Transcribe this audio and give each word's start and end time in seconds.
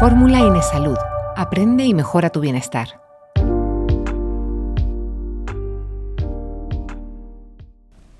Fórmula 0.00 0.40
Inesalud. 0.40 0.96
Aprende 1.36 1.84
y 1.84 1.92
mejora 1.92 2.30
tu 2.30 2.40
bienestar. 2.40 2.88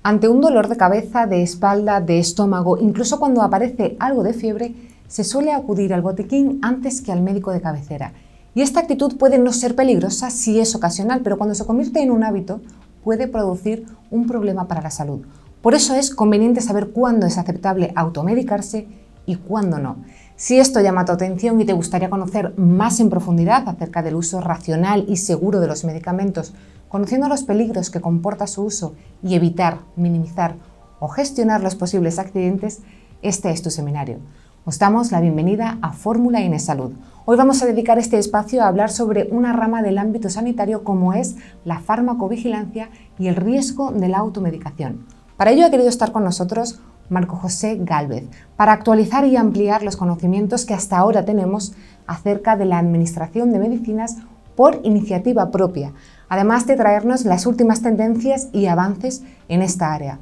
Ante 0.03 0.27
un 0.27 0.41
dolor 0.41 0.67
de 0.67 0.77
cabeza, 0.77 1.25
de 1.25 1.41
espalda, 1.41 1.99
de 1.99 2.19
estómago, 2.19 2.77
incluso 2.77 3.19
cuando 3.19 3.41
aparece 3.41 3.97
algo 3.99 4.21
de 4.21 4.33
fiebre, 4.33 4.75
se 5.07 5.23
suele 5.23 5.53
acudir 5.53 5.91
al 5.95 6.03
botiquín 6.03 6.59
antes 6.61 7.01
que 7.01 7.11
al 7.11 7.23
médico 7.23 7.49
de 7.49 7.61
cabecera. 7.61 8.13
Y 8.53 8.61
esta 8.61 8.81
actitud 8.81 9.17
puede 9.17 9.39
no 9.39 9.51
ser 9.51 9.75
peligrosa 9.75 10.29
si 10.29 10.59
es 10.59 10.75
ocasional, 10.75 11.21
pero 11.23 11.39
cuando 11.39 11.55
se 11.55 11.65
convierte 11.65 12.03
en 12.03 12.11
un 12.11 12.23
hábito 12.23 12.61
puede 13.03 13.27
producir 13.27 13.87
un 14.11 14.27
problema 14.27 14.67
para 14.67 14.83
la 14.83 14.91
salud. 14.91 15.21
Por 15.63 15.73
eso 15.73 15.95
es 15.95 16.13
conveniente 16.13 16.61
saber 16.61 16.91
cuándo 16.91 17.25
es 17.25 17.39
aceptable 17.39 17.91
automedicarse 17.95 18.87
y 19.25 19.37
cuándo 19.37 19.79
no. 19.79 19.95
Si 20.41 20.57
esto 20.57 20.81
llama 20.81 21.05
tu 21.05 21.11
atención 21.11 21.61
y 21.61 21.65
te 21.65 21.73
gustaría 21.73 22.09
conocer 22.09 22.57
más 22.57 22.99
en 22.99 23.11
profundidad 23.11 23.69
acerca 23.69 24.01
del 24.01 24.15
uso 24.15 24.41
racional 24.41 25.05
y 25.07 25.17
seguro 25.17 25.59
de 25.59 25.67
los 25.67 25.83
medicamentos, 25.83 26.55
conociendo 26.89 27.27
los 27.27 27.43
peligros 27.43 27.91
que 27.91 28.01
comporta 28.01 28.47
su 28.47 28.63
uso 28.63 28.95
y 29.21 29.35
evitar, 29.35 29.81
minimizar 29.95 30.55
o 30.99 31.09
gestionar 31.09 31.61
los 31.61 31.75
posibles 31.75 32.17
accidentes, 32.17 32.81
este 33.21 33.51
es 33.51 33.61
tu 33.61 33.69
seminario. 33.69 34.17
Os 34.65 34.79
damos 34.79 35.11
la 35.11 35.21
bienvenida 35.21 35.77
a 35.83 35.93
Fórmula 35.93 36.41
Inesalud. 36.41 36.93
Hoy 37.25 37.37
vamos 37.37 37.61
a 37.61 37.67
dedicar 37.67 37.99
este 37.99 38.17
espacio 38.17 38.63
a 38.63 38.67
hablar 38.67 38.89
sobre 38.89 39.27
una 39.29 39.53
rama 39.53 39.83
del 39.83 39.99
ámbito 39.99 40.31
sanitario 40.31 40.83
como 40.83 41.13
es 41.13 41.35
la 41.65 41.81
farmacovigilancia 41.81 42.89
y 43.19 43.27
el 43.27 43.35
riesgo 43.35 43.91
de 43.91 44.07
la 44.07 44.17
automedicación. 44.17 45.05
Para 45.37 45.51
ello 45.51 45.67
ha 45.67 45.69
querido 45.69 45.89
estar 45.89 46.11
con 46.11 46.23
nosotros 46.23 46.79
Marco 47.11 47.35
José 47.35 47.77
Gálvez, 47.79 48.23
para 48.55 48.71
actualizar 48.71 49.25
y 49.25 49.35
ampliar 49.35 49.83
los 49.83 49.97
conocimientos 49.97 50.65
que 50.65 50.73
hasta 50.73 50.97
ahora 50.97 51.25
tenemos 51.25 51.73
acerca 52.07 52.55
de 52.55 52.65
la 52.65 52.79
administración 52.79 53.51
de 53.51 53.59
medicinas 53.59 54.17
por 54.55 54.79
iniciativa 54.83 55.51
propia, 55.51 55.91
además 56.29 56.65
de 56.65 56.77
traernos 56.77 57.25
las 57.25 57.45
últimas 57.45 57.81
tendencias 57.81 58.47
y 58.53 58.67
avances 58.67 59.23
en 59.49 59.61
esta 59.61 59.93
área. 59.93 60.19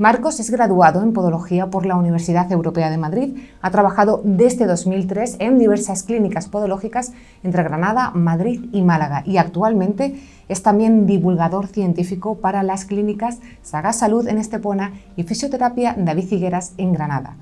Marcos 0.00 0.40
es 0.40 0.48
graduado 0.48 1.02
en 1.02 1.12
Podología 1.12 1.66
por 1.66 1.84
la 1.84 1.94
Universidad 1.94 2.50
Europea 2.50 2.88
de 2.88 2.96
Madrid, 2.96 3.36
ha 3.60 3.70
trabajado 3.70 4.22
desde 4.24 4.64
2003 4.64 5.36
en 5.40 5.58
diversas 5.58 6.04
clínicas 6.04 6.48
podológicas 6.48 7.12
entre 7.42 7.62
Granada, 7.64 8.10
Madrid 8.14 8.64
y 8.72 8.80
Málaga 8.80 9.22
y 9.26 9.36
actualmente 9.36 10.18
es 10.48 10.62
también 10.62 11.06
divulgador 11.06 11.66
científico 11.66 12.36
para 12.36 12.62
las 12.62 12.86
clínicas 12.86 13.40
Saga 13.60 13.92
Salud 13.92 14.26
en 14.26 14.38
Estepona 14.38 14.94
y 15.16 15.24
Fisioterapia 15.24 15.94
David 15.98 16.28
Figueras 16.28 16.72
en 16.78 16.94
Granada. 16.94 17.36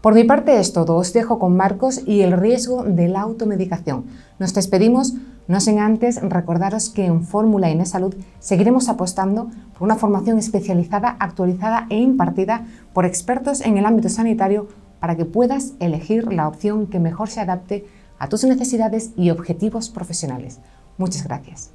Por 0.00 0.14
mi 0.14 0.22
parte 0.22 0.60
es 0.60 0.72
todo, 0.72 0.94
os 0.94 1.12
dejo 1.12 1.40
con 1.40 1.56
Marcos 1.56 2.00
y 2.06 2.20
el 2.20 2.38
riesgo 2.38 2.84
de 2.84 3.08
la 3.08 3.22
automedicación. 3.22 4.04
Nos 4.38 4.52
despedimos 4.52 5.14
no 5.46 5.60
sin 5.60 5.78
antes 5.78 6.20
recordaros 6.22 6.88
que 6.88 7.04
en 7.04 7.22
Fórmula 7.22 7.70
Inés 7.70 7.90
Salud 7.90 8.14
seguiremos 8.40 8.88
apostando 8.88 9.50
por 9.74 9.82
una 9.82 9.96
formación 9.96 10.38
especializada, 10.38 11.16
actualizada 11.20 11.86
e 11.90 11.98
impartida 11.98 12.66
por 12.92 13.04
expertos 13.04 13.60
en 13.60 13.78
el 13.78 13.86
ámbito 13.86 14.08
sanitario 14.08 14.68
para 15.00 15.16
que 15.16 15.24
puedas 15.24 15.74
elegir 15.80 16.32
la 16.32 16.48
opción 16.48 16.86
que 16.86 16.98
mejor 16.98 17.28
se 17.28 17.40
adapte 17.40 17.86
a 18.18 18.28
tus 18.28 18.44
necesidades 18.44 19.10
y 19.16 19.30
objetivos 19.30 19.90
profesionales. 19.90 20.60
Muchas 20.96 21.24
gracias. 21.24 21.72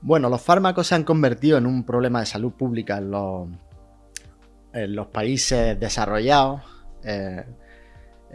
Bueno, 0.00 0.28
los 0.28 0.40
fármacos 0.40 0.86
se 0.86 0.94
han 0.94 1.04
convertido 1.04 1.58
en 1.58 1.66
un 1.66 1.82
problema 1.82 2.20
de 2.20 2.26
salud 2.26 2.52
pública 2.52 2.98
en 2.98 3.10
los, 3.10 5.06
países 5.08 5.80
desarrollados. 5.80 6.60
Eh, 7.02 7.44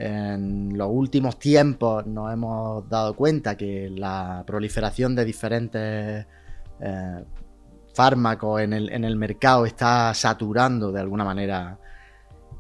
en 0.02 0.76
los 0.76 0.90
últimos 0.92 1.38
tiempos 1.38 2.08
nos 2.08 2.34
hemos 2.34 2.90
dado 2.90 3.16
cuenta 3.16 3.56
que 3.56 3.88
la 3.88 4.44
proliferación 4.48 5.14
de 5.14 5.26
diferentes 5.26 6.26
eh, 6.80 7.24
fármacos 7.94 8.62
en 8.62 8.74
el, 8.74 9.16
mercado 9.16 9.68
está 9.68 10.12
saturando 10.16 10.92
de 10.92 11.02
alguna 11.02 11.24
manera 11.24 11.78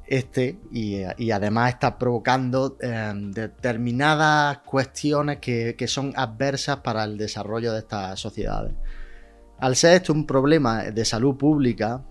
este 0.06 0.60
y, 0.72 1.32
además 1.32 1.74
está 1.74 1.98
provocando 1.98 2.78
eh, 2.80 3.12
determinadas 3.16 4.60
cuestiones 4.60 5.40
que, 5.40 5.76
son 5.88 6.14
adversas 6.16 6.78
para 6.78 7.06
el 7.06 7.18
desarrollo 7.18 7.74
de 7.74 7.80
estas 7.80 8.20
sociedades. 8.20 8.74
Al 9.58 9.76
ser 9.76 9.94
esto 9.94 10.14
un 10.14 10.28
problema 10.28 10.84
de 10.84 11.06
salud 11.06 11.38
pública, 11.38 12.04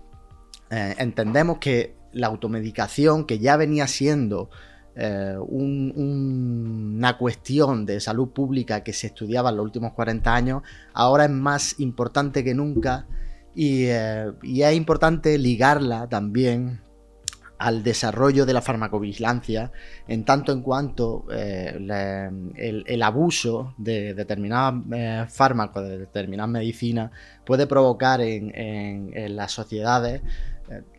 eh, 0.69 0.95
entendemos 0.97 1.59
que 1.59 1.95
la 2.11 2.27
automedicación, 2.27 3.25
que 3.25 3.39
ya 3.39 3.55
venía 3.55 3.87
siendo 3.87 4.49
eh, 4.95 5.37
una 5.39 7.17
cuestión 7.17 7.85
de 7.85 8.01
salud 8.01 8.29
pública 8.29 8.83
que 8.83 8.91
se 8.91 9.07
estudiaba 9.07 9.49
en 9.49 9.57
los 9.57 9.65
últimos 9.65 9.93
40 9.93 10.33
años, 10.33 10.63
ahora 10.93 11.25
es 11.25 11.31
más 11.31 11.79
importante 11.79 12.43
que 12.43 12.53
nunca 12.53 13.05
y, 13.55 13.85
eh, 13.85 14.31
es 14.43 14.75
importante 14.75 15.37
ligarla 15.37 16.07
también 16.09 16.81
al 17.57 17.83
desarrollo 17.83 18.45
de 18.45 18.53
la 18.53 18.61
farmacovigilancia, 18.61 19.71
en 20.07 20.25
tanto 20.25 20.51
en 20.51 20.61
cuanto 20.61 21.25
eh, 21.31 21.77
el, 22.55 23.03
abuso 23.03 23.75
de 23.77 24.15
determinados 24.15 24.83
fármacos, 25.31 25.83
de 25.83 25.99
determinadas 25.99 26.49
medicinas, 26.49 27.11
puede 27.45 27.67
provocar 27.67 28.19
en 28.21 29.35
las 29.35 29.51
sociedades 29.51 30.21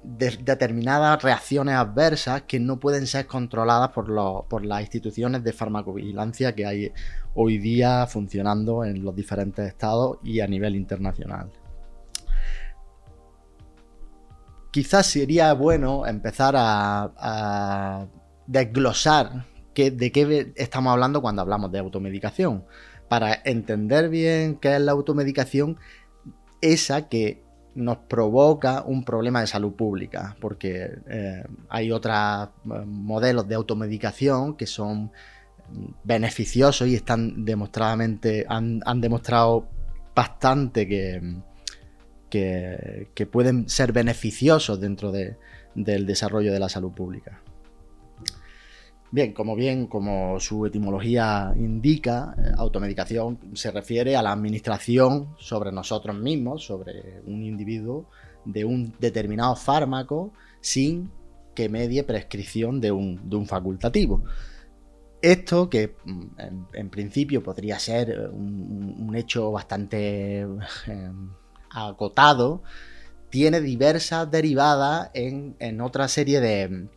determinadas 0.02 1.22
reacciones 1.22 1.74
adversas 1.74 2.42
que 2.42 2.60
no 2.60 2.78
pueden 2.78 3.06
ser 3.06 3.26
controladas 3.26 3.90
por, 3.90 4.06
por 4.48 4.64
las 4.64 4.80
instituciones 4.82 5.42
de 5.44 5.52
farmacovigilancia 5.52 6.54
que 6.54 6.66
hay 6.66 6.92
hoy 7.34 7.58
día 7.58 8.06
funcionando 8.06 8.84
en 8.84 9.02
los 9.04 9.14
diferentes 9.14 9.66
estados 9.66 10.18
y 10.22 10.40
a 10.40 10.46
nivel 10.46 10.76
internacional. 10.76 11.50
Quizás 14.70 15.06
sería 15.06 15.52
bueno 15.52 16.06
empezar 16.06 16.54
a, 16.56 18.06
desglosar 18.46 19.46
de 19.74 20.12
qué 20.12 20.52
estamos 20.56 20.92
hablando 20.92 21.20
cuando 21.22 21.42
hablamos 21.42 21.70
de 21.72 21.78
automedicación. 21.78 22.64
Para 23.08 23.42
entender 23.44 24.08
bien 24.08 24.56
qué 24.56 24.76
es 24.76 24.80
la 24.80 24.92
automedicación, 24.92 25.78
esa 26.62 27.08
que 27.08 27.42
nos 27.74 27.98
provoca 27.98 28.82
un 28.82 29.04
problema 29.04 29.40
de 29.40 29.46
salud 29.46 29.72
pública, 29.72 30.36
porque 30.40 30.90
eh, 31.08 31.42
hay 31.68 31.90
otros 31.90 32.16
eh, 32.16 32.48
modelos 32.86 33.48
de 33.48 33.54
automedicación 33.54 34.56
que 34.56 34.66
son 34.66 35.10
beneficiosos 36.04 36.88
y 36.88 36.94
están 36.94 37.44
demostradamente, 37.44 38.44
han, 38.48 39.00
demostrado 39.00 39.68
bastante 40.14 40.86
que, 40.86 41.38
que, 42.28 43.26
pueden 43.26 43.68
ser 43.68 43.92
beneficiosos 43.92 44.80
dentro 44.80 45.12
del 45.12 46.06
desarrollo 46.06 46.52
de 46.52 46.58
la 46.58 46.68
salud 46.68 46.92
pública. 46.92 47.40
Bien, 49.12 49.34
como 49.34 49.54
bien, 49.54 49.88
como 49.88 50.40
su 50.40 50.64
etimología 50.64 51.52
indica, 51.54 52.34
eh, 52.38 52.52
automedicación 52.56 53.38
se 53.52 53.70
refiere 53.70 54.16
a 54.16 54.22
la 54.22 54.32
administración 54.32 55.34
sobre 55.38 55.70
nosotros 55.70 56.16
mismos, 56.16 56.64
sobre 56.64 57.20
un 57.26 57.42
individuo, 57.42 58.06
de 58.46 58.64
un 58.64 58.94
determinado 58.98 59.54
fármaco 59.54 60.32
sin 60.62 61.10
que 61.54 61.68
medie 61.68 62.04
prescripción 62.04 62.80
de 62.80 62.90
un, 62.90 63.46
facultativo. 63.46 64.24
Esto, 65.20 65.68
que 65.68 65.94
mm, 66.06 66.26
en, 66.72 66.88
principio 66.88 67.42
podría 67.42 67.78
ser 67.78 68.30
un, 68.30 69.12
hecho 69.14 69.52
bastante 69.52 70.40
em, 70.40 71.30
acotado, 71.70 72.62
tiene 73.28 73.60
diversas 73.60 74.30
derivadas 74.30 75.10
en 75.12 75.80
otra 75.82 76.08
serie 76.08 76.40
de, 76.40 76.88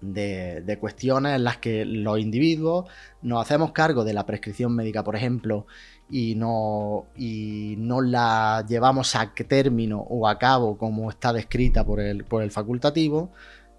de, 0.00 0.78
cuestiones 0.80 1.36
en 1.36 1.44
las 1.44 1.58
que 1.58 1.84
los 1.84 2.18
individuos 2.18 2.86
nos 3.22 3.42
hacemos 3.42 3.72
cargo 3.72 4.04
de 4.04 4.14
la 4.14 4.26
prescripción 4.26 4.74
médica, 4.74 5.02
por 5.02 5.16
ejemplo, 5.16 5.66
y 6.10 6.34
no, 6.34 7.06
y 7.16 7.74
no 7.78 8.00
la 8.00 8.64
llevamos 8.68 9.14
a 9.14 9.32
término 9.34 10.00
o 10.00 10.28
a 10.28 10.38
cabo 10.38 10.78
como 10.78 11.10
está 11.10 11.32
descrita 11.32 11.84
por 11.84 12.00
el, 12.00 12.24
por 12.24 12.42
el 12.42 12.50
facultativo, 12.50 13.30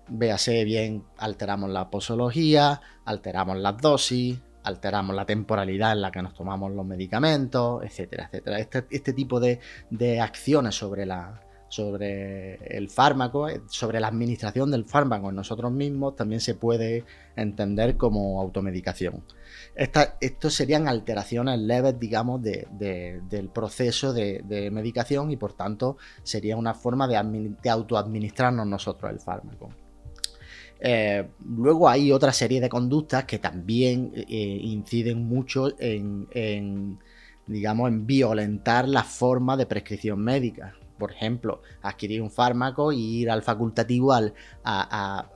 véase 0.07 0.63
bien, 0.63 1.03
alteramos 1.17 1.69
la 1.69 1.89
posología, 1.89 2.81
alteramos 3.05 3.57
las 3.57 3.77
dosis, 3.77 4.39
alteramos 4.63 5.15
la 5.15 5.25
temporalidad 5.25 5.93
en 5.93 6.01
la 6.01 6.11
que 6.11 6.21
nos 6.21 6.33
tomamos 6.33 6.71
los 6.71 6.85
medicamentos, 6.85 7.83
etcétera, 7.83 8.25
etcétera. 8.25 8.59
Este, 8.59 8.85
este 8.91 9.13
tipo 9.13 9.39
de, 9.39 9.59
de 9.89 10.19
acciones 10.19 10.75
sobre 10.75 11.05
la, 11.05 11.41
sobre 11.69 12.55
el 12.75 12.89
fármaco, 12.89 13.47
eh, 13.47 13.61
sobre 13.67 13.99
la 13.99 14.07
administración 14.07 14.71
del 14.71 14.85
fármaco 14.85 15.29
en 15.29 15.35
nosotros 15.35 15.71
mismos, 15.71 16.15
también 16.15 16.41
se 16.41 16.55
puede 16.55 17.05
entender 17.35 17.95
como 17.95 18.41
automedicación. 18.41 19.23
estos 19.75 20.53
serían 20.53 20.87
alteraciones 20.87 21.59
leves, 21.59 21.97
digamos, 21.99 22.41
del 22.41 23.49
proceso 23.53 24.11
de, 24.11 24.69
medicación 24.71 25.31
y 25.31 25.37
por 25.37 25.53
tanto 25.53 25.97
sería 26.23 26.57
una 26.57 26.73
forma 26.73 27.07
de, 27.07 27.69
autoadministrarnos 27.69 28.67
nosotros 28.67 29.11
el 29.11 29.19
fármaco. 29.19 29.69
Eh, 30.81 31.27
luego 31.45 31.89
hay 31.89 32.11
otra 32.11 32.31
serie 32.31 32.61
de 32.61 32.69
conductas 32.69 33.25
que 33.25 33.37
también 33.37 34.11
eh, 34.15 34.23
inciden 34.27 35.25
mucho 35.25 35.73
en, 35.77 36.99
digamos, 37.47 37.89
en 37.89 38.07
violentar 38.07 38.87
la 38.87 39.03
forma 39.03 39.55
de 39.57 39.65
prescripción 39.65 40.19
médica. 40.21 40.73
Por 40.99 41.11
ejemplo, 41.11 41.61
adquirir 41.81 42.21
un 42.21 42.29
fármaco 42.29 42.91
y 42.91 43.21
ir 43.21 43.31
al 43.31 43.41
facultativo 43.41 44.13
al, 44.13 44.33
a 44.63 45.29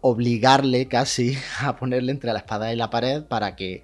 obligarle 0.00 0.86
casi 0.86 1.36
a 1.60 1.76
ponerle 1.76 2.12
entre 2.12 2.32
la 2.32 2.38
espada 2.38 2.72
y 2.72 2.76
la 2.76 2.90
pared 2.90 3.24
para 3.24 3.56
que 3.56 3.82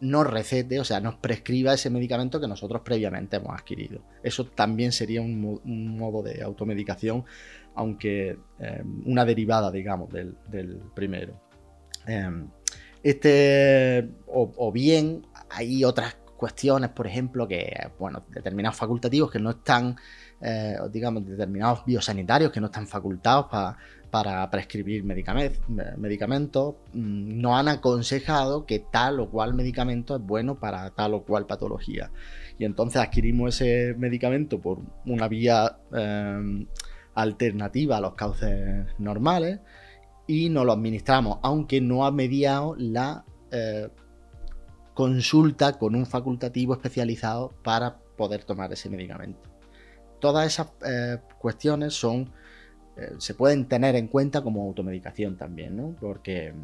nos 0.00 0.26
recete, 0.26 0.80
o 0.80 0.84
sea, 0.84 1.00
nos 1.00 1.14
prescriba 1.14 1.72
ese 1.72 1.88
medicamento 1.88 2.40
que 2.40 2.48
nosotros 2.48 2.82
previamente 2.84 3.36
hemos 3.36 3.54
adquirido. 3.54 4.02
Eso 4.22 4.44
también 4.46 4.92
sería 4.92 5.22
un, 5.22 5.96
modo 5.96 6.22
de 6.22 6.42
automedicación, 6.42 7.24
aunque 7.74 8.36
em, 8.58 9.02
una 9.06 9.24
derivada, 9.24 9.70
digamos, 9.70 10.10
del, 10.12 10.36
primero. 10.94 11.40
Em, 12.06 12.48
este, 13.02 14.10
o, 14.26 14.72
bien, 14.72 15.26
hay 15.48 15.84
otras 15.84 16.16
cuestiones, 16.36 16.90
por 16.90 17.06
ejemplo, 17.06 17.48
que, 17.48 17.72
bueno, 17.98 18.24
determinados 18.28 18.76
facultativos 18.76 19.30
que 19.30 19.38
no 19.38 19.50
están, 19.50 19.96
eh, 20.40 20.76
digamos, 20.90 21.26
determinados 21.26 21.84
biosanitarios 21.84 22.52
que 22.52 22.60
no 22.60 22.66
están 22.66 22.86
facultados 22.86 23.46
para 23.50 23.76
para 24.14 24.48
prescribir 24.48 25.02
medicamentos, 25.02 26.76
mm, 26.92 27.40
nos 27.40 27.58
han 27.58 27.66
aconsejado 27.66 28.64
que 28.64 28.78
tal 28.78 29.18
o 29.18 29.28
cual 29.28 29.54
medicamento 29.54 30.14
es 30.14 30.22
bueno 30.22 30.54
para 30.60 30.88
tal 30.90 31.14
o 31.14 31.24
cual 31.24 31.46
patología. 31.46 32.12
Y 32.56 32.64
entonces 32.64 33.02
adquirimos 33.02 33.60
ese 33.60 33.92
medicamento 33.98 34.60
por 34.60 34.78
una 35.04 35.26
vía 35.26 35.78
em, 35.92 36.68
alternativa 37.16 37.96
a 37.96 38.00
los 38.00 38.14
cauces 38.14 38.86
normales 39.00 39.58
y 40.28 40.48
nos 40.48 40.64
lo 40.64 40.70
administramos, 40.74 41.40
aunque 41.42 41.80
no 41.80 42.06
ha 42.06 42.12
mediado 42.12 42.76
la 42.78 43.24
eh, 43.50 43.88
consulta 44.94 45.72
con 45.72 45.96
un 45.96 46.06
facultativo 46.06 46.74
especializado 46.74 47.52
para 47.64 47.96
poder 48.16 48.44
tomar 48.44 48.72
ese 48.72 48.88
medicamento. 48.88 49.53
Todas 50.24 50.46
esas 50.46 50.68
eh, 50.86 51.18
cuestiones 51.38 51.92
son 51.92 52.30
eh, 52.96 53.12
se 53.18 53.34
pueden 53.34 53.66
tener 53.66 53.94
en 53.94 54.08
cuenta 54.08 54.40
como 54.40 54.62
automedicación 54.62 55.36
también, 55.36 55.76
¿no? 55.76 55.94
Porque, 56.00 56.54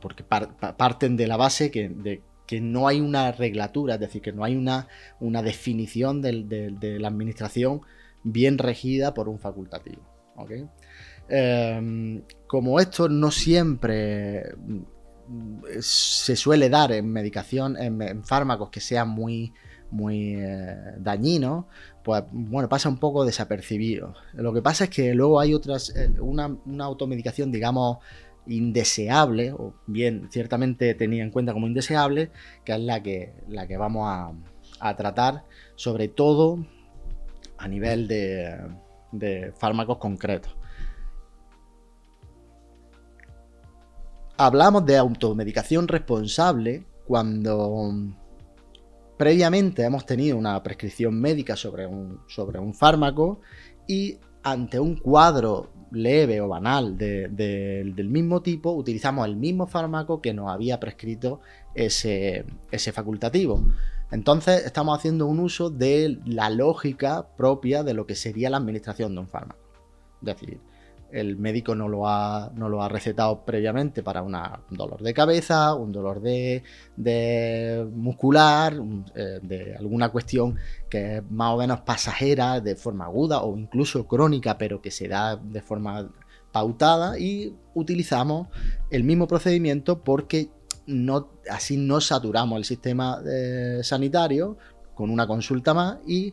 porque 0.00 0.24
parten 0.24 1.16
de 1.16 1.28
la 1.28 1.36
base 1.36 1.70
que, 1.70 1.88
de, 1.88 2.20
que 2.48 2.60
no 2.60 2.88
hay 2.88 3.00
una 3.00 3.30
reglatura, 3.30 3.94
es 3.94 4.00
decir, 4.00 4.22
que 4.22 4.32
no 4.32 4.42
hay 4.42 4.56
una, 4.56 4.88
una 5.20 5.40
definición 5.40 6.20
de 6.20 6.98
la 6.98 7.06
administración 7.06 7.82
bien 8.24 8.58
regida 8.58 9.14
por 9.14 9.28
un 9.28 9.38
facultativo. 9.38 10.02
Em, 11.28 12.22
como 12.48 12.80
esto 12.80 13.08
no 13.08 13.30
siempre 13.30 14.42
mm, 14.56 14.82
se 15.78 16.34
suele 16.34 16.68
dar 16.68 16.90
en 16.90 17.12
medicación, 17.12 17.76
en, 17.76 18.24
fármacos 18.24 18.70
que 18.70 18.80
sean 18.80 19.10
muy, 19.10 19.52
muy 19.90 20.34
eh, 20.34 20.76
dañinos, 20.98 21.66
pues 22.04 22.22
bueno, 22.30 22.68
pasa 22.68 22.90
un 22.90 22.98
poco 22.98 23.24
desapercibido. 23.24 24.14
Lo 24.34 24.52
que 24.52 24.60
pasa 24.60 24.84
es 24.84 24.90
que 24.90 25.14
luego 25.14 25.40
hay 25.40 25.54
otras, 25.54 25.96
eh, 25.96 26.10
una, 26.20 26.54
automedicación, 26.80 27.50
digamos, 27.50 27.98
indeseable, 28.46 29.52
o 29.52 29.74
bien 29.86 30.28
ciertamente 30.30 30.94
tenía 30.94 31.24
en 31.24 31.30
cuenta 31.30 31.54
como 31.54 31.66
indeseable, 31.66 32.30
que 32.62 32.74
es 32.74 32.80
la 32.80 33.02
que, 33.02 33.32
la 33.48 33.66
que 33.66 33.78
vamos 33.78 34.06
a, 34.06 34.96
tratar, 34.96 35.44
sobre 35.76 36.08
todo 36.08 36.66
a 37.56 37.68
nivel 37.68 38.06
de, 38.06 38.54
de 39.12 39.52
fármacos 39.56 39.96
concretos. 39.96 40.54
Hablamos 44.36 44.84
de 44.84 44.98
automedicación 44.98 45.88
responsable 45.88 46.84
cuando 47.06 47.94
Previamente 49.16 49.84
hemos 49.84 50.06
tenido 50.06 50.36
una 50.36 50.62
prescripción 50.62 51.20
médica 51.20 51.56
sobre 51.56 51.86
un, 51.86 52.20
sobre 52.26 52.58
un 52.58 52.74
fármaco 52.74 53.40
y 53.86 54.18
ante 54.42 54.80
un 54.80 54.96
cuadro 54.96 55.70
leve 55.90 56.40
o 56.40 56.48
banal 56.48 56.98
del 56.98 58.08
mismo 58.08 58.42
tipo, 58.42 58.72
utilizamos 58.72 59.26
el 59.26 59.36
mismo 59.36 59.66
fármaco 59.66 60.20
que 60.20 60.34
nos 60.34 60.50
había 60.50 60.80
prescrito 60.80 61.40
ese, 61.74 62.44
ese 62.70 62.92
facultativo. 62.92 63.64
Entonces 64.10 64.64
estamos 64.66 64.98
haciendo 64.98 65.26
un 65.26 65.40
uso 65.40 65.70
de 65.70 66.18
la 66.26 66.50
lógica 66.50 67.28
propia 67.36 67.82
de 67.82 67.94
lo 67.94 68.06
que 68.06 68.16
sería 68.16 68.50
la 68.50 68.58
administración 68.58 69.14
de 69.14 69.20
un 69.20 69.28
fármaco. 69.28 69.60
Es 70.20 70.26
decir, 70.26 70.60
el 71.14 71.36
médico 71.36 71.76
no 71.76 71.88
lo 71.88 72.08
ha, 72.08 72.50
no 72.56 72.68
lo 72.68 72.82
ha 72.82 72.88
recetado 72.88 73.44
previamente 73.44 74.02
para 74.02 74.22
un 74.22 74.36
dolor 74.70 75.00
de 75.00 75.14
cabeza, 75.14 75.74
un 75.74 75.92
dolor 75.92 76.20
de, 76.20 76.62
muscular, 77.94 78.74
eh, 79.14 79.38
de 79.40 79.76
alguna 79.76 80.08
cuestión 80.08 80.56
que 80.90 81.18
es 81.18 81.30
más 81.30 81.54
o 81.54 81.58
menos 81.58 81.80
pasajera 81.82 82.60
de 82.60 82.74
forma 82.74 83.04
aguda 83.04 83.42
o 83.42 83.56
incluso 83.56 84.06
crónica, 84.08 84.58
pero 84.58 84.82
que 84.82 84.90
se 84.90 85.06
da 85.06 85.36
de 85.36 85.62
forma 85.62 86.10
pautada 86.50 87.18
y 87.18 87.54
utilizamos 87.74 88.48
el 88.90 89.04
mismo 89.04 89.28
procedimiento 89.28 90.02
porque 90.02 90.50
así 91.48 91.76
no 91.76 92.00
saturamos 92.00 92.58
el 92.58 92.64
sistema 92.64 93.22
eh, 93.24 93.80
sanitario 93.82 94.56
con 94.94 95.10
una 95.10 95.26
consulta 95.26 95.74
más 95.74 95.98
y 96.06 96.32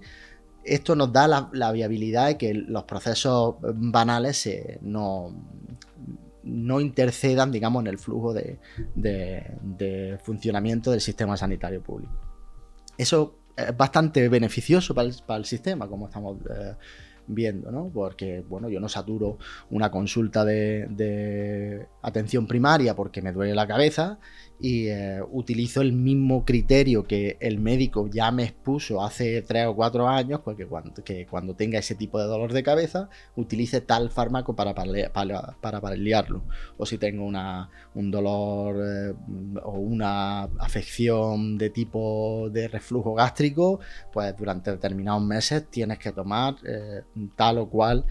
esto 0.63 0.95
nos 0.95 1.11
da 1.11 1.27
la, 1.51 1.71
viabilidad 1.71 2.27
de 2.27 2.37
que 2.37 2.53
los 2.53 2.83
procesos 2.83 3.55
banales 3.61 4.49
no, 4.81 5.33
no 6.43 6.81
intercedan, 6.81 7.51
digamos, 7.51 7.81
en 7.81 7.87
el 7.87 7.97
flujo 7.97 8.33
de, 8.33 8.59
funcionamiento 10.23 10.91
del 10.91 11.01
sistema 11.01 11.37
sanitario 11.37 11.81
público. 11.81 12.13
Eso 12.97 13.35
es 13.55 13.75
bastante 13.75 14.27
beneficioso 14.29 14.93
para 14.95 15.37
el, 15.37 15.45
sistema, 15.45 15.87
como 15.87 16.07
estamos 16.07 16.37
eh, 16.49 16.75
viendo, 17.27 17.71
¿no? 17.71 17.89
Porque, 17.93 18.43
bueno, 18.47 18.69
yo 18.69 18.79
no 18.79 18.89
saturo 18.89 19.37
una 19.69 19.91
consulta 19.91 20.45
de, 20.45 21.87
atención 22.01 22.47
primaria 22.47 22.95
porque 22.95 23.21
me 23.21 23.31
duele 23.31 23.55
la 23.55 23.67
cabeza 23.67 24.19
y 24.61 24.89
eh, 24.89 25.21
utilizo 25.31 25.81
el 25.81 25.91
mismo 25.91 26.45
criterio 26.45 27.03
que 27.03 27.35
el 27.39 27.59
médico 27.59 28.07
ya 28.07 28.31
me 28.31 28.43
expuso 28.43 29.03
hace 29.03 29.41
tres 29.41 29.65
o 29.65 29.75
cuatro 29.75 30.07
años, 30.07 30.41
porque 30.43 30.67
cuando, 30.67 31.03
que 31.03 31.25
cuando 31.25 31.55
tenga 31.55 31.79
ese 31.79 31.95
tipo 31.95 32.19
de 32.19 32.25
dolor 32.25 32.53
de 32.53 32.61
cabeza, 32.61 33.09
utilice 33.35 33.81
tal 33.81 34.11
fármaco 34.11 34.55
para, 34.55 34.75
para, 34.75 35.81
paliarlo. 35.81 36.43
O 36.77 36.85
si 36.85 36.99
tengo 36.99 37.25
una, 37.25 37.71
un 37.95 38.11
dolor 38.11 38.75
eh, 38.77 39.13
o 39.63 39.71
una 39.71 40.43
afección 40.59 41.57
de 41.57 41.71
tipo 41.71 42.49
de 42.51 42.67
reflujo 42.67 43.15
gástrico, 43.15 43.79
pues 44.13 44.37
durante 44.37 44.69
determinados 44.69 45.23
meses 45.23 45.65
tienes 45.71 45.97
que 45.97 46.11
tomar 46.11 46.55
eh, 46.67 47.01
tal 47.35 47.57
o 47.57 47.69
cual 47.69 48.05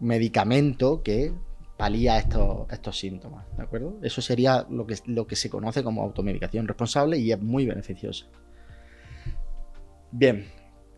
medicamento 0.00 1.02
que 1.02 1.32
palía 1.76 2.18
estos, 2.18 2.70
estos 2.70 2.98
síntomas, 2.98 3.44
¿de 3.56 3.62
acuerdo? 3.62 3.98
Eso 4.02 4.22
sería 4.22 4.66
lo 4.70 4.86
que, 4.86 4.96
lo 5.06 5.26
que 5.26 5.36
se 5.36 5.50
conoce 5.50 5.82
como 5.82 6.02
automedicación 6.02 6.68
responsable 6.68 7.18
y 7.18 7.32
es 7.32 7.40
muy 7.40 7.66
beneficiosa. 7.66 8.26
Bien, 10.12 10.46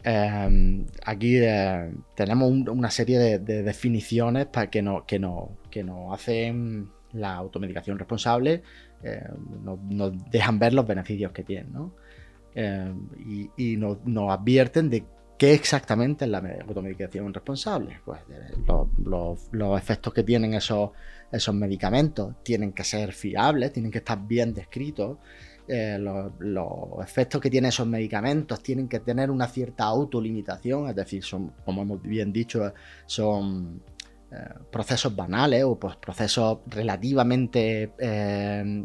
em, 0.02 0.86
aquí 1.04 1.38
eh, 1.38 1.90
tenemos 2.14 2.50
una 2.50 2.90
serie 2.90 3.38
de, 3.38 3.62
definiciones 3.62 4.46
para 4.46 4.68
que, 4.68 4.82
no, 4.82 5.06
que, 5.06 5.18
no, 5.18 5.56
que 5.70 5.82
nos 5.82 6.12
hacen 6.12 6.90
la 7.12 7.34
automedicación 7.34 7.98
responsable, 7.98 8.62
eh, 9.02 9.24
nos, 9.62 10.12
dejan 10.30 10.58
ver 10.58 10.74
los 10.74 10.86
beneficios 10.86 11.32
que 11.32 11.42
tiene, 11.42 11.70
¿no? 11.70 11.94
Em, 12.54 13.08
y, 13.26 13.50
y 13.56 13.76
nos, 13.76 14.04
nos 14.04 14.30
advierten 14.30 14.90
de 14.90 15.04
¿Qué 15.38 15.52
exactamente 15.52 16.24
es 16.24 16.30
la 16.30 16.38
automedicación 16.66 17.32
responsable? 17.34 18.00
Pues 18.04 18.20
eh, 18.30 18.54
los, 19.04 19.78
efectos 19.78 20.14
que 20.14 20.22
tienen 20.22 20.54
esos, 20.54 20.90
esos 21.30 21.54
medicamentos 21.54 22.36
tienen 22.42 22.72
que 22.72 22.84
ser 22.84 23.12
fiables, 23.12 23.72
tienen 23.72 23.92
que 23.92 23.98
estar 23.98 24.18
bien 24.26 24.54
descritos. 24.54 25.18
Eh, 25.68 25.98
los, 25.98 27.02
efectos 27.02 27.40
que 27.40 27.50
tienen 27.50 27.68
esos 27.68 27.86
medicamentos 27.86 28.62
tienen 28.62 28.88
que 28.88 29.00
tener 29.00 29.30
una 29.30 29.46
cierta 29.46 29.84
autolimitación, 29.84 30.88
es 30.88 30.96
decir, 30.96 31.22
son, 31.22 31.52
como 31.66 31.82
hemos 31.82 32.00
bien 32.00 32.32
dicho, 32.32 32.72
son 33.04 33.82
eh, 34.32 34.36
procesos 34.72 35.14
banales 35.14 35.64
o 35.64 35.78
pues, 35.78 35.96
procesos 35.96 36.60
relativamente 36.66 37.92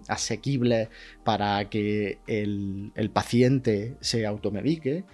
asequibles 0.09 0.89
para 1.23 1.69
que 1.69 2.19
el, 2.27 2.91
el 2.93 3.09
paciente 3.09 3.95
se 4.01 4.25
automedique. 4.25 5.05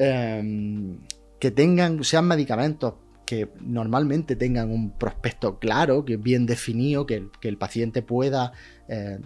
Em, 0.00 1.00
que 1.40 1.50
tengan, 1.50 2.04
sean 2.04 2.26
medicamentos 2.28 2.94
que 3.26 3.48
normalmente 3.60 4.36
tengan 4.36 4.70
un 4.70 4.92
prospecto 4.92 5.58
claro, 5.58 6.04
que 6.04 6.16
bien 6.16 6.46
definido, 6.46 7.04
que, 7.04 7.28
el 7.42 7.58
paciente 7.58 8.00
pueda 8.02 8.52
eh, 8.88 9.18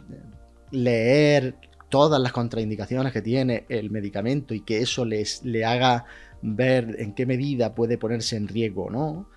leer 0.71 1.57
todas 1.91 2.21
las 2.21 2.33
contraindicaciones 2.33 3.13
que 3.13 3.21
tiene 3.21 3.67
el 3.69 3.91
medicamento 3.91 4.55
y 4.55 4.61
que 4.63 4.79
eso 4.79 5.05
les, 5.05 5.45
le 5.45 5.67
haga 5.67 6.07
ver 6.41 6.97
en 6.99 7.15
qué 7.15 7.27
medida 7.27 7.75
puede 7.75 7.99
ponerse 7.99 8.37
en 8.37 8.49
riesgo 8.49 8.87
o 8.87 8.91
no. 8.91 9.29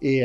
Y, 0.00 0.20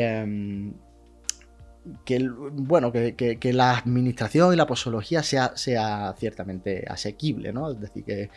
que, 2.04 2.28
bueno, 2.52 2.92
que, 2.92 3.52
la 3.52 3.78
administración 3.78 4.52
y 4.52 4.56
la 4.56 4.66
posología 4.66 5.22
sea, 5.22 5.56
sea 5.56 6.14
ciertamente 6.18 6.84
asequible, 6.88 7.52
¿no? 7.52 7.70
Es 7.70 7.80
decir, 7.80 8.04
que, 8.04 8.30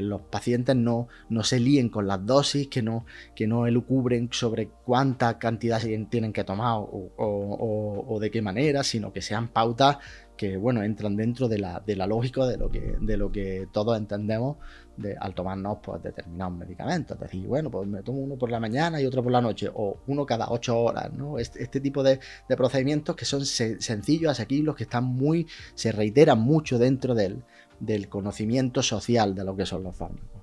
los 0.00 0.22
pacientes 0.22 0.76
no, 0.76 1.08
no, 1.28 1.42
se 1.42 1.60
líen 1.60 1.88
con 1.88 2.06
las 2.06 2.24
dosis, 2.24 2.68
que 2.68 2.82
no, 2.82 3.06
que 3.34 3.46
no 3.46 3.66
elucubren 3.66 4.28
sobre 4.32 4.68
cuánta 4.68 5.38
cantidad 5.38 5.80
tienen 6.10 6.32
que 6.32 6.44
tomar 6.44 6.78
o 6.78 8.18
de 8.20 8.30
qué 8.30 8.42
manera, 8.42 8.84
sino 8.84 9.12
que 9.12 9.22
sean 9.22 9.48
pautas 9.48 9.98
que 10.38 10.56
bueno, 10.56 10.82
entran 10.82 11.16
dentro 11.16 11.48
de 11.48 11.58
la, 11.58 11.82
de 11.84 11.96
la 11.96 12.06
lógica 12.06 12.46
de 12.46 12.56
lo 12.56 12.70
que, 12.70 12.94
de 12.98 13.16
lo 13.18 13.30
que 13.30 13.68
todos 13.70 13.98
entendemos 13.98 14.56
de, 14.98 15.16
al 15.18 15.34
tomarnos 15.34 15.78
pues, 15.82 16.02
determinados 16.02 16.58
medicamentos. 16.58 17.16
Es 17.16 17.20
decir, 17.22 17.46
bueno, 17.46 17.70
pues 17.70 17.88
me 17.88 18.02
tomo 18.02 18.18
uno 18.18 18.36
por 18.36 18.50
la 18.50 18.60
mañana 18.60 19.00
y 19.00 19.06
otro 19.06 19.22
por 19.22 19.32
la 19.32 19.40
noche, 19.40 19.70
o 19.72 19.98
uno 20.06 20.26
cada 20.26 20.50
ocho 20.50 20.78
horas, 20.78 21.12
¿no? 21.12 21.38
Este, 21.38 21.62
este 21.62 21.80
tipo 21.80 22.02
de, 22.02 22.20
procedimientos 22.48 23.16
que 23.16 23.24
son 23.24 23.44
sencillos, 23.46 24.32
asequibles, 24.32 24.74
que 24.74 24.84
están 24.84 25.04
muy, 25.04 25.46
se 25.74 25.92
reiteran 25.92 26.40
mucho 26.40 26.78
dentro 26.78 27.14
del, 27.14 27.42
del 27.80 28.08
conocimiento 28.08 28.82
social 28.82 29.34
de 29.34 29.44
lo 29.44 29.56
que 29.56 29.66
son 29.66 29.82
los 29.84 29.96
fármacos. 29.96 30.42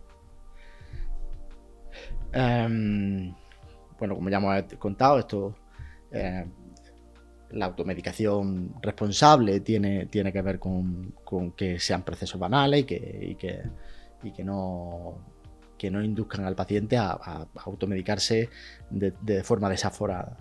Em, 2.33 3.33
bueno, 3.97 4.15
como 4.15 4.29
ya 4.29 4.37
hemos 4.37 4.63
contado, 4.77 5.19
esto 5.19 5.55
eh, 6.11 6.45
la 7.51 7.67
automedicación 7.67 8.75
responsable 8.81 9.59
tiene, 9.61 10.07
tiene 10.07 10.31
que 10.33 10.41
ver 10.41 10.59
con, 10.59 11.13
que 11.55 11.79
sean 11.79 12.03
procesos 12.03 12.39
banales 12.39 12.81
y 12.81 13.35
que, 13.35 13.61
que, 14.31 14.43
no, 14.43 15.17
que 15.77 15.91
no 15.91 16.03
induzcan 16.03 16.45
al 16.45 16.55
paciente 16.55 16.97
a, 16.97 17.47
automedicarse 17.55 18.49
de, 18.89 19.43
forma 19.43 19.69
desaforada. 19.69 20.37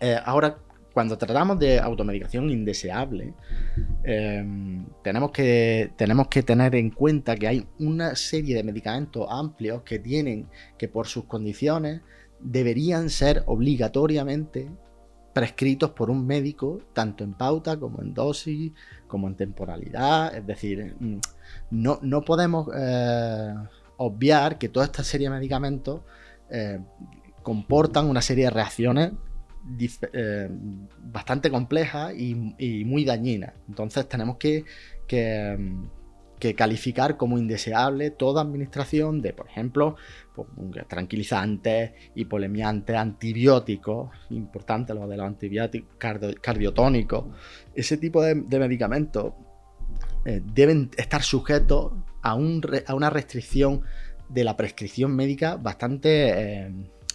Eh, 0.00 0.18
ahora, 0.24 0.58
cuando 0.92 1.18
tratamos 1.18 1.58
de 1.58 1.80
automedicación 1.80 2.50
indeseable, 2.50 3.34
em, 4.04 4.86
tenemos, 5.02 5.32
que, 5.32 5.90
tenemos 5.96 6.28
que 6.28 6.42
tener 6.44 6.74
en 6.76 6.90
cuenta 6.90 7.34
que 7.34 7.48
hay 7.48 7.66
una 7.80 8.14
serie 8.14 8.54
de 8.54 8.62
medicamentos 8.62 9.26
amplios 9.28 9.82
que 9.82 9.98
tienen 9.98 10.48
que 10.78 10.88
por 10.88 11.08
sus 11.08 11.24
condiciones 11.24 12.00
deberían 12.38 13.10
ser 13.10 13.42
obligatoriamente 13.46 14.70
prescritos 15.32 15.90
por 15.90 16.10
un 16.10 16.24
médico, 16.26 16.78
tanto 16.92 17.24
en 17.24 17.34
pauta 17.34 17.76
como 17.76 18.00
en 18.00 18.14
dosis, 18.14 18.72
como 19.14 19.28
en 19.28 19.36
temporalidad. 19.36 20.34
Es 20.36 20.44
decir, 20.44 20.96
mm, 20.98 21.18
no, 21.70 22.00
no 22.02 22.22
podemos 22.22 22.68
eh, 22.76 23.54
obviar 23.96 24.58
que 24.58 24.68
toda 24.68 24.86
esta 24.86 25.04
serie 25.04 25.28
de 25.28 25.36
medicamentos 25.36 26.00
eh, 26.50 26.80
comportan 27.44 28.06
una 28.06 28.20
serie 28.20 28.46
de 28.46 28.50
reacciones 28.50 29.12
eh, 30.12 30.48
bastante 31.00 31.48
complejas 31.48 32.12
y, 32.16 32.34
muy 32.84 33.04
dañinas. 33.04 33.52
Entonces 33.68 34.08
tenemos 34.08 34.36
que, 34.36 34.64
mm, 35.56 35.84
que 36.38 36.54
calificar 36.54 37.16
como 37.16 37.38
indeseable 37.38 38.10
toda 38.10 38.42
administración 38.42 39.22
de, 39.22 39.32
por 39.32 39.48
ejemplo, 39.48 39.96
pues, 40.34 40.48
tranquilizantes, 40.88 41.92
hipolemiantes, 42.14 42.96
antibióticos, 42.96 44.10
importante 44.30 44.94
lo 44.94 45.06
de 45.06 45.16
los 45.16 45.26
antibióticos 45.26 45.96
cardiotónicos, 46.40 47.26
ese 47.74 47.96
tipo 47.96 48.22
de, 48.22 48.34
medicamentos 48.34 49.32
eh, 50.24 50.42
deben 50.44 50.90
estar 50.96 51.22
sujetos 51.22 51.92
a, 52.22 52.34
una 52.34 53.10
restricción 53.10 53.82
de 54.28 54.44
la 54.44 54.56
prescripción 54.56 55.14
médica 55.14 55.56
bastante 55.56 56.64
eh, 56.64 56.72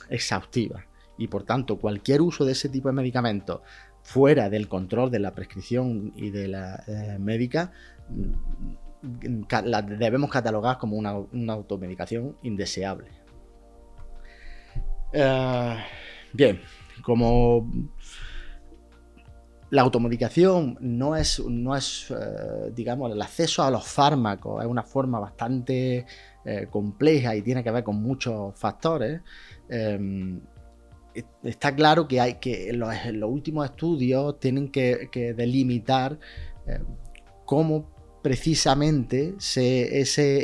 exhaustiva. 0.09 0.85
Y 1.17 1.27
por 1.27 1.43
tanto, 1.43 1.77
cualquier 1.77 2.21
uso 2.21 2.45
de 2.45 2.53
ese 2.53 2.69
tipo 2.69 2.87
de 2.87 2.93
medicamentos 2.93 3.61
fuera 4.01 4.49
del 4.49 4.69
control 4.69 5.11
de 5.11 5.19
la 5.19 5.35
prescripción 5.35 6.13
y 6.15 6.29
de 6.29 6.47
la 6.47 6.83
eh, 6.87 7.17
médica 7.19 7.73
la 9.63 9.81
debemos 9.81 10.29
catalogar 10.29 10.77
como 10.77 10.97
una, 10.97 11.53
automedicación 11.53 12.37
indeseable. 12.43 13.07
Eh, 15.13 15.77
bien, 16.33 16.61
como 17.01 17.71
la 19.69 19.83
automedicación 19.83 20.77
no 20.81 21.15
es, 21.15 21.39
no 21.39 21.75
es 21.75 22.11
eh, 22.11 22.71
digamos, 22.75 23.11
el 23.11 23.21
acceso 23.21 23.63
a 23.63 23.71
los 23.71 23.87
fármacos 23.87 24.63
es 24.63 24.69
una 24.69 24.83
forma 24.83 25.19
bastante 25.19 26.05
eh, 26.43 26.67
compleja 26.69 27.35
y 27.35 27.41
tiene 27.41 27.63
que 27.63 27.71
ver 27.71 27.83
con 27.83 28.01
muchos 28.01 28.59
factores. 28.59 29.21
está 31.43 31.75
claro 31.75 32.07
que 32.07 32.19
hay 32.19 32.35
que 32.35 32.73
los, 32.73 32.93
los 33.13 33.29
últimos 33.29 33.65
estudios 33.65 34.39
tienen 34.39 34.69
que, 34.69 35.09
que 35.11 35.33
delimitar 35.33 36.19
cómo 37.45 37.98
precisamente 38.21 39.35
ese, 39.37 39.99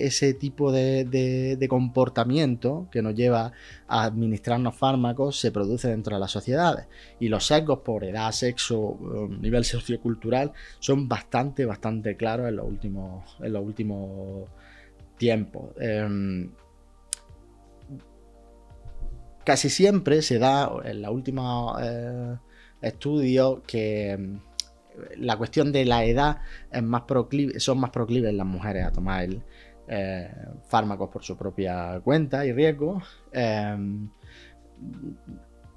ese, 0.06 0.34
tipo 0.34 0.72
de, 0.72 1.66
comportamiento 1.70 2.88
que 2.92 3.02
nos 3.02 3.16
lleva 3.16 3.52
a 3.88 4.04
administrarnos 4.04 4.76
fármacos 4.76 5.40
se 5.40 5.52
produce 5.52 5.90
dentro 5.90 6.16
de 6.16 6.20
las 6.20 6.32
sociedades. 6.32 6.88
Y 7.20 7.28
los 7.28 7.46
sesgos 7.46 7.80
por 7.80 8.04
edad, 8.04 8.32
sexo, 8.32 8.80
um, 8.80 9.42
nivel 9.42 9.66
sociocultural 9.66 10.54
son 10.80 11.08
bastante, 11.08 11.66
bastante 11.66 12.16
claros 12.16 12.48
en 12.48 12.56
los 12.56 12.66
últimos, 12.66 13.38
en 13.42 13.54
los 13.54 13.64
últimos 13.64 14.50
tiempos. 15.18 15.72
Em, 15.80 16.52
casi 19.44 19.70
siempre 19.70 20.22
se 20.22 20.40
da 20.40 20.72
en 20.84 21.02
los 21.02 21.12
últimos 21.12 21.78
eh, 21.82 22.36
estudios 22.82 23.60
que 23.68 24.40
la 25.18 25.38
cuestión 25.38 25.72
de 25.72 25.86
la 25.86 26.06
edad 26.06 26.40
es 26.72 26.84
más 26.84 27.04
proclive, 27.04 27.60
son 27.60 27.80
más 27.80 27.90
proclives 27.92 28.34
las 28.34 28.46
mujeres 28.46 28.86
a 28.86 28.92
tomar 28.92 29.30
eh, 29.88 30.30
fármacos 30.68 31.10
por 31.10 31.24
su 31.24 31.38
propia 31.38 32.00
cuenta 32.04 32.46
y 32.46 32.54
riesgo. 32.54 33.02
Em, 33.32 34.10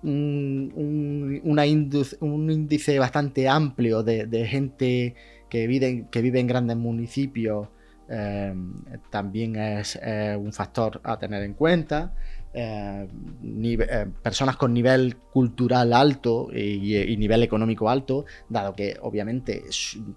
un, 0.03 1.59
índice 1.65 2.99
bastante 2.99 3.49
amplio 3.49 4.03
de, 4.03 4.47
gente 4.47 5.15
que 5.51 5.67
vive, 5.67 6.07
que 6.11 6.23
vive 6.23 6.41
en 6.41 6.47
grandes 6.47 6.77
municipios 6.77 7.69
em, 8.09 8.83
también 9.11 9.57
es 9.57 9.99
un 10.39 10.53
factor 10.53 11.01
a 11.05 11.19
tener 11.19 11.43
en 11.43 11.55
cuenta. 11.55 12.15
Eh, 12.61 13.09
eh, 13.45 14.07
personas 14.21 14.57
con 14.57 14.75
nivel 14.75 15.17
cultural 15.17 15.93
alto 15.93 16.49
y, 16.53 17.17
nivel 17.17 17.45
económico 17.45 17.89
alto, 17.89 18.25
dado 18.49 18.75
que 18.75 18.97
obviamente 19.01 19.63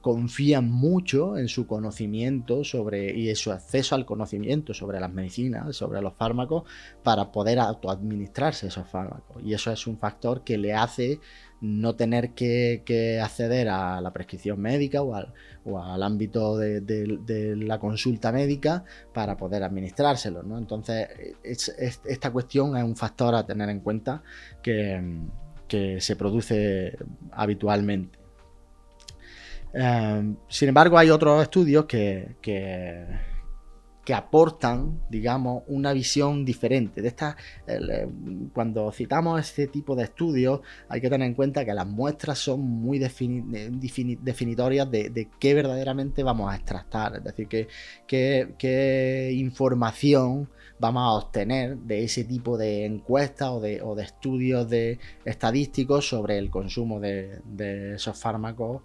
confían 0.02 0.72
mucho 0.72 1.38
en 1.38 1.48
su 1.48 1.68
conocimiento 1.68 2.64
sobre 2.64 3.16
y 3.16 3.30
en 3.30 3.36
su 3.36 3.52
acceso 3.52 3.94
al 3.94 4.08
conocimiento 4.08 4.74
sobre 4.74 5.00
las 5.00 5.14
medicinas, 5.14 5.76
sobre 5.76 6.02
los 6.02 6.16
fármacos, 6.16 6.64
para 7.04 7.32
poder 7.32 7.60
autoadministrarse 7.60 8.68
esos 8.68 8.88
fármacos. 8.88 9.44
Y 9.44 9.54
eso 9.54 9.72
es 9.72 9.86
un 9.86 10.00
factor 10.00 10.44
que 10.44 10.58
le 10.58 10.74
hace 10.74 11.20
no 11.62 11.96
tener 11.96 12.32
que, 12.32 13.20
acceder 13.24 13.70
a 13.70 14.02
la 14.02 14.12
prescripción 14.12 14.60
médica 14.60 15.02
o 15.02 15.16
al, 15.16 16.04
ámbito 16.04 16.58
de, 16.58 17.56
la 17.58 17.80
consulta 17.80 18.32
médica 18.32 18.84
para 19.14 19.38
poder 19.38 19.64
administrárselo. 19.64 20.44
¿no? 20.44 20.58
Entonces, 20.58 21.08
esta 21.44 22.32
cuestión 22.32 22.76
es 22.76 22.84
un 22.84 22.96
factor 22.96 23.36
a 23.36 23.46
tener 23.46 23.70
en 23.70 23.80
cuenta 23.80 24.24
que, 24.62 25.40
se 26.00 26.16
produce 26.18 26.98
habitualmente. 27.32 28.20
Eh, 29.74 30.36
sin 30.50 30.68
embargo, 30.68 30.98
hay 30.98 31.10
otros 31.10 31.42
estudios 31.42 31.86
que 31.86 32.36
que 32.42 33.06
aportan, 34.14 35.02
digamos, 35.10 35.64
una 35.68 35.94
visión 35.94 36.46
diferente. 36.46 37.02
De 37.02 37.08
esta, 37.08 37.36
eh, 37.68 38.08
cuando 38.54 38.92
citamos 38.92 39.40
este 39.40 39.68
tipo 39.68 39.96
de 39.96 40.04
estudios, 40.04 40.62
hay 40.90 41.02
que 41.02 41.10
tener 41.10 41.28
en 41.28 41.34
cuenta 41.34 41.66
que 41.66 41.74
las 41.74 41.88
muestras 41.88 42.40
son 42.40 42.62
muy 42.62 43.00
definitorias 43.00 44.90
de, 44.90 45.30
qué 45.40 45.54
verdaderamente 45.54 46.24
vamos 46.24 46.52
a 46.52 46.56
extractar, 46.56 47.16
es 47.18 47.24
decir, 47.24 47.48
qué, 48.08 49.32
información 49.34 50.50
vamos 50.80 51.04
a 51.04 51.12
obtener 51.26 51.78
de 51.78 52.04
ese 52.04 52.24
tipo 52.24 52.58
de 52.58 52.86
encuestas 52.86 53.50
o 53.50 53.60
de, 53.60 53.82
estudios 54.04 54.68
de 54.70 55.00
estadísticos 55.26 56.08
sobre 56.08 56.38
el 56.38 56.50
consumo 56.50 57.00
de, 57.00 57.94
esos 57.96 58.20
fármacos. 58.20 58.82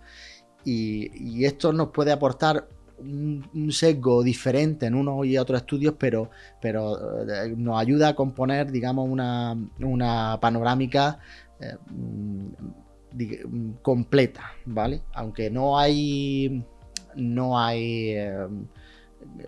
Y, 0.64 1.44
esto 1.44 1.72
nos 1.72 1.90
puede 1.90 2.12
aportar 2.12 2.68
un, 2.98 3.70
sesgo 3.72 4.22
diferente 4.22 4.86
en 4.86 4.94
uno 4.94 5.24
y 5.24 5.38
otros 5.38 5.60
estudios, 5.60 5.94
pero, 5.98 6.30
pero 6.60 7.28
eh, 7.28 7.54
nos 7.56 7.78
ayuda 7.78 8.08
a 8.08 8.14
componer, 8.14 8.70
digamos, 8.70 9.08
una, 9.08 9.56
una 9.80 10.38
panorámica 10.40 11.18
eh, 11.60 11.76
mm, 11.90 13.72
completa, 13.82 14.52
¿vale? 14.64 15.02
Aunque 15.14 15.50
no 15.50 15.78
hay, 15.78 16.64
no 17.14 17.58
hay, 17.58 18.10
eh, 18.10 18.46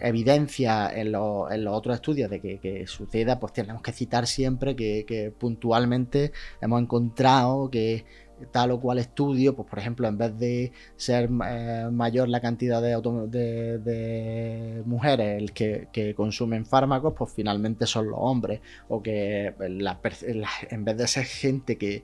evidencia 0.00 0.90
en, 0.94 1.12
los 1.12 1.48
otros 1.70 1.96
estudios 1.96 2.30
de 2.30 2.40
que, 2.40 2.86
suceda, 2.86 3.38
pues 3.40 3.52
tenemos 3.52 3.82
que 3.82 3.92
citar 3.92 4.26
siempre 4.26 4.76
que, 4.76 5.32
puntualmente 5.38 6.32
hemos 6.60 6.80
encontrado 6.80 7.70
que 7.70 8.04
tal 8.50 8.72
o 8.72 8.80
cual 8.80 8.98
estudio, 8.98 9.54
pues 9.54 9.68
por 9.68 9.78
ejemplo, 9.78 10.08
en 10.08 10.18
vez 10.18 10.36
de 10.38 10.72
ser 10.96 11.30
eh, 11.46 11.88
mayor 11.90 12.28
la 12.28 12.40
cantidad 12.40 12.82
de, 12.82 14.82
mujeres 14.86 15.50
que, 15.52 16.14
consumen 16.16 16.66
fármacos, 16.66 17.14
pues 17.16 17.32
finalmente 17.32 17.86
son 17.86 18.10
los 18.10 18.18
hombres, 18.20 18.60
o 18.88 19.02
que 19.02 19.54
en 19.58 20.84
vez 20.84 20.96
de 20.96 21.08
ser 21.08 21.24
gente 21.24 21.78
que 21.78 22.02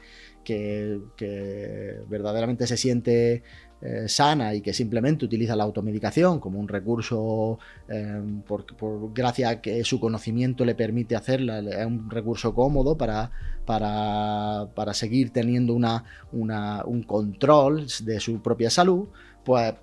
verdaderamente 2.09 2.67
se 2.67 2.77
siente 2.77 3.43
eh, 3.87 4.09
sana 4.09 4.55
y 4.55 4.63
que 4.63 4.73
simplemente 4.73 5.27
utiliza 5.27 5.55
la 5.55 5.65
automedicación 5.65 6.41
como 6.41 6.59
un 6.59 6.69
recurso, 6.69 7.59
eh, 7.87 8.19
por, 8.47 8.65
gracias 9.13 9.51
a 9.51 9.61
que 9.61 9.85
su 9.85 10.01
conocimiento 10.01 10.65
le 10.65 10.75
permite 10.75 11.15
hacerla, 11.17 11.59
es 11.59 11.85
un 11.85 12.09
recurso 12.11 12.55
cómodo 12.55 12.97
para, 12.97 13.31
para, 13.67 14.95
seguir 14.95 15.31
teniendo 15.35 15.75
una, 15.75 16.03
un 16.33 17.03
control 17.03 17.87
de 18.05 18.21
su 18.21 18.41
propia 18.41 18.71
salud, 18.71 19.09
pues 19.45 19.75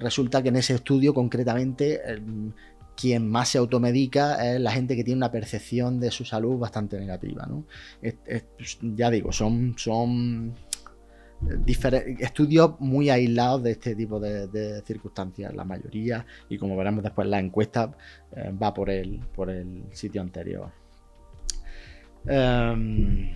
resulta 0.00 0.42
que 0.42 0.48
en 0.48 0.56
ese 0.56 0.74
estudio 0.74 1.14
concretamente... 1.14 2.00
quien 2.96 3.28
más 3.28 3.48
se 3.48 3.58
automedica 3.58 4.54
es 4.54 4.60
la 4.60 4.70
gente 4.70 4.94
que 4.94 5.02
tiene 5.02 5.18
una 5.18 5.32
percepción 5.32 5.98
de 5.98 6.12
su 6.12 6.24
salud 6.24 6.58
bastante 6.58 6.96
negativa. 6.96 7.48
ya 8.96 9.10
digo, 9.10 9.32
son, 9.32 9.74
son 9.76 10.54
estudios 12.18 12.80
muy 12.80 13.10
aislados 13.10 13.62
de 13.62 13.72
este 13.72 13.94
tipo 13.94 14.20
de, 14.20 14.82
circunstancias, 14.86 15.54
la 15.54 15.64
mayoría, 15.64 16.26
y 16.48 16.58
como 16.58 16.76
veremos 16.76 17.02
después 17.02 17.28
la 17.28 17.38
encuesta 17.38 17.90
eh, 18.34 18.52
va 18.60 18.72
por 18.72 18.90
el, 18.90 19.20
por 19.34 19.50
el 19.50 19.84
sitio 19.92 20.20
anterior. 20.20 20.70
Em, 22.26 23.34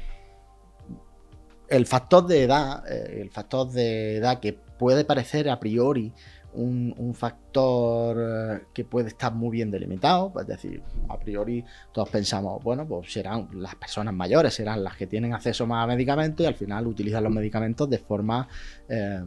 el 1.68 1.86
factor 1.86 2.26
de 2.26 2.44
edad, 2.44 2.84
eh, 2.90 3.20
el 3.20 3.30
factor 3.30 3.70
de 3.70 4.16
edad 4.16 4.40
que 4.40 4.54
puede 4.54 5.04
parecer 5.04 5.50
a 5.50 5.60
priori 5.60 6.12
un, 6.58 7.14
factor 7.14 8.16
eh, 8.20 8.62
que 8.72 8.84
puede 8.84 9.08
estar 9.08 9.32
muy 9.32 9.50
bien 9.50 9.70
delimitado, 9.70 10.32
es 10.40 10.46
decir, 10.46 10.82
a 11.08 11.18
priori 11.18 11.64
todos 11.92 12.08
pensamos, 12.08 12.62
bueno, 12.62 12.86
pues 12.86 13.12
serán 13.12 13.48
las 13.54 13.74
personas 13.76 14.14
mayores, 14.14 14.54
serán 14.54 14.84
las 14.84 14.96
que 14.96 15.06
tienen 15.06 15.32
acceso 15.32 15.66
más 15.66 15.84
a 15.84 15.86
medicamentos 15.86 16.44
y 16.44 16.46
al 16.46 16.54
final 16.54 16.86
utilizan 16.86 17.24
los 17.24 17.32
medicamentos 17.32 17.88
de 17.88 17.98
forma 17.98 18.48
eh, 18.88 19.22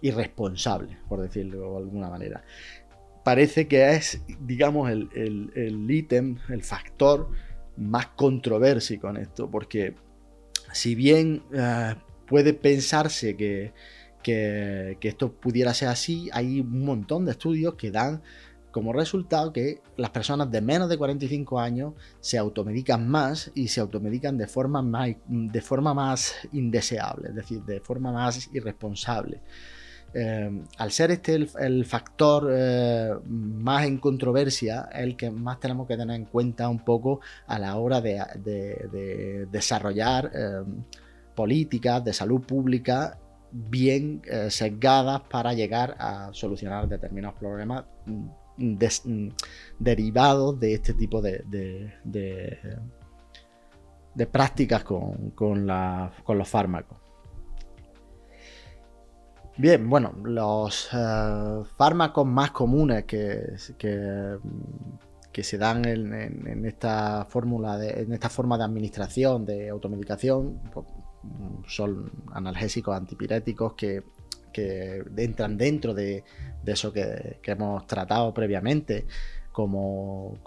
irresponsable, 0.00 0.98
por 1.08 1.20
decirlo 1.20 1.72
de 1.72 1.76
alguna 1.78 2.08
manera. 2.08 2.44
Parece 3.24 3.68
que 3.68 3.92
es, 3.92 4.20
digamos, 4.40 4.90
el 4.90 5.86
ítem, 5.88 6.38
el, 6.48 6.62
factor 6.62 7.30
más 7.76 8.08
controversi 8.08 8.98
con 8.98 9.16
esto, 9.16 9.48
porque 9.48 9.94
si 10.72 10.94
bien 10.94 11.42
eh, 11.52 11.94
puede 12.26 12.54
pensarse 12.54 13.36
que 13.36 13.72
que, 14.22 14.98
esto 15.00 15.32
pudiera 15.32 15.74
ser 15.74 15.88
así, 15.88 16.30
hay 16.32 16.60
un 16.60 16.84
montón 16.84 17.24
de 17.24 17.32
estudios 17.32 17.74
que 17.74 17.90
dan 17.90 18.22
como 18.70 18.92
resultado 18.92 19.52
que 19.52 19.82
las 19.96 20.10
personas 20.10 20.50
de 20.50 20.62
menos 20.62 20.88
de 20.88 20.96
45 20.96 21.60
años 21.60 21.92
se 22.20 22.38
automedican 22.38 23.06
más 23.06 23.50
y 23.54 23.68
se 23.68 23.80
automedican 23.80 24.38
de 24.38 24.46
forma 24.46 24.80
más, 24.80 25.10
de 25.28 25.60
forma 25.60 25.92
más 25.92 26.34
indeseable, 26.52 27.28
es 27.28 27.34
decir, 27.34 27.62
de 27.62 27.80
forma 27.80 28.12
más 28.12 28.48
irresponsable. 28.54 29.42
Eh, 30.14 30.62
al 30.76 30.92
ser 30.92 31.10
este 31.10 31.46
el, 31.58 31.86
factor 31.86 32.50
eh, 32.52 33.14
más 33.26 33.86
en 33.86 33.96
controversia, 33.96 34.88
el 34.92 35.16
que 35.16 35.30
más 35.30 35.58
tenemos 35.58 35.88
que 35.88 35.96
tener 35.96 36.16
en 36.16 36.26
cuenta 36.26 36.68
un 36.68 36.84
poco 36.84 37.20
a 37.46 37.58
la 37.58 37.76
hora 37.76 38.00
de, 38.02 39.48
desarrollar 39.50 40.30
eh, 40.34 40.62
políticas 41.34 42.04
de 42.04 42.12
salud 42.12 42.42
pública 42.42 43.18
bien 43.52 44.22
eh, 44.24 44.50
sesgadas 44.50 45.20
para 45.22 45.52
llegar 45.52 45.96
a 45.98 46.30
solucionar 46.32 46.88
determinados 46.88 47.38
problemas 47.38 47.84
mm, 48.06 48.28
mm, 48.56 49.28
derivados 49.78 50.58
de 50.58 50.74
este 50.74 50.94
tipo 50.94 51.20
de, 51.20 51.44
de, 52.04 52.68
prácticas 54.26 54.84
con, 54.84 55.34
los 55.66 56.48
fármacos. 56.48 56.98
Bien, 59.58 59.88
bueno, 59.88 60.14
los 60.24 60.88
eh, 60.94 61.62
fármacos 61.76 62.26
más 62.26 62.52
comunes 62.52 63.04
que, 63.04 63.54
que, 63.76 65.44
se 65.44 65.58
dan 65.58 65.84
en, 65.84 66.64
esta 66.64 67.26
fórmula, 67.28 67.78
en 67.84 68.14
esta 68.14 68.30
forma 68.30 68.56
de 68.56 68.64
administración, 68.64 69.44
de 69.44 69.68
automedicación, 69.68 70.58
pues, 70.72 70.86
son 71.66 72.10
analgésicos 72.32 72.96
antipiréticos 72.96 73.74
que, 73.74 74.02
entran 75.16 75.56
dentro 75.56 75.94
de, 75.94 76.24
eso 76.66 76.92
que, 76.92 77.40
hemos 77.44 77.86
tratado 77.86 78.32
previamente 78.34 79.06
como, 79.52 80.38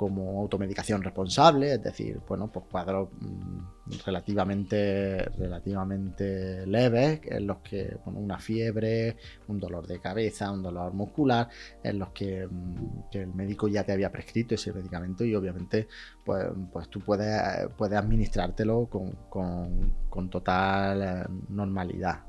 automedicación 0.42 1.04
responsable, 1.04 1.74
es 1.74 1.84
decir, 1.84 2.20
bueno, 2.28 2.52
pues 2.52 2.66
cuadros 2.70 3.10
mm, 3.20 3.92
relativamente, 4.06 5.18
relativamente 5.38 6.66
leves, 6.66 7.22
en 7.26 7.46
los 7.48 7.58
que 7.60 7.98
una 8.06 8.40
fiebre, 8.40 9.18
un 9.48 9.60
dolor 9.60 9.86
de 9.86 10.00
cabeza, 10.00 10.52
un 10.52 10.64
dolor 10.64 10.94
muscular, 10.94 11.48
en 11.84 12.00
los 12.00 12.10
que, 12.10 12.48
mm, 12.48 13.04
el 13.12 13.34
médico 13.34 13.68
ya 13.68 13.84
te 13.84 13.94
había 13.94 14.12
prescrito 14.12 14.56
ese 14.56 14.74
medicamento 14.74 15.24
y 15.24 15.36
obviamente 15.36 15.88
pues, 16.24 16.48
pues 16.74 16.90
tú 16.90 17.00
puedes, 17.00 17.70
puedes 17.78 17.98
administrártelo 17.98 18.90
con, 18.90 20.30
total 20.30 21.02
eh, 21.04 21.26
normalidad. 21.50 22.24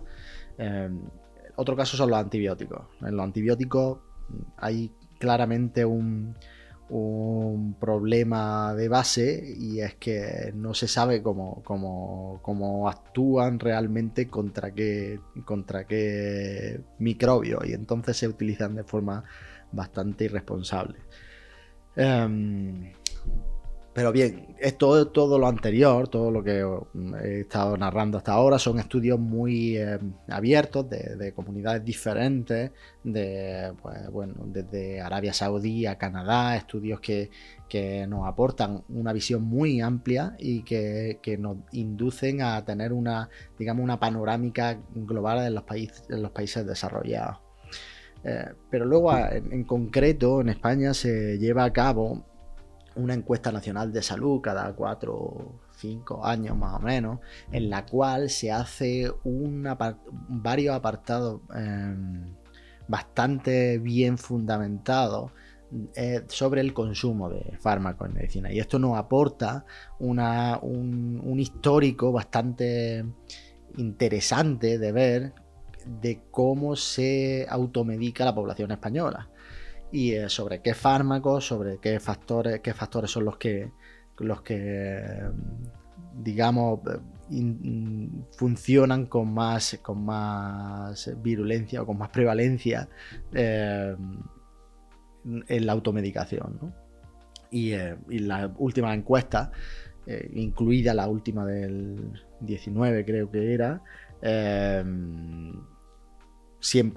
Eh, 0.58 0.90
otro 1.56 1.74
caso 1.74 1.96
son 1.96 2.10
los 2.10 2.18
antibióticos. 2.18 2.82
En 3.00 3.16
los 3.16 3.24
antibióticos 3.24 3.98
hay 4.58 4.92
claramente 5.18 5.84
un, 5.84 6.36
un 6.88 7.75
problema 7.75 8.75
de 8.75 8.88
base 8.88 9.55
y 9.59 9.81
es 9.81 9.96
que 9.96 10.53
no 10.55 10.72
se 10.75 10.87
sabe 10.87 11.22
cómo, 11.22 11.62
cómo, 11.64 12.88
actúan 12.88 13.59
realmente 13.59 14.29
contra 14.29 14.72
qué, 14.72 15.18
contra 15.44 15.87
qué 15.87 16.81
microbio 16.99 17.61
y 17.64 17.72
entonces 17.72 18.16
se 18.16 18.29
utilizan 18.29 18.77
de 18.77 18.85
forma 18.85 19.25
bastante 19.72 20.25
irresponsable. 20.25 20.99
Em, 21.96 22.92
pero 23.96 24.12
bien, 24.12 24.54
esto, 24.59 25.09
todo 25.09 25.38
lo 25.38 25.48
anterior, 25.48 26.09
todo 26.09 26.30
lo 26.30 26.44
que 26.44 26.62
mm, 26.62 27.14
he 27.14 27.40
estado 27.40 27.78
narrando 27.78 28.18
hasta 28.18 28.35
ahora, 28.35 28.59
son 28.59 28.78
estudios 28.78 29.18
muy 29.18 29.78
eh, 29.78 29.98
abiertos 30.28 30.90
de, 30.90 31.32
comunidades 31.32 31.82
diferentes, 31.82 32.72
de, 33.02 33.72
pues, 33.80 34.11
bueno, 34.11 34.35
desde 34.48 35.00
Arabia 35.00 35.32
Saudí 35.32 35.87
a 35.87 35.96
Canadá, 35.96 36.56
estudios 36.56 37.00
que, 37.00 37.30
nos 38.06 38.28
aportan 38.28 38.85
una 38.90 39.14
visión 39.14 39.44
muy 39.44 39.80
amplia 39.80 40.37
y 40.38 40.62
que, 40.62 41.18
nos 41.38 41.56
inducen 41.72 42.42
a 42.42 42.62
tener 42.66 42.92
una, 42.92 43.30
digamos, 43.59 43.82
una 43.82 43.98
panorámica 43.98 44.78
global 44.94 45.46
en 45.46 45.54
los, 45.54 45.64
países, 45.64 46.04
en 46.11 46.20
los 46.20 46.32
países 46.32 46.66
desarrollados. 46.66 47.38
Eh, 48.24 48.44
pero 48.68 48.85
luego, 48.85 49.16
en 49.16 49.64
concreto, 49.64 50.42
en 50.42 50.50
España 50.50 50.92
se 50.92 51.38
lleva 51.38 51.64
a 51.64 51.72
cabo 51.72 52.36
una 52.96 53.14
encuesta 53.14 53.52
nacional 53.52 53.92
de 53.92 54.02
salud 54.02 54.40
cada 54.40 54.72
cuatro 54.74 55.14
o 55.14 55.61
cinco 55.76 56.24
años 56.24 56.56
más 56.56 56.74
o 56.74 56.80
menos, 56.80 57.20
en 57.52 57.70
la 57.70 57.87
cual 57.87 58.30
se 58.30 58.50
hace 58.50 59.12
varios 60.28 60.74
apartados 60.74 61.40
em, 61.54 62.35
bastante 62.88 63.78
bien 63.78 64.18
fundamentados 64.18 65.32
eh, 65.94 66.24
sobre 66.28 66.61
el 66.61 66.72
consumo 66.72 67.28
de 67.28 67.56
fármacos 67.59 68.09
en 68.09 68.14
medicina. 68.14 68.52
Y 68.52 68.61
esto 68.61 68.78
nos 68.78 68.96
aporta 68.96 69.64
un 69.98 71.37
histórico 71.38 72.12
bastante 72.12 73.04
interesante 73.76 74.78
de 74.78 74.92
ver 74.92 75.35
de 75.85 76.22
cómo 76.30 76.76
se 76.76 77.46
automedica 77.48 78.24
la 78.24 78.35
población 78.35 78.72
española 78.72 79.28
y 79.92 80.12
eh, 80.12 80.29
sobre 80.29 80.61
qué 80.62 80.75
fármacos, 80.75 81.46
sobre 81.46 81.79
qué 81.79 82.01
factores, 82.01 82.61
qué 82.61 82.75
factores 82.75 83.11
son 83.11 83.25
los 83.25 83.37
que, 83.37 83.70
los 84.18 84.42
que 84.42 85.22
digamos, 86.14 86.81
funcionan 88.37 89.07
con 89.07 89.33
más, 89.33 89.79
con 89.83 90.05
más 90.05 91.12
virulencia 91.22 91.83
o 91.83 91.87
con 91.87 91.99
más 91.99 92.09
prevalencia 92.11 92.88
eh, 93.33 93.94
en 95.25 95.66
la 95.66 95.72
automedicación. 95.72 96.75
Y, 97.51 97.72
eh, 97.72 97.96
y, 98.09 98.18
la 98.20 98.53
última 98.59 98.94
encuesta, 98.94 99.53
incluida 100.35 100.94
la 100.94 101.09
última 101.09 101.44
del 101.44 102.12
19 102.40 103.05
creo 103.05 103.31
que 103.31 103.55
era, 103.55 103.83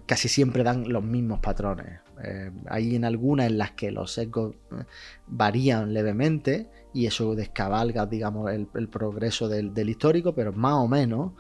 casi 0.06 0.28
siempre 0.30 0.63
dan 0.63 0.88
los 0.91 1.04
mismos 1.04 1.39
patrones. 1.39 1.99
Eh, 2.23 2.51
hay 2.67 2.95
en 2.95 3.05
algunas 3.05 3.47
en 3.47 3.58
las 3.58 3.71
que 3.71 3.91
los 3.91 4.12
sesgos 4.12 4.55
eh, 4.71 4.84
varían 5.27 5.93
levemente 5.93 6.69
y 6.93 7.05
eso 7.05 7.36
descabalga, 7.36 8.05
digamos, 8.05 8.51
el, 8.51 8.67
progreso 8.88 9.47
del, 9.47 9.89
histórico, 9.89 10.34
pero 10.34 10.51
más 10.53 10.73
o 10.73 10.88
menos 10.88 11.34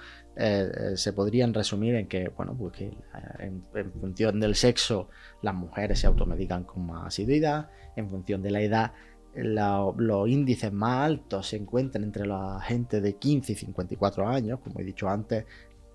se 0.95 1.11
podrían 1.11 1.53
resumir 1.53 1.95
en 1.95 2.07
que, 2.07 2.29
bueno, 2.29 2.55
pues 2.57 2.71
que 2.71 2.93
en, 3.39 3.61
función 3.99 4.39
del 4.39 4.55
sexo 4.55 5.09
las 5.41 5.53
mujeres 5.53 5.99
se 5.99 6.07
automedican 6.07 6.63
con 6.63 6.85
más 6.85 7.07
asiduidad, 7.07 7.69
en 7.97 8.09
función 8.09 8.41
de 8.41 8.51
la 8.51 8.61
edad 8.61 8.93
los 9.35 10.27
índices 10.27 10.71
más 10.71 11.05
altos 11.05 11.47
se 11.47 11.57
encuentran 11.57 12.03
entre 12.03 12.25
la 12.25 12.59
gente 12.61 13.01
de 13.01 13.15
15 13.15 13.51
y 13.51 13.55
54 13.55 14.27
años, 14.27 14.59
como 14.59 14.79
he 14.79 14.83
dicho 14.83 15.07
antes, 15.07 15.45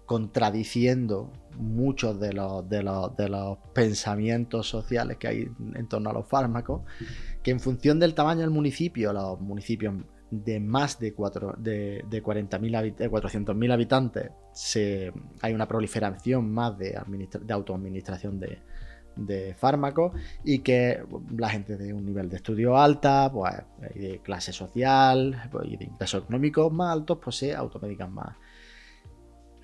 contradiciendo 0.07 1.33
muchos 1.57 2.19
de 2.21 2.33
los, 2.33 2.69
de 2.69 2.83
los, 2.83 3.59
pensamientos 3.73 4.69
sociales 4.69 5.17
que 5.19 5.29
hay 5.29 5.49
en 5.75 5.89
torno 5.89 6.11
a 6.11 6.13
los 6.13 6.27
fármacos, 6.27 6.83
que 7.43 7.51
en 7.51 7.61
función 7.61 7.99
del 7.99 8.15
tamaño 8.15 8.41
del 8.41 8.51
municipio, 8.51 9.13
los 9.13 9.41
municipios 9.41 9.95
de 10.31 10.59
más 10.61 10.99
de, 10.99 11.15
4, 11.15 11.55
de, 11.59 12.05
de 12.09 12.23
400.000 12.23 13.73
habitantes, 13.73 14.31
se, 14.53 15.13
hay 15.41 15.55
una 15.55 15.69
proliferación 15.69 16.51
más 16.53 16.77
de, 16.77 16.99
de 17.41 17.53
autoadministración 17.53 18.41
de, 18.41 18.59
de 19.17 19.55
fármacos 19.55 20.13
y 20.43 20.61
que 20.61 21.05
la 21.37 21.49
gente 21.49 21.77
de 21.77 21.93
un 21.93 22.05
nivel 22.05 22.29
de 22.29 22.37
estudio 22.37 22.77
alta, 22.77 23.31
pues, 23.33 23.55
de 23.95 24.21
clase 24.23 24.53
social 24.53 25.49
pues, 25.51 25.69
y 25.69 25.77
de 25.77 25.85
ingresos 25.85 26.25
económicos 26.25 26.73
más 26.73 26.93
altos, 26.93 27.19
pues 27.23 27.37
se 27.37 27.55
automedican 27.55 28.13
más. 28.13 28.37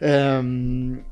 Em, 0.00 1.02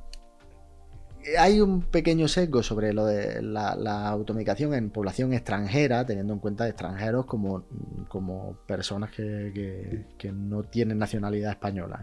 hay 1.37 1.61
un 1.61 1.83
pequeño 1.83 2.27
sesgo 2.29 2.62
sobre 2.62 2.92
lo 2.92 3.05
de 3.05 3.42
la, 3.42 4.09
automedicación 4.09 4.72
en 4.74 4.90
población 4.90 5.33
extranjera, 5.33 6.07
teniendo 6.07 6.33
en 6.33 6.38
cuenta 6.38 6.66
extranjeros 6.68 7.27
como, 7.27 7.64
como 8.09 8.57
personas 8.66 9.11
que, 9.11 10.07
no 10.33 10.62
tienen 10.62 10.98
nacionalidad 10.98 11.53
española. 11.53 12.03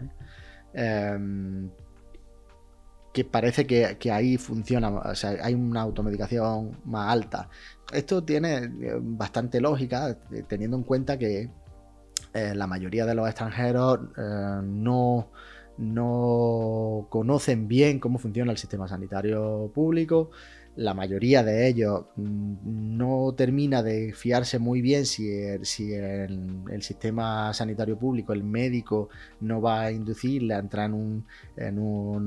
¿eh? 0.74 1.12
Em, 1.14 1.70
que 3.12 3.24
parece 3.24 3.66
que, 3.66 4.12
ahí 4.12 4.36
funciona, 4.36 4.90
o 4.90 5.14
sea, 5.14 5.36
hay 5.42 5.54
una 5.54 5.80
automedicación 5.80 6.78
más 6.84 7.10
alta. 7.10 7.48
Esto 7.92 8.22
tiene 8.22 8.56
eh, 8.56 8.98
bastante 9.00 9.60
lógica, 9.60 10.18
eh, 10.30 10.44
teniendo 10.46 10.76
en 10.76 10.82
cuenta 10.82 11.18
que 11.18 11.50
la 12.34 12.66
mayoría 12.66 13.06
de 13.06 13.14
los 13.14 13.26
extranjeros 13.26 13.98
no 14.62 15.30
no 15.78 17.06
conocen 17.10 17.68
bien 17.68 17.98
cómo 17.98 18.18
funciona 18.18 18.52
el 18.52 18.58
sistema 18.58 18.88
sanitario 18.88 19.70
público. 19.74 20.30
La 20.76 20.92
mayoría 20.92 21.42
de 21.42 21.68
ellos 21.68 22.04
mm, 22.16 22.98
no 22.98 23.32
termina 23.34 23.82
de 23.82 24.12
fiarse 24.12 24.58
muy 24.58 24.82
bien 24.82 25.06
si 25.06 25.30
el, 25.30 25.64
si 25.64 25.94
el, 25.94 26.82
sistema 26.82 27.54
sanitario 27.54 27.98
público, 27.98 28.34
el 28.34 28.44
médico, 28.44 29.08
no 29.40 29.62
va 29.62 29.84
a 29.84 29.90
inducirle 29.90 30.52
a 30.54 30.58
entrar 30.58 30.86
en 30.90 30.94
un, 30.94 31.26
en 31.56 31.78
un 31.78 32.24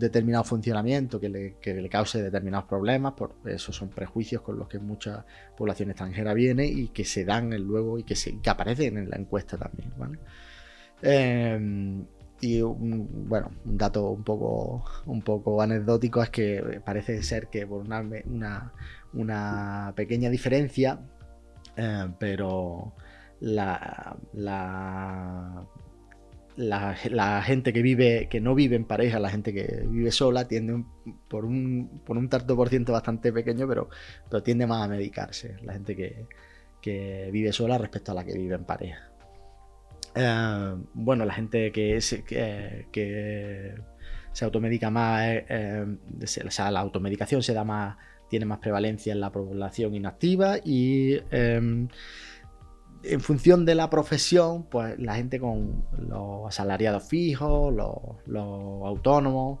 determinado 0.00 0.42
funcionamiento 0.42 1.20
que 1.20 1.28
le, 1.28 1.54
que 1.60 1.74
le, 1.74 1.88
cause 1.88 2.20
determinados 2.20 2.66
problemas. 2.68 3.12
Por 3.12 3.36
esos 3.44 3.76
son 3.76 3.90
prejuicios 3.90 4.42
con 4.42 4.58
los 4.58 4.66
que 4.68 4.80
mucha 4.80 5.24
población 5.56 5.90
extranjera 5.90 6.34
viene 6.34 6.66
y 6.66 6.88
que 6.88 7.04
se 7.04 7.24
dan 7.24 7.50
luego 7.64 8.00
y 8.00 8.02
que, 8.02 8.16
se, 8.16 8.40
que 8.40 8.50
aparecen 8.50 8.98
en 8.98 9.10
la 9.10 9.16
encuesta 9.16 9.56
también. 9.56 9.92
¿vale? 9.96 10.18
Em, 11.02 12.04
y 12.40 12.62
bueno, 12.62 13.50
un 13.64 13.76
dato 13.78 14.10
un 14.10 14.24
poco, 14.24 14.84
un 15.06 15.22
poco 15.22 15.60
anecdótico 15.60 16.22
es 16.22 16.30
que 16.30 16.80
parece 16.84 17.22
ser 17.22 17.48
que 17.48 17.66
por 17.66 17.82
una, 17.82 18.72
una, 19.12 19.92
pequeña 19.94 20.30
diferencia, 20.30 21.00
eh, 21.76 22.08
pero 22.18 22.94
la, 23.40 24.16
la, 24.32 25.66
la, 26.56 27.42
gente 27.42 27.72
que 27.72 27.82
vive, 27.82 28.28
que 28.30 28.40
no 28.40 28.54
vive 28.54 28.76
en 28.76 28.84
pareja, 28.84 29.18
la 29.18 29.30
gente 29.30 29.52
que 29.52 29.84
vive 29.88 30.10
sola, 30.10 30.48
tiende 30.48 30.84
por, 31.28 31.44
un, 31.44 32.02
por 32.06 32.16
un 32.18 32.28
tanto 32.28 32.56
por 32.56 32.68
ciento 32.70 32.92
bastante 32.92 33.32
pequeño, 33.32 33.68
pero, 33.68 33.88
pero 34.28 34.42
tiende 34.42 34.66
más 34.66 34.82
a 34.84 34.88
medicarse, 34.88 35.56
la 35.62 35.74
gente 35.74 35.96
que, 35.96 36.26
que 36.80 37.30
vive 37.32 37.52
sola 37.52 37.78
respecto 37.78 38.12
a 38.12 38.14
la 38.14 38.24
que 38.24 38.34
vive 38.34 38.54
en 38.54 38.64
pareja. 38.64 39.09
Eh, 40.14 40.74
bueno, 40.94 41.24
la 41.24 41.34
gente 41.34 41.70
que, 41.72 42.00
se, 42.00 42.24
que, 42.24 43.74
automedica 44.40 44.90
más, 44.90 45.22
eh, 45.26 45.44
eh, 45.48 45.86
o 46.46 46.50
sea, 46.50 46.70
la 46.70 46.80
automedicación 46.80 47.42
se 47.42 47.54
da 47.54 47.64
más, 47.64 47.96
tiene 48.28 48.46
más 48.46 48.58
prevalencia 48.58 49.12
en 49.12 49.20
la 49.20 49.30
población 49.30 49.94
inactiva 49.94 50.56
y 50.64 51.18
em, 51.30 51.88
en 53.02 53.20
función 53.20 53.64
de 53.64 53.74
la 53.74 53.90
profesión, 53.90 54.64
pues 54.64 54.98
la 54.98 55.14
gente 55.16 55.40
con 55.40 55.84
los 55.98 56.48
asalariados 56.48 57.08
fijos, 57.08 57.72
los, 57.74 58.86
autónomos 58.86 59.60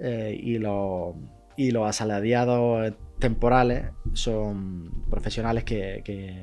y, 0.00 0.58
los, 0.58 1.14
y 1.56 1.70
los 1.70 1.88
asalariados 1.88 2.92
temporales 3.18 3.84
son 4.14 5.04
profesionales 5.10 5.64
que 5.64 6.38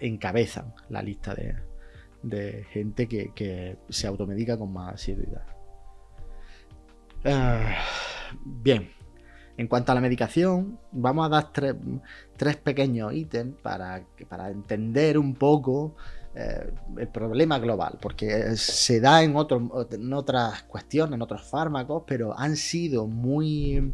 encabezan 0.00 0.74
la 0.88 1.02
lista 1.02 1.34
de, 1.34 1.54
de 2.22 2.64
gente 2.72 3.08
que, 3.08 3.78
se 3.88 4.06
automedica 4.06 4.58
con 4.58 4.72
más 4.72 4.94
asiduidad. 4.94 5.44
Ah, 7.24 7.76
bien, 8.44 8.90
en 9.56 9.66
cuanto 9.66 9.92
a 9.92 9.94
la 9.94 10.00
medicación, 10.00 10.78
vamos 10.90 11.26
a 11.26 11.28
dar 11.28 11.52
tres, 11.52 12.56
pequeños 12.56 13.12
ítems 13.12 13.56
para, 13.62 14.06
para, 14.28 14.48
entender 14.48 15.18
un 15.18 15.34
poco 15.34 15.96
eh, 16.34 16.72
el 16.96 17.08
problema 17.08 17.58
global, 17.58 17.98
porque 18.00 18.56
se 18.56 19.00
da 19.00 19.22
en, 19.22 19.34
en 19.90 20.12
otras 20.14 20.62
cuestiones, 20.62 21.14
en 21.14 21.22
otros 21.22 21.42
fármacos, 21.42 22.04
pero 22.06 22.38
han 22.38 22.56
sido 22.56 23.06
muy, 23.06 23.92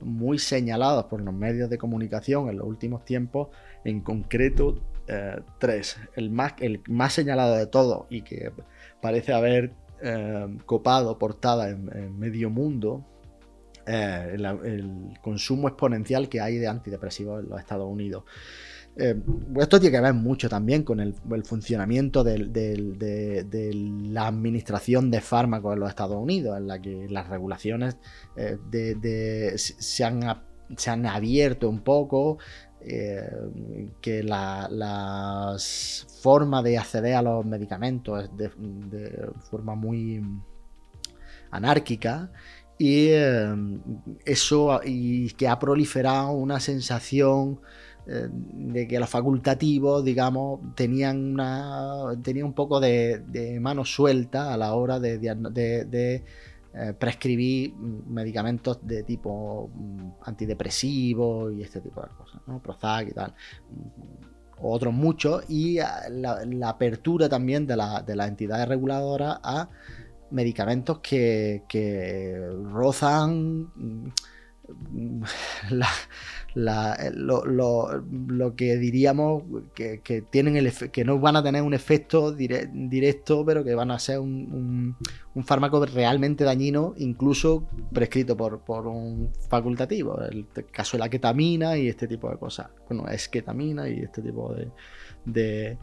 muy 0.00 0.38
señalados 0.38 1.04
por 1.04 1.22
los 1.22 1.32
medios 1.32 1.70
de 1.70 1.78
comunicación 1.78 2.50
en 2.50 2.58
los 2.58 2.66
últimos 2.66 3.04
tiempos, 3.04 3.48
en 3.84 4.00
concreto 4.00 4.78
eh, 5.08 5.40
tres. 5.58 5.96
El 6.16 6.30
más, 6.30 6.52
el 6.60 6.82
más 6.86 7.14
señalado 7.14 7.54
de 7.56 7.66
todo 7.66 8.06
y 8.10 8.20
que 8.20 8.52
parece 9.00 9.32
haber 9.32 9.72
eh, 10.02 10.58
copado 10.66 11.18
portada 11.18 11.70
en, 11.70 12.18
medio 12.18 12.50
mundo, 12.50 13.06
eh, 13.86 14.34
el, 14.34 15.18
consumo 15.22 15.68
exponencial 15.68 16.28
que 16.28 16.42
hay 16.42 16.58
de 16.58 16.68
antidepresivos 16.68 17.42
en 17.42 17.48
los 17.48 17.58
Estados 17.58 17.88
Unidos. 17.88 18.24
esto 18.96 19.80
tiene 19.80 19.96
que 19.96 20.02
ver 20.02 20.12
mucho 20.12 20.48
también 20.48 20.82
con 20.82 21.00
el, 21.00 21.14
funcionamiento 21.44 22.22
de, 22.22 22.36
la 24.10 24.26
administración 24.26 25.10
de 25.10 25.22
fármacos 25.22 25.72
en 25.72 25.80
los 25.80 25.88
Estados 25.88 26.16
Unidos, 26.16 26.58
en 26.58 26.66
la 26.66 26.82
que 26.82 27.06
las 27.08 27.28
regulaciones 27.28 27.96
se, 29.56 30.04
han, 30.04 30.20
se 30.76 30.90
han 30.90 31.06
abierto 31.06 31.68
un 31.70 31.80
poco, 31.80 32.38
eh, 32.80 33.28
que 34.00 34.22
la, 34.22 34.68
las 34.70 36.06
formas 36.22 36.62
de 36.62 36.78
acceder 36.78 37.14
a 37.14 37.22
los 37.22 37.44
medicamentos 37.44 38.24
es 38.24 38.36
de, 38.36 39.30
forma 39.50 39.74
muy 39.74 40.22
anárquica 41.50 42.30
y 42.78 43.08
eh, 43.08 43.54
eso 44.24 44.80
y 44.84 45.30
que 45.32 45.48
ha 45.48 45.58
proliferado 45.58 46.30
una 46.32 46.60
sensación 46.60 47.60
eh, 48.06 48.28
de 48.30 48.86
que 48.86 49.00
los 49.00 49.10
facultativos, 49.10 50.04
digamos, 50.04 50.60
tenían 50.76 51.32
una 51.32 52.16
tenían 52.22 52.46
un 52.46 52.54
poco 52.54 52.78
de, 52.80 53.58
mano 53.60 53.84
suelta 53.84 54.54
a 54.54 54.56
la 54.56 54.74
hora 54.74 55.00
de, 55.00 55.18
de 55.18 56.24
eh, 56.74 56.92
prescribir 56.92 57.74
medicamentos 57.74 58.78
de 58.86 59.02
tipo 59.02 59.70
mm, 59.74 60.10
antidepresivo 60.22 61.50
y 61.50 61.62
este 61.62 61.80
tipo 61.80 62.02
de 62.02 62.08
cosas, 62.08 62.42
¿no? 62.46 62.60
Prozac 62.60 63.08
y 63.08 63.12
tal. 63.12 63.34
Otros 64.60 64.92
muchos, 64.92 65.44
y 65.48 65.78
la, 65.78 66.68
apertura 66.68 67.28
también 67.28 67.66
de, 67.66 67.76
la, 67.76 68.02
de 68.02 68.16
las 68.16 68.28
entidades 68.28 68.68
reguladoras 68.68 69.38
a 69.42 69.68
medicamentos 70.30 70.98
que, 70.98 71.62
que 71.68 72.36
rozan 72.70 73.70
mm, 73.74 74.12
la, 76.54 76.94
eh, 76.94 77.12
lo, 77.14 78.54
que 78.56 78.76
diríamos 78.76 79.42
que, 79.74 80.00
tienen 80.30 80.56
el 80.56 80.72
que 80.90 81.04
no 81.04 81.18
van 81.18 81.36
a 81.36 81.42
tener 81.42 81.62
un 81.62 81.74
efecto 81.74 82.32
directo, 82.32 83.44
pero 83.44 83.64
que 83.64 83.74
van 83.74 83.90
a 83.90 83.98
ser 83.98 84.18
un, 84.20 84.96
fármaco 85.44 85.84
realmente 85.86 86.44
dañino, 86.44 86.94
incluso 86.96 87.68
prescrito 87.92 88.36
por, 88.36 88.86
un 88.86 89.30
facultativo. 89.48 90.20
El 90.22 90.46
caso 90.72 90.96
de 90.96 91.00
la 91.00 91.08
ketamina 91.08 91.76
y 91.76 91.88
este 91.88 92.08
tipo 92.08 92.30
de 92.30 92.38
cosas. 92.38 92.68
Bueno, 92.88 93.08
es 93.08 93.28
ketamina 93.28 93.88
y 93.88 94.00
este 94.00 94.22
tipo 94.22 94.52
de, 94.54 94.68
de, 95.24 95.78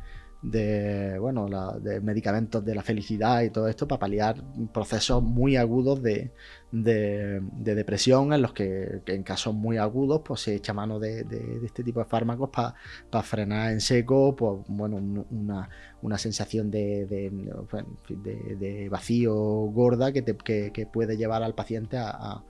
bueno, 1.19 1.47
de 1.79 2.01
medicamentos 2.01 2.63
de 2.63 2.75
la 2.75 2.83
felicidad 2.83 3.41
y 3.41 3.49
todo 3.49 3.67
esto 3.67 3.87
para 3.87 3.99
paliar 3.99 4.43
procesos 4.73 5.23
muy 5.23 5.55
agudos 5.55 6.01
de, 6.01 6.31
depresión 6.71 8.33
en 8.33 8.41
los 8.41 8.53
que, 8.53 9.01
en 9.07 9.23
casos 9.23 9.55
muy 9.55 9.77
agudos 9.77 10.21
pues 10.23 10.41
se 10.41 10.55
echa 10.55 10.73
mano 10.73 10.99
de, 10.99 11.25
este 11.63 11.83
tipo 11.83 11.99
de 11.99 12.05
fármacos 12.05 12.49
para 12.49 13.23
frenar 13.23 13.71
en 13.71 13.81
seco 13.81 14.35
pues, 14.35 14.61
bueno, 14.67 15.25
una, 15.31 16.17
sensación 16.17 16.69
de, 16.69 18.87
vacío 18.91 19.33
gorda 19.33 20.11
que, 20.11 20.87
puede 20.91 21.17
llevar 21.17 21.43
al 21.43 21.55
paciente 21.55 21.97
a 21.97 22.43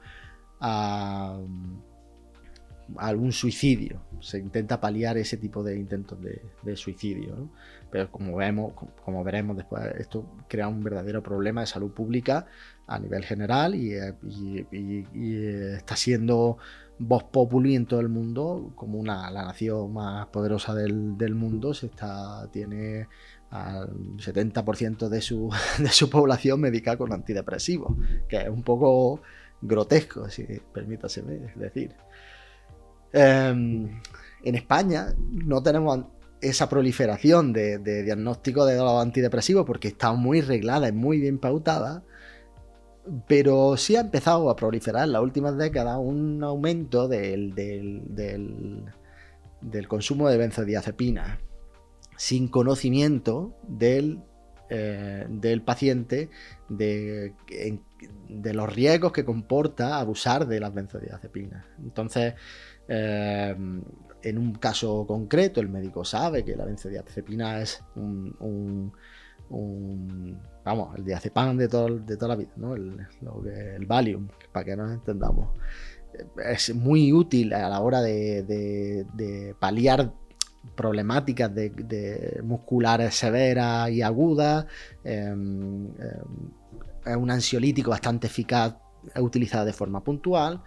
algún 2.97 3.31
suicidio. 3.31 4.01
Se 4.19 4.39
intenta 4.39 4.79
paliar 4.79 5.17
ese 5.17 5.37
tipo 5.37 5.63
de 5.63 5.77
intentos 5.77 6.19
de, 6.21 6.75
suicidio. 6.75 7.49
Pero 7.91 8.11
como 8.11 8.35
vemos, 8.35 8.73
como 9.03 9.23
veremos 9.23 9.55
después, 9.55 9.83
esto 9.97 10.25
crea 10.47 10.67
un 10.67 10.83
verdadero 10.83 11.23
problema 11.23 11.61
de 11.61 11.67
salud 11.67 11.91
pública 11.91 12.47
a 12.87 12.99
nivel 12.99 13.23
general 13.23 13.75
y, 13.75 13.93
está 15.75 15.95
siendo 15.95 16.57
voz 16.97 17.23
populi 17.23 17.75
en 17.75 17.85
todo 17.85 17.99
el 17.99 18.09
mundo 18.09 18.71
como 18.75 18.97
una, 18.97 19.29
la 19.31 19.43
nación 19.43 19.93
más 19.93 20.27
poderosa 20.27 20.73
del, 20.73 21.35
mundo. 21.35 21.73
Se 21.73 21.87
está, 21.87 22.47
tiene 22.51 23.07
al 23.49 23.89
70% 24.17 25.07
de 25.09 25.21
su, 25.21 25.49
de 25.79 25.89
su 25.89 26.09
población 26.09 26.61
médica 26.61 26.97
con 26.97 27.13
antidepresivos, 27.13 27.95
que 28.27 28.37
es 28.37 28.49
un 28.49 28.63
poco 28.63 29.21
grotesco, 29.61 30.29
si 30.29 30.43
permítaseme 30.73 31.53
decir. 31.55 31.95
Em, 33.11 34.01
en 34.43 34.55
España 34.55 35.13
no 35.17 35.63
tenemos 35.63 36.05
esa 36.49 36.69
proliferación 36.69 37.53
de, 37.53 37.79
diagnóstico 38.03 38.65
de 38.65 38.77
los 38.77 39.01
antidepresivos 39.01 39.65
porque 39.65 39.89
está 39.89 40.13
muy 40.13 40.41
reglada 40.41 40.87
y 40.87 40.91
muy 40.91 41.19
bien 41.19 41.39
pautada, 41.39 42.03
pero 43.27 43.77
sí 43.77 43.95
ha 43.95 44.01
empezado 44.01 44.49
a 44.49 44.55
proliferar 44.55 45.05
en 45.05 45.13
las 45.13 45.21
últimas 45.21 45.57
décadas 45.57 45.97
un 45.99 46.43
aumento 46.43 47.07
del, 47.07 47.53
consumo 49.87 50.29
de 50.29 50.37
benzodiazepinas 50.37 51.39
sin 52.17 52.47
conocimiento 52.47 53.55
del, 53.67 54.19
eh, 54.69 55.61
paciente 55.65 56.29
de, 56.69 57.33
de 58.29 58.53
los 58.53 58.73
riesgos 58.73 59.11
que 59.11 59.25
comporta 59.25 59.99
abusar 59.99 60.47
de 60.47 60.59
las 60.59 60.73
benzodiazepinas. 60.73 61.65
Entonces, 61.83 62.35
Em, 62.87 63.81
en 64.25 64.39
un 64.39 64.53
caso 64.53 65.05
concreto, 65.05 65.61
el 65.61 65.69
médico 65.69 66.03
sabe 66.03 66.43
que 66.43 66.55
la 66.55 66.65
benzodiazepina 66.65 67.61
es 67.61 67.83
un, 67.95 68.91
vamos, 70.63 70.97
el 70.97 71.05
diazepam 71.05 71.55
de, 71.57 71.67
todo, 71.67 71.99
de 71.99 72.17
toda 72.17 72.29
la 72.29 72.35
vida, 72.35 72.51
¿no? 72.55 72.73
el, 72.73 72.97
el 73.75 73.85
Valium, 73.85 74.27
para 74.51 74.65
que 74.65 74.75
nos 74.75 74.91
entendamos. 74.91 75.49
Es 76.43 76.73
muy 76.73 77.13
útil 77.13 77.53
a 77.53 77.69
la 77.69 77.81
hora 77.81 78.01
de, 78.01 79.55
paliar 79.59 80.11
problemáticas 80.75 81.53
de, 81.53 82.41
musculares 82.43 83.13
severas 83.13 83.91
y 83.91 84.01
agudas. 84.01 84.65
Em, 85.03 85.85
em, 85.85 86.51
es 87.05 87.15
un 87.15 87.29
ansiolítico 87.29 87.91
bastante 87.91 88.25
eficaz, 88.25 88.75
utilizado 89.19 89.65
de 89.65 89.73
forma 89.73 90.03
puntual 90.03 90.63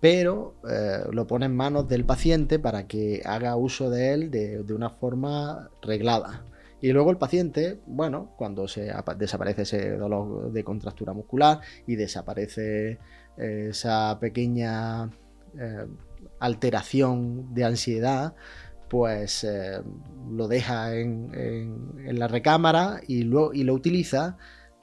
pero 0.00 0.54
eh, 0.68 1.00
lo 1.10 1.26
pone 1.26 1.46
en 1.46 1.56
manos 1.56 1.88
del 1.88 2.04
paciente 2.04 2.58
para 2.58 2.86
que 2.86 3.22
haga 3.24 3.56
uso 3.56 3.90
de 3.90 4.12
él 4.12 4.30
de, 4.30 4.72
una 4.72 4.90
forma 4.90 5.70
reglada. 5.82 6.44
Y 6.80 6.92
luego 6.92 7.10
el 7.10 7.16
paciente, 7.16 7.80
bueno, 7.86 8.34
cuando 8.36 8.68
se 8.68 8.92
desaparece 9.16 9.62
ese 9.62 9.96
dolor 9.96 10.52
de 10.52 10.62
contractura 10.62 11.12
muscular 11.12 11.60
y 11.86 11.96
desaparece 11.96 12.98
eh, 13.36 13.68
esa 13.70 14.16
pequeña 14.20 15.10
eh, 15.58 15.86
alteración 16.38 17.52
de 17.52 17.64
ansiedad, 17.64 18.34
pues 18.88 19.46
lo 20.30 20.48
deja 20.48 20.94
en, 20.94 22.18
la 22.18 22.26
recámara 22.26 23.02
y 23.06 23.24
y 23.24 23.64
lo 23.64 23.74
utiliza 23.74 24.38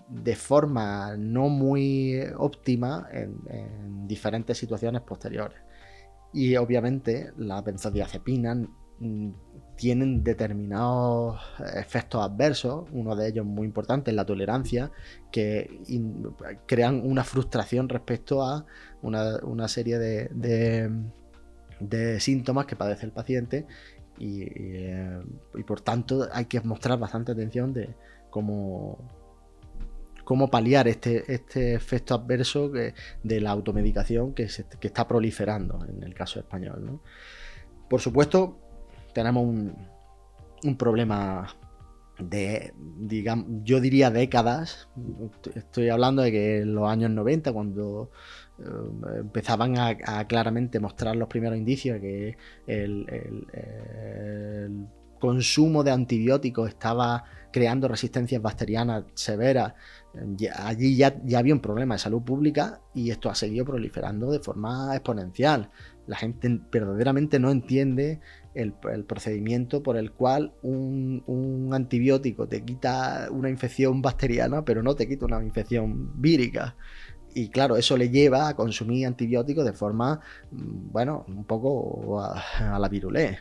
de 0.07 0.35
forma 0.35 1.15
no 1.17 1.49
muy 1.49 2.19
óptima 2.37 3.07
en, 3.11 4.07
diferentes 4.07 4.57
situaciones 4.57 5.01
posteriores. 5.01 5.57
Y 6.33 6.55
obviamente 6.57 7.31
las 7.37 7.63
benzodiazepinas 7.63 8.57
mm, 8.99 9.29
tienen 9.75 10.23
determinados 10.23 11.41
efectos 11.75 12.21
adversos, 12.23 12.87
uno 12.91 13.15
de 13.15 13.27
ellos 13.29 13.45
muy 13.45 13.65
importante 13.65 14.11
es 14.11 14.15
la 14.15 14.25
tolerancia, 14.25 14.91
que 15.31 15.81
crean 16.65 17.01
una 17.03 17.23
frustración 17.23 17.89
respecto 17.89 18.43
a 18.43 18.65
una, 19.01 19.67
serie 19.67 19.97
de, 19.97 20.29
de, 21.79 22.19
síntomas 22.19 22.65
que 22.67 22.75
padece 22.75 23.05
el 23.05 23.11
paciente 23.11 23.65
y, 24.17 24.43
eh, 24.43 25.21
y, 25.55 25.63
por 25.63 25.81
tanto 25.81 26.27
hay 26.31 26.45
que 26.45 26.61
mostrar 26.61 26.97
bastante 26.97 27.33
atención 27.33 27.73
de 27.73 27.93
cómo, 28.29 28.97
cómo 30.25 30.49
paliar 30.49 30.89
este, 30.89 31.31
este 31.31 31.75
efecto 31.75 32.15
adverso 32.15 32.69
de 32.69 32.93
la 33.41 33.51
automedicación 33.51 34.33
que, 34.33 34.43
está 34.43 35.07
proliferando 35.07 35.85
en 35.87 36.03
el 36.03 36.13
caso 36.13 36.39
español. 36.39 36.99
Por 37.89 38.01
supuesto, 38.01 38.59
tenemos 39.13 39.45
un, 39.45 40.75
problema 40.77 41.47
de, 42.19 42.73
digamos, 42.97 43.45
yo 43.63 43.79
diría 43.79 44.09
décadas. 44.09 44.89
Estoy 45.53 45.89
hablando 45.89 46.23
de 46.23 46.31
que 46.31 46.61
en 46.61 46.73
los 46.73 46.89
años 46.89 47.11
90, 47.11 47.53
cuando 47.53 48.09
eh, 48.57 48.63
empezaban 49.19 49.77
a, 49.77 50.25
claramente 50.27 50.79
mostrar 50.79 51.15
los 51.15 51.27
primeros 51.27 51.57
indicios 51.57 52.01
de 52.01 52.01
que 52.01 52.37
el, 52.65 53.07
consumo 55.19 55.83
de 55.83 55.91
antibióticos 55.91 56.69
estaba 56.69 57.23
creando 57.51 57.87
resistencias 57.87 58.41
bacterianas 58.41 59.05
severas 59.13 59.73
allí 60.55 60.95
ya, 60.95 61.15
había 61.37 61.53
un 61.53 61.59
problema 61.59 61.95
de 61.95 61.99
salud 61.99 62.21
pública 62.21 62.81
y 62.93 63.11
esto 63.11 63.29
ha 63.29 63.35
seguido 63.35 63.65
proliferando 63.65 64.31
de 64.31 64.39
forma 64.39 64.93
exponencial. 64.95 65.71
La 66.07 66.17
gente 66.17 66.61
verdaderamente 66.71 67.39
no 67.39 67.51
entiende 67.51 68.19
el, 68.53 68.73
procedimiento 69.05 69.81
por 69.81 69.97
el 69.97 70.11
cual 70.11 70.53
un, 70.61 71.69
antibiótico 71.73 72.47
te 72.47 72.63
quita 72.63 73.27
una 73.31 73.49
infección 73.49 74.01
bacteriana, 74.01 74.63
pero 74.63 74.83
no 74.83 74.95
te 74.95 75.07
quita 75.07 75.25
una 75.25 75.43
infección 75.43 76.21
vírica. 76.21 76.75
Y 77.33 77.49
claro, 77.49 77.75
eso 77.75 77.97
le 77.97 78.09
lleva 78.09 78.47
a 78.47 78.55
consumir 78.55 79.05
antibióticos 79.07 79.65
de 79.65 79.73
forma, 79.73 80.21
mm, 80.51 80.91
bueno, 80.91 81.25
un 81.27 81.43
poco 81.43 82.21
a, 82.21 82.79
la 82.79 82.87
virulé. 82.87 83.39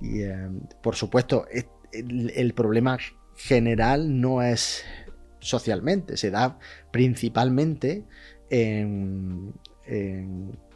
Y 0.00 0.22
eh, 0.22 0.48
por 0.82 0.94
supuesto, 0.94 1.46
el 1.92 2.54
problema 2.54 2.98
general 3.36 4.20
no 4.20 4.42
es 4.42 4.84
socialmente, 5.44 6.16
se 6.16 6.30
da 6.30 6.58
principalmente 6.90 8.04
en, 8.50 9.52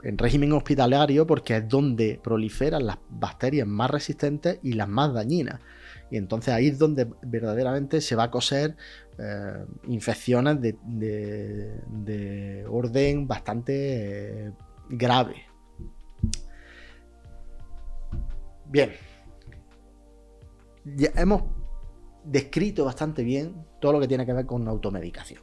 régimen 0.03 0.53
hospitalario 0.53 1.27
porque 1.27 1.57
es 1.57 1.69
donde 1.69 2.21
proliferan 2.23 2.87
las 2.87 2.99
bacterias 3.09 3.67
más 3.67 3.91
resistentes 3.91 4.59
y 4.63 4.75
las 4.75 4.89
más 4.89 5.15
dañinas. 5.15 5.61
Y 6.11 6.17
entonces 6.17 6.55
ahí 6.55 6.69
es 6.69 6.79
donde 6.79 7.07
verdaderamente 7.23 8.01
se 8.01 8.15
va 8.15 8.25
a 8.25 8.31
coser 8.31 8.77
eh, 9.19 9.65
infecciones 9.89 10.59
de, 10.61 11.65
orden 12.69 13.27
bastante 13.27 14.47
eh, 14.47 14.53
grave. 14.91 15.47
Bien. 18.67 18.93
Ya 20.85 21.11
hemos 21.17 21.43
descrito 22.31 22.85
bastante 22.85 23.23
bien 23.25 23.65
todo 23.81 23.93
lo 23.93 24.01
que 24.01 24.09
tiene 24.09 24.27
que 24.27 24.33
ver 24.33 24.47
con 24.47 24.67
automedicación. 24.69 25.43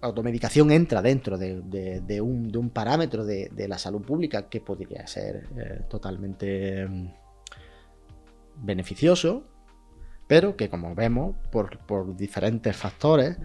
Automedicación 0.00 0.70
entra 0.70 1.02
dentro 1.02 1.36
de, 1.36 2.20
un, 2.20 2.70
parámetro 2.72 3.24
de, 3.24 3.66
la 3.68 3.78
salud 3.78 4.02
pública 4.02 4.48
que 4.48 4.60
podría 4.60 5.06
ser 5.06 5.48
eh, 5.56 5.82
totalmente 5.88 6.86
mm, 6.86 7.08
beneficioso, 8.56 9.44
pero 10.26 10.56
que 10.56 10.70
como 10.70 10.94
vemos, 10.94 11.34
por, 11.50 12.16
diferentes 12.16 12.76
factores, 12.76 13.36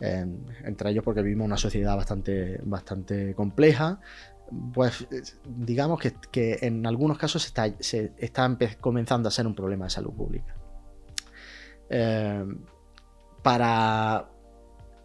entre 0.00 0.90
ellos 0.90 1.02
porque 1.02 1.22
vivimos 1.22 1.46
una 1.46 1.56
sociedad 1.56 1.96
bastante, 1.96 2.60
bastante 2.62 3.34
compleja, 3.34 4.00
pues 4.72 5.06
digamos 5.44 6.00
que, 6.00 6.58
en 6.62 6.86
algunos 6.86 7.18
casos 7.18 7.52
se 7.80 8.12
está, 8.18 8.58
comenzando 8.80 9.28
a 9.28 9.32
ser 9.32 9.46
un 9.46 9.54
problema 9.54 9.86
de 9.86 9.90
salud 9.90 10.12
pública. 10.12 10.54
Eh, 11.88 12.44
para 13.42 14.28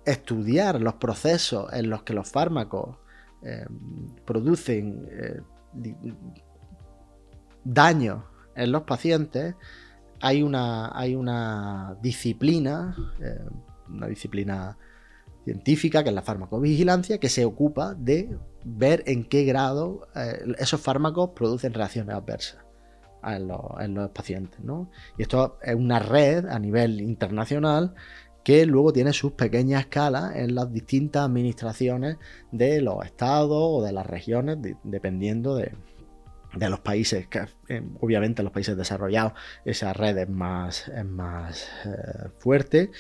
estudiar 0.06 0.82
los 0.82 0.96
procesos 0.96 1.72
en 1.74 1.90
los 1.90 2.04
que 2.04 2.14
los 2.14 2.30
fármacos 2.30 2.98
eh, 3.44 3.66
producen 4.26 5.08
eh, 5.12 5.42
daño 7.64 8.26
en 8.56 8.72
los 8.72 8.84
pacientes 8.84 9.56
hay 10.22 10.44
una, 10.44 10.98
hay 10.98 11.16
una 11.16 11.98
disciplina, 12.02 12.96
eh, 13.20 13.44
una 13.90 14.08
disciplina 14.08 14.78
científica, 15.44 16.04
que 16.04 16.10
es 16.10 16.16
la 16.16 16.22
farmacovigilancia, 16.22 17.18
que 17.20 17.30
se 17.30 17.46
ocupa 17.46 17.94
de 17.96 18.38
ver 18.64 19.04
en 19.08 19.24
qué 19.24 19.44
grado 19.44 20.08
eh, 20.16 20.54
esos 20.60 20.82
fármacos 20.82 21.32
producen 21.36 21.74
reacciones 21.74 22.16
adversas 22.16 22.60
en 23.24 23.48
los, 23.48 24.10
pacientes. 24.12 24.60
Y 25.18 25.22
esto 25.22 25.60
es 25.62 25.76
una 25.76 26.00
red 26.00 26.48
a 26.48 26.60
nivel 26.60 27.02
internacional 27.02 27.94
que 28.44 28.66
luego 28.66 28.92
tiene 28.92 29.14
sus 29.14 29.34
pequeñas 29.34 29.82
escalas 29.82 30.36
en 30.36 30.56
las 30.56 30.74
distintas 30.74 31.26
administraciones 31.26 32.18
de 32.52 32.82
los 32.82 33.06
estados 33.06 33.60
o 33.60 33.84
de 33.84 33.92
las 33.92 34.06
regiones, 34.08 34.58
dependiendo 34.84 35.56
de, 35.56 35.72
los 36.58 36.80
países. 36.80 37.28
Eh, 37.70 37.84
obviamente 38.00 38.42
en 38.42 38.46
los 38.46 38.54
países 38.54 38.76
desarrollados 38.76 39.34
esa 39.64 39.94
red 39.94 40.18
es 40.18 40.30
más, 40.30 40.92
más 41.06 41.68
eh, 41.86 42.30
fuerte 42.40 42.92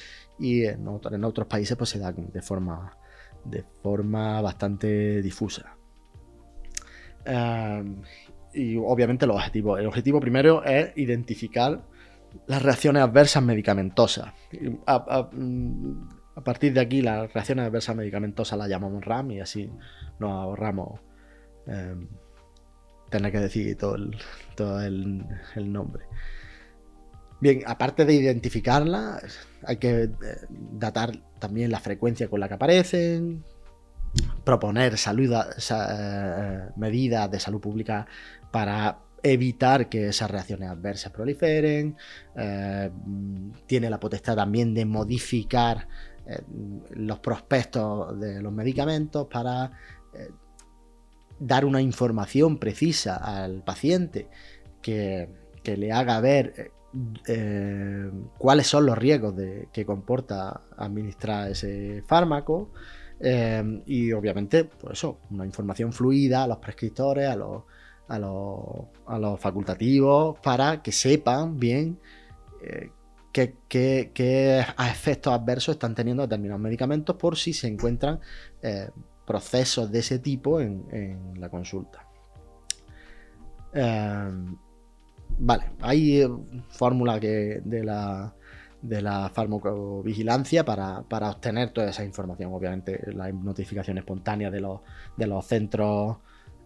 y 0.41 0.65
en, 0.65 0.88
otros 0.88 1.47
países 1.47 1.77
pues 1.77 1.91
se 1.91 1.99
da 1.99 2.12
de 2.12 2.41
forma, 2.41 2.97
de 3.45 3.63
forma 3.82 4.41
bastante 4.41 5.21
difusa. 5.21 5.77
Y 8.54 8.75
obviamente 8.77 9.25
los 9.25 9.38
objetivos. 9.38 9.80
El 9.80 9.88
objetivo 9.88 10.19
primero 10.19 10.63
es 10.63 10.91
identificar 10.97 11.82
las 12.47 12.62
reacciones 12.62 13.04
adversas 13.04 13.43
medicamentosas. 13.43 14.34
A, 14.86 15.30
mm, 15.32 16.10
partir 16.43 16.73
de 16.73 16.80
aquí, 16.80 17.01
las 17.01 17.32
reacciones 17.32 17.65
adversas 17.67 17.95
medicamentosas 17.95 18.58
las 18.58 18.67
llamamos 18.67 19.06
RAM 19.06 19.32
y 19.32 19.39
así 19.39 19.69
nos 20.19 20.32
ahorramos 20.32 20.99
em, 21.67 22.08
tener 23.10 23.32
que 23.32 23.39
decir 23.39 23.77
todo 23.77 23.95
el, 23.95 24.17
todo 24.56 24.82
el, 24.82 25.23
nombre. 25.71 26.06
Bien, 27.41 27.63
aparte 27.65 28.06
de 28.06 28.13
identificarlas, 28.13 29.23
hay 29.63 29.77
que 29.77 30.04
eh, 30.04 30.12
datar 30.73 31.12
también 31.39 31.71
la 31.71 31.80
frecuencia 31.80 32.30
con 32.30 32.39
la 32.39 32.47
que 32.47 32.54
aparecen, 32.54 33.43
proponer 34.43 34.93
eh, 34.93 36.69
medidas 36.75 37.32
de 37.32 37.39
salud 37.39 37.60
pública 37.60 38.06
para 38.51 38.99
evitar 39.23 39.89
que 39.89 40.10
esas 40.10 40.30
reacciones 40.30 40.69
adversas 40.69 41.12
proliferen, 41.12 41.97
eh, 42.36 42.91
tiene 43.65 43.89
la 43.89 43.99
potestad 43.99 44.36
también 44.36 44.75
de 44.75 44.86
modificar 44.86 45.88
los 46.91 47.19
prospectos 47.19 48.17
de 48.19 48.41
los 48.41 48.54
medicamentos 48.54 49.27
para 49.27 49.71
dar 51.39 51.65
una 51.65 51.82
información 51.82 52.58
precisa 52.58 53.17
al 53.17 53.63
paciente 53.63 54.30
que, 54.82 55.27
le 55.63 55.91
haga 55.91 56.21
ver 56.21 56.71
cuáles 58.38 58.67
son 58.67 58.86
los 58.86 58.97
riesgos 58.97 59.36
que 59.71 59.86
comporta 59.86 60.62
administrar 60.77 61.51
ese 61.51 62.04
fármaco. 62.08 62.71
y 63.86 64.12
obviamente, 64.13 64.65
pues 64.65 64.99
eso, 64.99 65.19
una 65.30 65.45
información 65.45 65.93
fluida 65.93 66.43
a 66.43 66.47
los 66.47 66.58
prescriptores, 66.58 67.30
a 67.30 67.36
los, 67.36 67.63
a 68.12 69.19
los, 69.19 69.39
facultativos 69.39 70.38
para 70.39 70.82
que 70.82 70.91
sepan 70.91 71.58
bien 71.58 71.97
eh, 72.62 72.89
qué, 73.32 74.65
efectos 74.80 75.34
adversos 75.34 75.75
están 75.75 75.95
teniendo 75.95 76.23
determinados 76.23 76.62
medicamentos 76.62 77.15
por 77.15 77.38
si 77.38 77.54
se 77.54 77.67
encuentran 77.67 78.19
eh, 78.62 78.89
procesos 79.25 79.91
de 79.91 79.99
ese 79.99 80.19
tipo 80.19 80.60
en, 80.60 81.39
la 81.39 81.49
consulta. 81.49 82.06
Vale, 85.43 85.63
hay 85.82 86.23
fórmula 86.69 87.19
que 87.19 87.62
de 87.65 87.84
la 87.84 88.34
de 88.82 89.01
la 89.01 89.30
farmacovigilancia 89.30 90.65
para, 90.65 91.04
para, 91.04 91.30
obtener 91.30 91.69
toda 91.69 91.89
esa 91.89 92.04
información. 92.04 92.51
Obviamente, 92.54 92.99
la 93.13 93.32
notificación 93.32 93.99
espontánea 93.99 94.49
de 94.49 94.60
los, 94.60 94.82
de 95.15 95.27
los 95.27 95.45
centros 95.45 96.17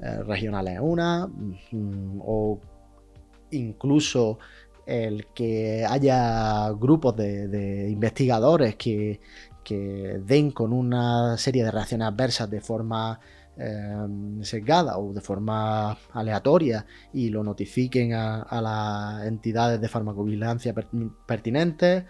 eh, 0.02 0.24
regionales 0.24 0.80
una, 0.82 1.28
mm, 1.28 2.22
o 2.22 2.60
incluso 3.52 4.40
el 4.86 5.28
que 5.28 5.86
haya 5.88 6.70
grupos 6.72 7.16
de, 7.16 7.90
investigadores 7.90 8.76
que, 8.76 9.20
den 10.26 10.52
con 10.52 10.72
una 10.74 11.38
serie 11.38 11.64
de 11.64 11.72
reacciones 11.72 12.08
adversas 12.08 12.50
de 12.52 12.62
forma 12.62 13.20
eh, 13.58 14.08
sesgada 14.42 14.98
o 14.98 15.14
de 15.14 15.22
forma 15.22 15.98
aleatoria 16.14 16.86
y 17.14 17.30
lo 17.30 17.44
notifiquen 17.44 18.14
a, 18.14 18.62
las 18.62 19.28
entidades 19.28 19.80
de 19.80 19.88
farmacovigilancia 19.88 20.74
pertinentes. 21.26 22.06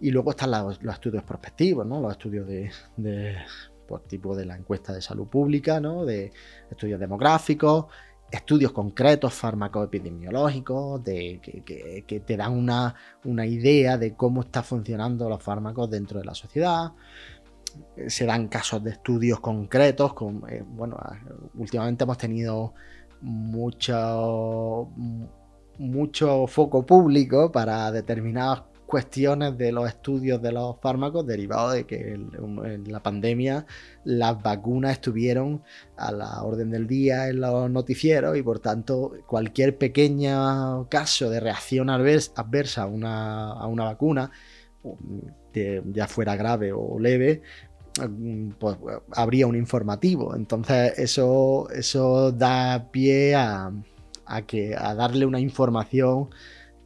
Y 0.00 0.10
luego 0.10 0.30
están 0.30 0.50
los, 0.50 0.80
estudios 0.82 1.24
prospectivos, 1.24 1.86
los 1.86 2.12
estudios 2.12 2.46
de 2.46 2.70
por 3.88 4.02
tipo 4.02 4.36
de 4.36 4.44
la 4.44 4.54
encuesta 4.54 4.92
de 4.92 5.00
salud 5.00 5.26
pública, 5.26 5.80
de 5.80 6.30
estudios 6.70 7.00
demográficos, 7.00 7.86
estudios 8.30 8.72
concretos 8.72 9.32
fármaco-epidemiológicos, 9.32 11.02
de, 11.02 11.40
que, 11.42 12.20
te 12.20 12.36
dan 12.36 12.52
una, 12.52 12.94
una, 13.24 13.46
idea 13.46 13.96
de 13.96 14.14
cómo 14.14 14.42
están 14.42 14.64
funcionando 14.64 15.28
los 15.28 15.42
fármacos 15.42 15.90
dentro 15.90 16.20
de 16.20 16.26
la 16.26 16.34
sociedad. 16.34 16.92
Se 18.06 18.26
dan 18.26 18.48
casos 18.48 18.82
de 18.84 18.90
estudios 18.90 19.40
concretos, 19.40 20.14
con, 20.14 20.42
eh, 20.48 20.62
bueno, 20.66 20.98
últimamente 21.54 22.04
hemos 22.04 22.18
tenido 22.18 22.74
mucho, 23.20 24.88
mucho 25.78 26.46
foco 26.46 26.86
público 26.86 27.50
para 27.50 27.90
determinados 27.90 28.62
cuestiones 28.88 29.58
de 29.58 29.70
los 29.70 29.86
estudios 29.86 30.40
de 30.40 30.50
los 30.50 30.80
fármacos 30.80 31.26
derivados 31.26 31.74
de 31.74 31.84
que 31.84 32.14
en 32.14 32.84
la 32.90 33.02
pandemia 33.02 33.66
las 34.04 34.42
vacunas 34.42 34.92
estuvieron 34.92 35.62
a 35.98 36.10
la 36.10 36.42
orden 36.42 36.70
del 36.70 36.86
día 36.86 37.28
en 37.28 37.40
los 37.40 37.70
noticieros 37.70 38.38
y 38.38 38.42
por 38.42 38.60
tanto 38.60 39.12
cualquier 39.26 39.76
pequeño 39.76 40.88
caso 40.88 41.28
de 41.28 41.38
reacción 41.38 41.90
adversa 41.90 42.82
a 42.82 42.86
una, 42.86 43.52
a 43.52 43.66
una 43.66 43.84
vacuna, 43.84 44.30
ya 45.92 46.08
fuera 46.08 46.36
grave 46.36 46.72
o 46.72 46.98
leve, 46.98 47.42
pues 48.58 48.76
habría 49.14 49.46
un 49.46 49.56
informativo. 49.56 50.34
Entonces 50.34 50.98
eso, 50.98 51.68
eso 51.70 52.32
da 52.32 52.90
pie 52.90 53.34
a, 53.34 53.72
a, 54.26 54.42
que, 54.42 54.74
a 54.76 54.94
darle 54.94 55.26
una 55.26 55.40
información 55.40 56.28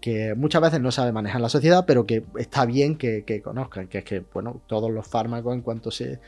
que 0.02 0.34
muchas 0.34 0.60
veces 0.60 0.80
no 0.80 0.90
sabe 0.90 1.12
manejar 1.12 1.40
la 1.40 1.48
sociedad, 1.48 1.84
pero 1.86 2.04
que 2.04 2.24
está 2.36 2.66
bien 2.66 2.96
que, 2.96 3.40
conozcan, 3.42 3.86
que 3.86 3.98
es 3.98 4.04
que, 4.04 4.18
bueno, 4.18 4.60
todos 4.66 4.90
los 4.90 5.06
fármacos 5.06 5.54
en 5.54 5.62
cuanto 5.62 5.92
se, 5.92 6.18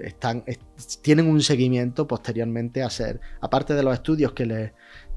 están, 0.00 0.44
tienen 1.02 1.26
un 1.26 1.42
seguimiento 1.42 2.06
posteriormente 2.06 2.84
a 2.84 2.90
ser, 2.90 3.20
aparte 3.40 3.74
de 3.74 3.82
los 3.82 3.92
estudios 3.92 4.32
que, 4.32 4.46
le, 4.46 4.72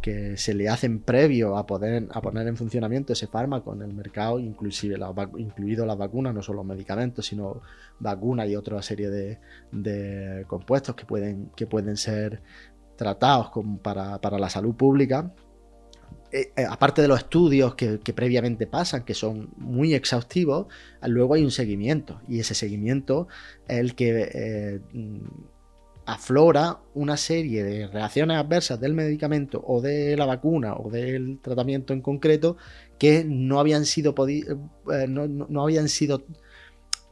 que 0.06 0.38
se 0.38 0.54
le 0.54 0.70
hacen 0.70 1.00
previo 1.00 1.58
a 1.58 1.66
poder 1.66 2.08
a 2.12 2.22
poner 2.22 2.48
en 2.48 2.56
funcionamiento 2.56 3.14
ese 3.14 3.26
fármaco 3.26 3.74
en 3.74 3.82
el 3.82 3.92
mercado, 3.92 4.38
inclusive 4.38 5.00
incluido 5.40 5.84
las 5.84 5.98
vacunas, 5.98 6.32
no 6.32 6.44
solo 6.44 6.64
medicamentos, 6.64 7.26
sino 7.26 7.64
vacunas 8.00 8.48
y 8.48 8.56
otra 8.56 8.80
serie 8.84 9.10
de, 9.10 10.46
compuestos 10.46 10.94
que 10.94 11.06
pueden, 11.06 11.50
que 11.56 11.66
pueden 11.66 11.98
ser 11.98 12.44
tratados 12.96 13.50
para, 13.82 14.22
para 14.22 14.38
la 14.38 14.48
salud 14.48 14.76
pública 14.76 15.34
eh, 16.32 16.52
eh, 16.56 16.66
aparte 16.70 17.02
de 17.02 17.08
los 17.08 17.22
estudios 17.22 17.74
que, 17.74 17.98
previamente 18.14 18.68
pasan, 18.68 19.06
que 19.06 19.16
son 19.16 19.50
muy 19.58 19.96
exhaustivos, 19.96 20.68
luego 21.02 21.34
hay 21.34 21.44
un 21.44 21.50
seguimiento. 21.50 22.22
Y 22.28 22.42
ese 22.42 22.54
seguimiento 22.54 23.28
es 23.68 23.80
el 23.80 23.96
que 23.96 24.30
eh, 24.32 24.82
aflora 26.06 26.80
una 26.94 27.18
serie 27.18 27.64
de 27.64 27.88
reacciones 27.88 28.38
adversas 28.38 28.80
del 28.80 28.94
medicamento 28.94 29.64
o 29.66 29.82
de 29.82 30.16
la 30.16 30.26
vacuna 30.26 30.76
o 30.76 30.90
del 30.90 31.40
tratamiento 31.42 31.94
en 31.94 32.02
concreto 32.02 32.58
que 33.00 33.24
no 33.26 33.60
habían 33.60 33.86
sido, 33.86 34.14
no 34.86 35.64
habían 35.64 35.90
sido 35.90 36.24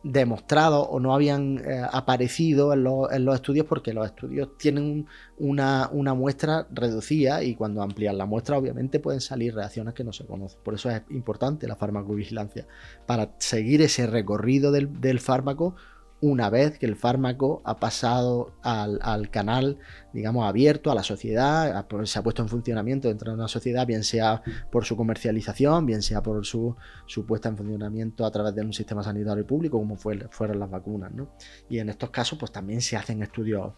demostrado 0.03 0.83
o 0.83 0.99
no 0.99 1.13
habían 1.13 1.59
eh, 1.59 1.81
aparecido 1.89 2.73
en, 2.73 2.83
los 2.83 3.35
estudios 3.35 3.65
porque 3.65 3.93
los 3.93 4.05
estudios 4.05 4.57
tienen 4.57 5.07
una, 5.37 5.89
muestra 6.13 6.67
reducida 6.71 7.41
y 7.41 7.55
cuando 7.55 7.81
amplían 7.81 8.17
la 8.17 8.25
muestra 8.25 8.57
obviamente 8.57 8.99
pueden 8.99 9.21
salir 9.21 9.55
reacciones 9.55 9.93
que 9.93 10.03
no 10.03 10.11
se 10.11 10.25
conocen. 10.25 10.59
Por 10.61 10.73
eso 10.73 10.89
es 10.89 11.01
importante 11.09 11.67
la 11.67 11.77
farmacovigilancia, 11.77 12.67
para 13.05 13.33
seguir 13.39 13.81
ese 13.81 14.05
recorrido 14.05 14.71
del, 14.71 14.99
del 14.99 15.19
fármaco 15.19 15.75
una 16.23 16.49
vez 16.49 16.79
que 16.79 16.85
el 16.85 16.95
fármaco 16.95 17.61
ha 17.65 17.81
pasado 17.81 18.53
al, 18.61 19.29
canal, 19.29 19.79
digamos, 20.13 20.47
abierto 20.47 20.89
a 20.89 20.95
la 20.95 21.03
sociedad, 21.03 21.85
se 22.05 22.17
ha 22.17 22.23
puesto 22.23 22.41
en 22.41 22.47
funcionamiento 22.47 23.09
dentro 23.09 23.31
de 23.31 23.37
una 23.37 23.49
sociedad, 23.49 23.85
bien 23.85 24.05
sea 24.05 24.41
por 24.71 24.85
su 24.85 24.95
comercialización, 24.95 25.85
bien 25.85 26.01
sea 26.01 26.23
por 26.23 26.45
su, 26.45 26.77
puesta 27.27 27.49
en 27.49 27.57
funcionamiento 27.57 28.25
a 28.25 28.31
través 28.31 28.55
de 28.55 28.61
un 28.61 28.71
sistema 28.71 29.03
sanitario 29.03 29.45
público, 29.45 29.77
como 29.77 29.97
fueron 29.97 30.59
las 30.59 30.69
vacunas. 30.69 31.11
Y 31.67 31.79
en 31.79 31.89
estos 31.89 32.09
casos, 32.09 32.39
pues 32.39 32.53
también 32.53 32.79
se 32.79 32.95
hacen 32.95 33.21
estudios 33.21 33.73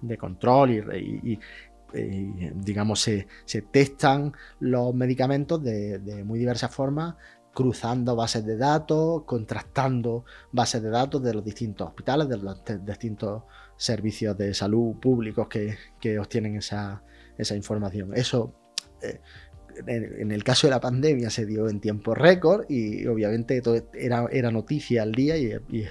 de 0.00 0.16
control 0.16 0.70
y, 0.70 1.38
digamos, 2.54 3.00
se, 3.00 3.26
testan 3.70 4.32
los 4.58 4.94
medicamentos 4.94 5.62
de, 5.62 6.24
muy 6.24 6.38
diversas 6.38 6.74
formas, 6.74 7.16
cruzando 7.60 8.16
bases 8.16 8.46
de 8.46 8.56
datos, 8.56 9.24
contrastando 9.24 10.24
bases 10.50 10.82
de 10.82 10.88
datos 10.88 11.22
de 11.22 11.34
los 11.34 11.44
distintos 11.44 11.88
hospitales, 11.88 12.26
de 12.26 12.38
los 12.38 12.62
distintos 12.86 13.42
servicios 13.76 14.34
de 14.38 14.54
salud 14.54 14.96
públicos 14.98 15.46
que, 15.46 16.18
obtienen 16.18 16.56
esa, 16.56 17.02
información. 17.54 18.12
Eso, 18.14 18.54
eh, 19.02 19.20
en, 19.86 20.32
el 20.32 20.42
caso 20.42 20.68
de 20.68 20.70
la 20.70 20.80
pandemia, 20.80 21.28
se 21.28 21.44
dio 21.44 21.68
en 21.68 21.80
tiempo 21.80 22.14
récord 22.14 22.64
y 22.70 23.06
obviamente 23.06 23.62
era, 23.92 24.26
era 24.32 24.50
noticia 24.50 25.02
al 25.02 25.12
día 25.12 25.36
y, 25.36 25.84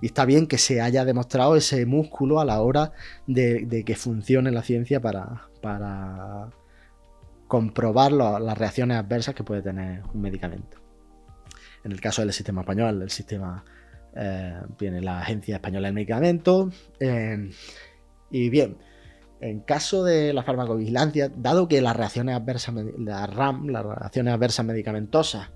está 0.00 0.24
bien 0.24 0.46
que 0.46 0.58
se 0.58 0.80
haya 0.80 1.04
demostrado 1.04 1.56
ese 1.56 1.84
músculo 1.84 2.38
a 2.38 2.44
la 2.44 2.60
hora 2.62 2.92
de, 3.26 3.82
que 3.84 3.96
funcione 3.96 4.52
la 4.52 4.62
ciencia 4.62 5.00
para, 5.00 5.48
para 5.60 6.50
comprobar 7.48 8.12
las 8.12 8.56
reacciones 8.56 8.98
adversas 8.98 9.34
que 9.34 9.42
puede 9.42 9.62
tener 9.62 10.04
un 10.14 10.20
medicamento. 10.20 10.77
En 11.84 11.92
el 11.92 12.00
caso 12.00 12.22
del 12.22 12.32
sistema 12.32 12.62
español, 12.62 13.02
el 13.02 13.10
sistema 13.10 13.64
eh, 14.14 14.60
viene 14.78 15.00
la 15.00 15.20
Agencia 15.20 15.56
Española 15.56 15.88
del 15.88 15.94
Medicamento. 15.94 16.70
Eh, 16.98 17.50
y 18.30 18.50
bien, 18.50 18.76
en 19.40 19.60
caso 19.60 20.04
de 20.04 20.32
la 20.32 20.42
farmacovigilancia, 20.42 21.30
dado 21.34 21.68
que 21.68 21.80
las 21.80 21.96
reacciones 21.96 22.34
adversas, 22.34 22.74
la 22.98 23.26
RAM, 23.26 23.68
las 23.68 23.84
reacciones 23.84 24.34
adversas 24.34 24.66
medicamentosas, 24.66 25.50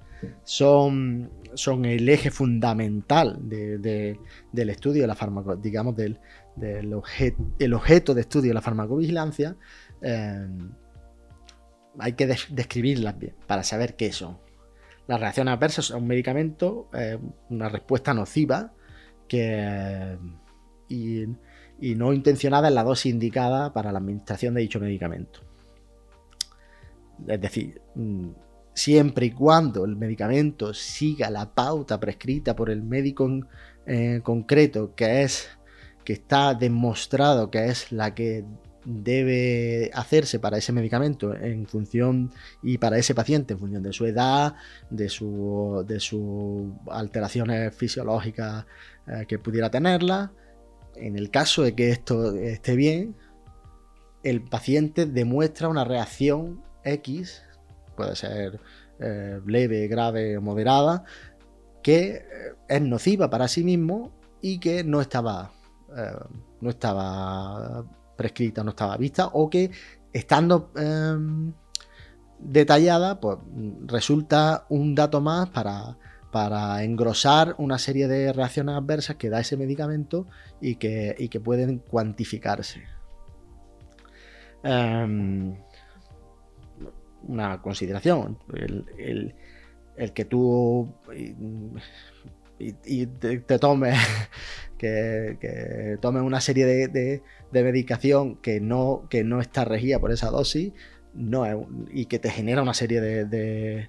son, 0.45 1.31
son 1.55 1.85
el 1.85 2.09
eje 2.09 2.31
fundamental 2.31 3.39
del 3.43 4.71
estudio 4.71 5.03
de 5.03 5.09
la 5.09 5.15
farmaco, 5.15 5.57
digamos, 5.57 5.97
del, 5.97 6.19
el 6.61 7.75
objeto 7.75 8.15
de 8.15 8.21
estudio 8.21 8.51
de 8.51 8.55
la 8.55 8.61
farmacovigilancia, 8.61 9.57
eh, 10.01 10.49
hay 11.99 12.13
que 12.15 12.27
describirlas 12.27 13.19
bien 13.19 13.35
para 13.47 13.63
saber 13.63 13.97
qué 13.97 14.13
son. 14.13 14.39
Las 15.07 15.21
reacciones 15.21 15.55
adversas 15.55 15.91
a 15.91 15.97
un 15.97 16.07
medicamento, 16.07 16.89
eh, 16.95 17.19
una 17.51 17.69
respuesta 17.69 18.15
nociva 18.15 18.73
que, 19.29 20.17
y, 20.89 21.27
no 21.97 22.13
intencionada 22.13 22.69
en 22.69 22.75
la 22.75 22.85
dosis 22.85 23.13
indicada 23.13 23.73
para 23.73 23.91
la 23.91 23.99
administración 23.99 24.55
de 24.55 24.61
dicho 24.61 24.79
medicamento. 24.79 25.41
Es 27.27 27.41
decir, 27.41 27.81
mm, 27.95 28.29
siempre 28.75 29.27
y 29.27 29.31
cuando 29.33 29.85
el 29.85 29.97
medicamento 29.97 30.73
siga 30.75 31.31
la 31.31 31.53
pauta 31.53 31.99
prescrita 31.99 32.55
por 32.55 32.71
el 32.71 32.83
médico 32.83 33.29
en 33.87 34.21
concreto, 34.21 34.95
que 34.95 35.23
es 35.23 35.49
que 36.05 36.15
está 36.15 36.55
demostrado 36.55 37.51
que 37.51 37.67
es 37.67 37.93
la 37.93 38.15
que 38.15 38.45
debe 38.85 39.91
hacerse 39.95 40.39
para 40.39 40.59
ese 40.59 40.73
medicamento 40.73 41.35
en 41.35 41.67
función 41.67 42.33
y 42.63 42.79
para 42.79 42.99
ese 42.99 43.15
paciente 43.15 43.55
en 43.55 43.61
función 43.61 43.83
de 43.83 43.93
su 43.93 44.07
edad, 44.07 44.55
de 44.91 45.09
sus 45.09 45.87
de 45.87 46.01
su 46.01 46.75
alteraciones 46.91 47.75
fisiológicas 47.75 48.67
eh, 49.07 49.25
que 49.27 49.39
pudiera 49.39 49.71
tenerla. 49.71 50.33
En 50.97 51.17
el 51.17 51.31
caso 51.31 51.63
de 51.63 51.75
que 51.75 51.91
esto 51.91 52.35
esté 52.37 52.77
bien, 52.77 53.17
el 54.23 54.43
paciente 54.43 55.07
demuestra 55.07 55.69
una 55.69 55.85
reacción 55.85 56.63
X, 56.85 57.43
puede 57.97 58.17
ser 58.17 58.61
eh, 59.01 59.41
leve, 59.47 59.87
grave 59.89 60.37
o 60.37 60.43
moderada, 60.43 61.05
que 61.83 62.17
eh, 62.17 62.25
es 62.69 62.83
nociva 62.83 63.31
para 63.31 63.49
sí 63.49 63.65
mismo 63.65 64.13
y 64.41 64.59
que 64.59 64.85
no 64.85 65.01
estaba, 65.01 65.53
no 66.61 66.71
estaba 66.71 67.85
prescrita 68.23 68.63
no 68.63 68.71
estaba 68.71 68.97
vista 68.97 69.27
o 69.33 69.51
que 69.51 69.71
estando 70.13 70.71
em, 70.77 71.53
detallada, 72.39 73.21
pues 73.21 73.39
resulta 73.87 74.67
un 74.69 74.95
dato 74.95 75.21
más 75.21 75.49
para, 75.51 75.97
para 76.31 76.83
engrosar 76.85 77.55
una 77.59 77.79
serie 77.79 78.09
de 78.09 78.33
reacciones 78.33 78.77
adversas 78.77 79.17
que 79.17 79.31
da 79.31 79.41
ese 79.41 79.57
medicamento 79.57 80.27
y 80.61 80.77
que, 80.77 81.29
que 81.31 81.41
pueden 81.41 81.79
cuantificarse. 81.79 82.83
Em, 84.63 85.57
una 87.29 87.61
consideración, 87.61 88.39
el, 88.55 89.35
que 90.15 90.25
tú 90.25 90.93
y, 92.59 93.07
te, 93.07 93.59
tomes 93.59 93.99
que, 94.83 95.99
tome 96.01 96.21
una 96.21 96.41
serie 96.41 96.67
de, 96.67 97.23
medicación 97.53 98.37
que 98.37 98.61
no, 98.61 99.07
que 99.09 99.25
no 99.25 99.41
está 99.41 99.65
regida 99.65 99.99
por 100.01 100.13
esa 100.13 100.31
dosis 100.31 100.73
no 101.15 101.45
y 101.91 102.07
que 102.07 102.19
te 102.19 102.31
genera 102.31 102.63
una 102.63 102.75
serie 102.75 103.01
de, 103.01 103.89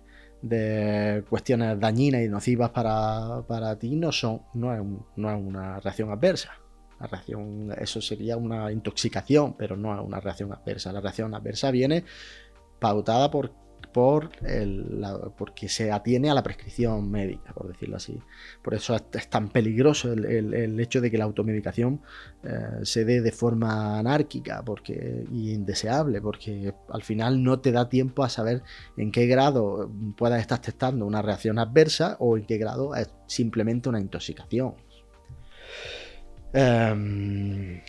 cuestiones 1.30 1.80
dañinas 1.80 2.22
y 2.22 2.30
nocivas 2.30 2.70
para, 2.70 3.76
ti 3.80 3.96
no, 3.96 4.12
son, 4.12 4.42
no, 4.54 4.74
es 4.74 4.82
no 5.16 5.32
es 5.32 5.42
una 5.42 5.80
reacción 5.80 6.12
adversa. 6.12 6.52
La 7.00 7.08
reacción, 7.08 7.74
eso 7.78 8.02
sería 8.02 8.38
una 8.38 8.72
intoxicación, 8.72 9.56
pero 9.58 9.76
no 9.76 9.94
es 9.94 10.06
una 10.06 10.20
reacción 10.20 10.54
adversa. 10.54 10.94
La 10.94 11.02
reacción 11.02 11.34
adversa 11.34 11.72
viene 11.72 12.06
pautada 12.80 13.32
por 13.32 13.52
por 13.88 14.32
porque 15.38 15.70
se 15.70 15.92
atiene 15.92 16.30
a 16.30 16.34
la 16.34 16.44
prescripción 16.44 17.10
médica, 17.10 17.54
por 17.54 17.68
decirlo 17.68 17.98
así. 17.98 18.20
Por 18.62 18.74
eso 18.74 18.96
es, 18.96 19.30
tan 19.30 19.50
peligroso 19.50 20.14
el, 20.14 20.80
hecho 20.80 21.02
de 21.02 21.12
que 21.12 21.18
la 21.18 21.26
automedicación 21.26 22.02
eh, 22.44 22.80
se 22.84 23.06
dé 23.06 23.22
de 23.22 23.32
forma 23.32 24.00
anárquica 24.00 24.64
porque, 24.64 25.26
y 25.32 25.52
indeseable, 25.54 26.22
porque 26.22 26.74
al 26.90 27.04
final 27.04 27.44
no 27.44 27.60
te 27.60 27.72
da 27.72 27.90
tiempo 27.90 28.24
a 28.24 28.30
saber 28.30 28.64
en 28.98 29.12
qué 29.12 29.28
grado 29.28 29.92
puedas 30.18 30.42
estar 30.42 30.60
testando 30.60 31.06
una 31.06 31.22
reacción 31.22 31.60
adversa 31.60 32.18
o 32.20 32.38
en 32.38 32.46
qué 32.46 32.58
grado 32.58 32.96
es 32.96 33.10
simplemente 33.28 33.90
una 33.90 34.00
intoxicación. 34.00 34.76
Em, 36.54 37.82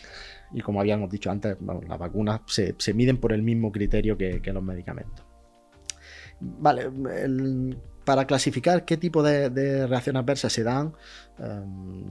y 0.53 0.61
como 0.61 0.79
habíamos 0.79 1.09
dicho 1.09 1.29
antes, 1.29 1.57
las 1.61 1.99
vacunas 1.99 2.41
se, 2.47 2.93
miden 2.93 3.17
por 3.17 3.33
el 3.33 3.43
mismo 3.43 3.71
criterio 3.71 4.17
que 4.17 4.41
los 4.53 4.63
medicamentos. 4.63 5.24
Vale, 6.39 6.89
para 8.03 8.25
clasificar 8.25 8.85
qué 8.85 8.97
tipo 8.97 9.23
de, 9.23 9.87
reacciones 9.87 10.21
adversas 10.21 10.53
se 10.53 10.63
dan, 10.63 10.93
em, 11.39 12.05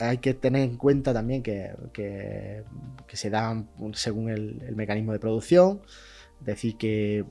hay 0.00 0.18
que 0.18 0.34
tener 0.34 0.62
en 0.62 0.76
cuenta 0.76 1.12
también 1.12 1.42
que, 1.42 2.64
se 3.12 3.30
dan 3.30 3.68
según 3.92 4.30
el, 4.30 4.74
mecanismo 4.76 5.12
de 5.12 5.18
producción. 5.18 5.82
Decir, 6.40 6.78
que, 6.78 7.24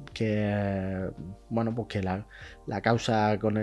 bueno, 1.50 1.74
pues 1.74 1.88
que 1.88 2.04
la, 2.04 2.28
causa 2.82 3.40
con 3.40 3.58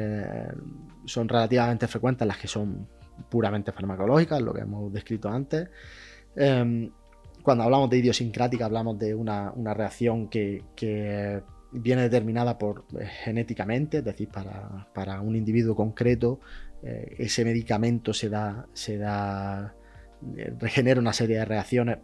son 1.05 1.29
relativamente 1.29 1.87
frecuentes 1.87 2.27
las 2.27 2.39
que 2.39 2.49
son 2.49 2.89
puramente 3.29 3.71
farmacológicas, 3.73 4.41
lo 4.43 4.53
que 4.53 4.63
hemos 4.63 4.93
descrito 4.93 5.29
antes. 5.29 5.69
Em, 6.35 6.91
cuando 7.43 7.65
hablamos 7.65 7.89
de 7.91 7.99
idiosincrática, 7.99 8.67
hablamos 8.67 8.99
de 8.99 9.15
una, 9.15 9.53
reacción 9.73 10.29
que, 10.29 11.43
viene 11.73 12.03
determinada 12.03 12.59
por 12.59 12.85
eh, 12.99 13.07
genéticamente, 13.25 13.99
es 13.99 14.05
decir, 14.05 14.29
para, 14.29 15.21
un 15.21 15.37
individuo 15.37 15.75
concreto, 15.75 16.41
eh, 16.83 17.17
ese 17.19 17.45
medicamento 17.45 18.13
se 18.13 18.29
da, 18.29 18.67
se 18.73 18.99
da, 18.99 19.75
eh, 20.37 20.55
regenera 20.59 21.01
una 21.01 21.13
serie 21.13 21.39
de 21.39 21.45
reacciones 21.45 21.99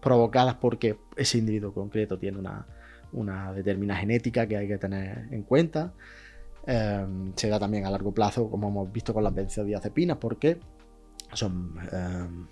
provocadas 0.00 0.54
porque 0.56 0.98
ese 1.16 1.38
individuo 1.38 1.72
concreto 1.74 2.18
tiene 2.18 2.38
una, 2.38 3.52
determinada 3.52 4.00
genética 4.00 4.46
que 4.46 4.56
hay 4.56 4.68
que 4.68 4.78
tener 4.78 5.26
en 5.30 5.42
cuenta. 5.42 5.92
Em, 6.66 7.32
se 7.34 7.48
da 7.48 7.58
también 7.58 7.86
a 7.86 7.90
largo 7.90 8.12
plazo, 8.12 8.48
como 8.50 8.68
hemos 8.68 8.92
visto 8.92 9.12
con 9.12 9.24
las 9.24 9.34
benzodiazepinas, 9.34 10.18
porque 10.18 10.58
son, 11.32 11.74
em, 11.92 12.46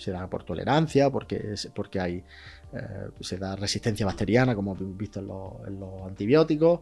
se 0.00 0.10
da 0.10 0.28
por 0.28 0.44
tolerancia, 0.44 1.10
porque, 1.10 1.54
porque 1.74 2.00
hay 2.00 2.24
eh, 2.72 3.10
se 3.20 3.36
da 3.36 3.56
resistencia 3.56 4.06
bacteriana, 4.06 4.54
como 4.54 4.76
hemos 4.76 4.96
visto 4.96 5.20
en, 5.66 5.80
los 5.80 6.02
antibióticos. 6.06 6.80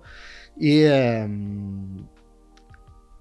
Y 0.57 0.83
em, 0.83 2.07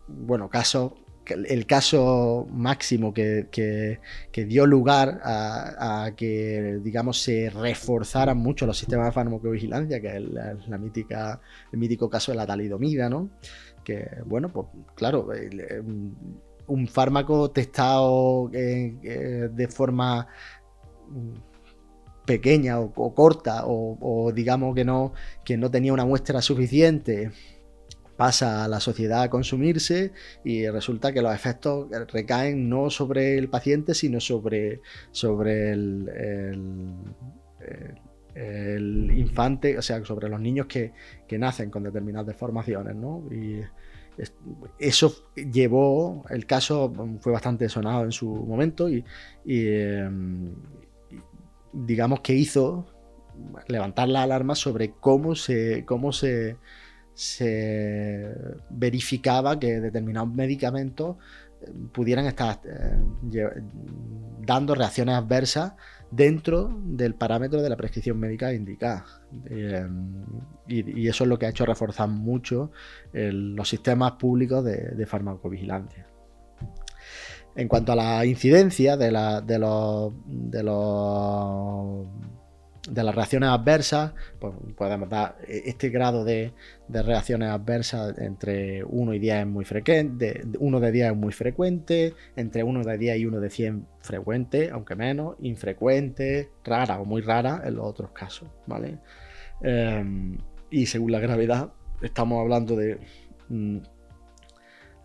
bueno, 0.08 0.50
caso, 0.50 0.96
el 1.26 1.66
caso 1.66 2.46
máximo 2.52 3.14
que, 3.14 4.00
dio 4.34 4.66
lugar 4.66 5.22
a, 5.24 6.12
que, 6.18 6.80
digamos, 6.84 7.22
se 7.22 7.50
reforzaran 7.50 8.38
mucho 8.38 8.66
los 8.66 8.78
sistemas 8.78 9.08
de 9.08 9.12
farmacovigilancia, 9.14 10.02
que 10.02 10.18
es 10.18 10.68
la, 10.68 10.78
mítica, 10.78 11.40
el 11.72 11.80
mítico 11.80 12.10
caso 12.10 12.32
de 12.32 12.38
la 12.38 12.46
talidomida, 12.48 13.10
¿no? 13.10 13.30
Que, 13.84 14.10
bueno, 14.26 14.50
pues 14.50 14.68
claro, 14.96 15.34
em, 15.34 16.14
un 16.68 16.88
fármaco 16.88 17.50
testado 17.52 18.50
eh, 18.54 18.96
eh, 19.04 19.50
de 19.52 19.68
forma 19.68 20.28
pequeña 22.26 22.80
o, 22.80 23.16
corta 23.16 23.64
o, 23.66 24.32
digamos 24.34 24.76
que 24.76 24.84
no, 24.84 25.14
que 25.46 25.58
no 25.58 25.72
tenía 25.72 25.94
una 25.94 26.06
muestra 26.06 26.42
suficiente 26.42 27.32
pasa 28.18 28.66
a 28.66 28.68
la 28.68 28.80
sociedad 28.80 29.22
a 29.22 29.30
consumirse 29.30 30.12
y 30.44 30.68
resulta 30.68 31.14
que 31.14 31.22
los 31.22 31.34
efectos 31.34 31.88
recaen 32.12 32.68
no 32.68 32.90
sobre 32.90 33.38
el 33.38 33.48
paciente, 33.48 33.94
sino 33.94 34.20
sobre, 34.20 34.82
sobre 35.12 35.72
el, 35.72 36.16
infante, 39.16 39.78
o 39.78 39.82
sea, 39.84 40.04
sobre 40.04 40.30
los 40.30 40.42
niños 40.42 40.66
que, 40.66 40.94
nacen 41.38 41.70
con 41.70 41.84
determinadas 41.84 42.28
deformaciones, 42.28 42.96
¿no? 42.96 43.24
Eso 44.80 45.14
llevó, 45.36 46.26
el 46.30 46.46
caso 46.46 46.94
fue 47.20 47.32
bastante 47.32 47.70
sonado 47.70 48.04
en 48.04 48.12
su 48.12 48.28
momento 48.28 48.90
y, 48.90 49.04
em, 49.46 50.54
digamos 51.72 52.22
que 52.22 52.34
hizo 52.34 52.88
levantar 53.68 54.08
la 54.10 54.24
alarma 54.24 54.56
sobre 54.56 54.92
cómo 54.92 55.36
se, 55.36 55.86
cómo 55.86 56.12
se, 56.12 56.58
se 57.14 58.34
verificaba 58.70 59.60
que 59.60 59.80
determinados 59.80 60.34
medicamentos 60.34 61.18
eh, 61.62 61.72
pudieran 61.92 62.26
estar 62.26 62.60
eh, 62.66 63.62
dando 64.42 64.74
reacciones 64.74 65.16
adversas 65.16 65.74
dentro 66.12 66.80
del 66.84 67.16
parámetro 67.16 67.62
de 67.62 67.70
la 67.70 67.76
prescripción 67.76 68.20
médica 68.20 68.54
indicada. 68.54 69.06
Eh, 69.50 69.88
y, 70.68 71.08
eso 71.08 71.24
es 71.24 71.30
lo 71.30 71.38
que 71.38 71.46
ha 71.46 71.50
hecho 71.50 71.66
reforzar 71.66 72.10
mucho 72.10 72.72
los 73.14 73.70
sistemas 73.70 74.14
públicos 74.14 74.64
de, 74.64 75.06
farmacovigilancia. 75.06 76.08
En 77.56 77.68
cuanto 77.68 77.92
a 77.92 77.96
la 77.96 78.26
incidencia 78.26 78.98
de, 78.98 79.08
de 79.46 79.60
los 79.60 80.14
de 80.26 80.64
las 82.94 83.16
reacciones 83.16 83.50
adversas, 83.50 84.14
pues 84.40 84.54
podemos 84.76 85.10
dar 85.10 85.38
eh, 85.48 85.64
este 85.66 85.90
grado 85.90 86.24
de, 86.24 86.54
reacciones 86.90 87.50
adversas 87.50 88.18
entre 88.18 88.84
1 88.84 89.14
y 89.14 89.20
10 89.20 89.40
es 89.40 89.48
muy 89.48 89.66
frecuente, 89.66 90.42
1 90.58 90.80
de 90.80 90.92
10 90.92 91.12
es 91.12 91.18
muy 91.18 91.34
frecuente, 91.34 92.14
entre 92.36 92.64
1 92.64 92.84
de 92.84 92.98
10 92.98 93.18
y 93.20 93.26
1 93.26 93.40
de 93.40 93.50
100 93.50 93.88
frecuente, 94.02 94.70
aunque 94.72 94.96
menos, 94.96 95.36
infrecuente, 95.42 96.50
rara 96.64 97.00
o 97.00 97.06
muy 97.06 97.22
rara 97.22 97.62
en 97.66 97.76
los 97.76 97.86
otros 97.86 98.12
casos, 98.12 98.50
¿vale? 98.66 99.00
Em, 99.62 100.38
y 100.70 100.86
según 100.86 101.12
la 101.12 101.20
gravedad, 101.20 101.72
estamos 102.02 102.40
hablando 102.42 102.76
de 102.76 103.00
mm, 103.50 103.78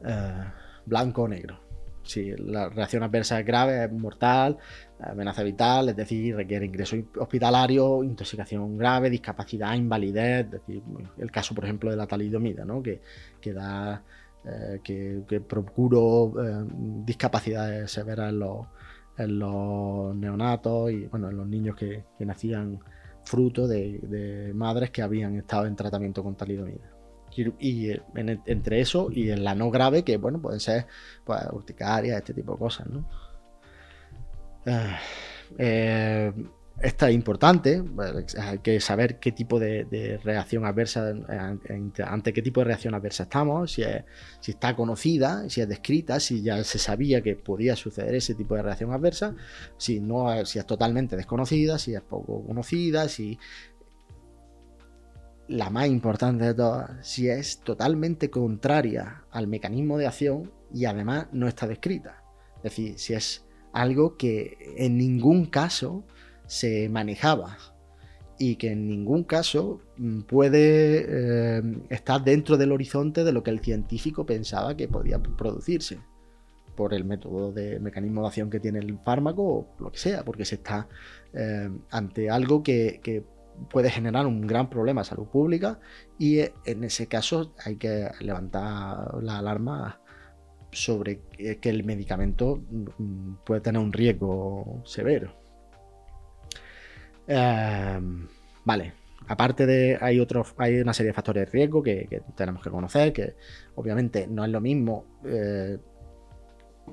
eh, 0.04 0.44
blanco 0.86 1.22
o 1.22 1.28
negro. 1.28 1.71
Si 2.04 2.32
la 2.36 2.68
reacción 2.68 3.02
adversa 3.02 3.38
es 3.40 3.46
grave, 3.46 3.84
es 3.84 3.92
mortal, 3.92 4.58
amenaza 5.00 5.42
vital, 5.42 5.88
es 5.88 5.96
decir, 5.96 6.34
requiere 6.34 6.66
ingreso 6.66 6.96
hospitalario, 7.18 8.02
intoxicación 8.02 8.76
grave, 8.76 9.10
discapacidad, 9.10 9.74
invalidez, 9.74 10.50
decir, 10.50 10.82
el 11.18 11.30
caso, 11.30 11.54
por 11.54 11.64
ejemplo, 11.64 11.90
de 11.90 11.96
la 11.96 12.06
talidomida, 12.06 12.64
¿no? 12.64 12.82
que, 12.82 13.00
que 13.40 13.52
da 13.52 14.02
eh, 14.44 14.80
que, 14.82 15.40
procuro 15.40 16.32
eh, 16.42 16.66
discapacidades 17.04 17.92
severas 17.92 18.30
en 18.30 18.40
los, 18.40 18.66
en 19.16 19.38
los, 19.38 20.16
neonatos 20.16 20.90
y 20.90 21.06
bueno, 21.06 21.30
en 21.30 21.36
los 21.36 21.46
niños 21.46 21.76
que, 21.76 22.04
nacían 22.18 22.80
fruto 23.24 23.68
de, 23.68 24.50
madres 24.52 24.90
que 24.90 25.00
habían 25.00 25.36
estado 25.36 25.66
en 25.66 25.76
tratamiento 25.76 26.24
con 26.24 26.34
talidomida. 26.34 26.91
Y, 27.36 27.90
entre 28.46 28.80
eso 28.80 29.08
y 29.10 29.30
en 29.30 29.44
la 29.44 29.54
no 29.54 29.70
grave, 29.70 30.02
que 30.02 30.16
bueno, 30.16 30.40
pueden 30.40 30.60
ser 30.60 30.86
pues, 31.24 31.40
urticaria, 31.52 32.18
este 32.18 32.34
tipo 32.34 32.52
de 32.52 32.58
cosas, 32.58 32.86
¿no? 32.88 33.08
Ah, 34.66 34.98
eh, 35.58 36.32
esta 36.80 37.08
es 37.08 37.14
importante, 37.14 37.82
hay 38.40 38.58
que 38.58 38.80
saber 38.80 39.18
qué 39.18 39.30
tipo 39.30 39.60
de, 39.60 40.18
reacción 40.24 40.64
adversa, 40.64 41.12
ante 42.04 42.32
qué 42.32 42.42
tipo 42.42 42.60
de 42.60 42.64
reacción 42.64 42.94
adversa 42.94 43.24
estamos, 43.24 43.72
si, 43.72 43.82
si 44.40 44.52
está 44.52 44.74
conocida, 44.74 45.48
si 45.48 45.60
es 45.60 45.68
descrita, 45.68 46.18
si 46.18 46.42
ya 46.42 46.64
se 46.64 46.78
sabía 46.78 47.22
que 47.22 47.36
podía 47.36 47.76
suceder 47.76 48.14
ese 48.14 48.34
tipo 48.34 48.56
de 48.56 48.62
reacción 48.62 48.92
adversa, 48.92 49.36
si, 49.76 50.00
no, 50.00 50.44
si 50.44 50.58
es 50.58 50.66
totalmente 50.66 51.16
desconocida, 51.16 51.78
si 51.78 51.94
es 51.94 52.02
poco 52.02 52.44
conocida, 52.44 53.08
si... 53.08 53.38
La 55.48 55.70
más 55.70 55.88
importante 55.88 56.44
de 56.44 56.54
todas, 56.54 57.06
si 57.06 57.28
es 57.28 57.60
totalmente 57.60 58.30
contraria 58.30 59.24
al 59.30 59.48
mecanismo 59.48 59.98
de 59.98 60.06
acción 60.06 60.52
y 60.72 60.84
además 60.84 61.26
no 61.32 61.48
está 61.48 61.66
descrita. 61.66 62.22
Es 62.56 62.62
decir, 62.62 62.98
si 62.98 63.14
es 63.14 63.44
algo 63.72 64.16
que 64.16 64.56
en 64.76 64.96
ningún 64.96 65.46
caso 65.46 66.04
se 66.46 66.88
manejaba 66.88 67.58
y 68.38 68.56
que 68.56 68.72
en 68.72 68.88
ningún 68.88 69.24
caso 69.24 69.80
mm, 69.96 70.22
puede 70.22 71.06
eh, 71.08 71.62
estar 71.90 72.22
dentro 72.24 72.56
del 72.56 72.72
horizonte 72.72 73.24
de 73.24 73.32
lo 73.32 73.42
que 73.42 73.50
el 73.50 73.60
científico 73.60 74.26
pensaba 74.26 74.76
que 74.76 74.88
podía 74.88 75.18
producirse 75.18 76.00
por 76.74 76.94
el 76.94 77.04
método 77.04 77.52
de 77.52 77.78
mecanismo 77.80 78.22
de 78.22 78.28
acción 78.28 78.50
que 78.50 78.60
tiene 78.60 78.78
el 78.78 78.98
fármaco 79.04 79.42
o 79.42 79.66
lo 79.78 79.92
que 79.92 79.98
sea, 79.98 80.24
porque 80.24 80.44
se 80.44 80.56
está 80.56 80.88
eh, 81.32 81.70
ante 81.90 82.30
algo 82.30 82.62
que, 82.62 83.00
que, 83.02 83.24
puede 83.70 83.90
generar 83.90 84.26
un 84.26 84.46
gran 84.46 84.68
problema 84.70 85.02
a 85.02 85.04
salud 85.04 85.26
pública 85.26 85.78
y 86.18 86.40
eh, 86.40 86.54
en 86.64 86.84
ese 86.84 87.06
caso 87.06 87.54
hay 87.64 87.76
que 87.76 88.10
levantar 88.20 89.22
la 89.22 89.38
alarma 89.38 90.00
sobre 90.70 91.20
que 91.60 91.68
el 91.68 91.84
medicamento 91.84 92.62
mm, 92.70 93.34
puede 93.44 93.60
tener 93.60 93.80
un 93.80 93.92
riesgo 93.92 94.82
severo. 94.84 95.34
Em, 97.26 98.26
vale, 98.64 98.94
aparte 99.28 99.66
de 99.66 99.98
hay 100.00 100.18
otros 100.18 100.54
hay 100.58 100.80
una 100.80 100.92
serie 100.92 101.08
de 101.08 101.14
factores 101.14 101.46
de 101.46 101.52
riesgo 101.52 101.82
que, 101.82 102.22
tenemos 102.34 102.62
que 102.62 102.70
conocer 102.70 103.12
que 103.12 103.36
obviamente 103.76 104.26
no 104.26 104.44
es 104.44 104.50
lo 104.50 104.60
mismo 104.60 105.04
eh, 105.24 105.78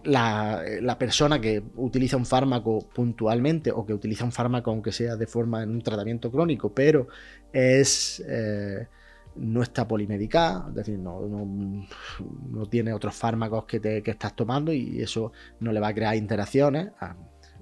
la, 0.04 0.98
persona 1.00 1.42
que 1.42 1.64
utiliza 1.76 2.18
un 2.18 2.26
fármaco 2.26 2.80
puntualmente 2.94 3.72
o 3.72 3.86
que 3.86 3.94
utiliza 3.94 4.24
un 4.24 4.32
fármaco 4.32 4.72
aunque 4.72 4.92
sea 4.92 5.16
de 5.16 5.28
forma 5.28 5.64
en 5.64 5.72
un 5.72 5.82
tratamiento 5.82 6.32
crónico 6.32 6.74
pero 6.74 7.08
es 7.52 8.24
eh, 8.28 8.88
no 9.36 9.64
está 9.64 9.88
polimedicada, 9.88 10.66
es 10.70 10.76
decir, 10.76 11.00
no, 11.00 11.22
no, 11.22 12.66
tiene 12.66 12.94
otros 12.94 13.16
fármacos 13.16 13.66
que, 13.66 13.80
te, 13.80 14.04
que, 14.04 14.12
estás 14.12 14.36
tomando 14.36 14.74
y 14.74 15.02
eso 15.02 15.32
no 15.60 15.72
le 15.72 15.80
va 15.80 15.90
a 15.90 15.94
crear 15.94 16.16
interacciones. 16.16 16.90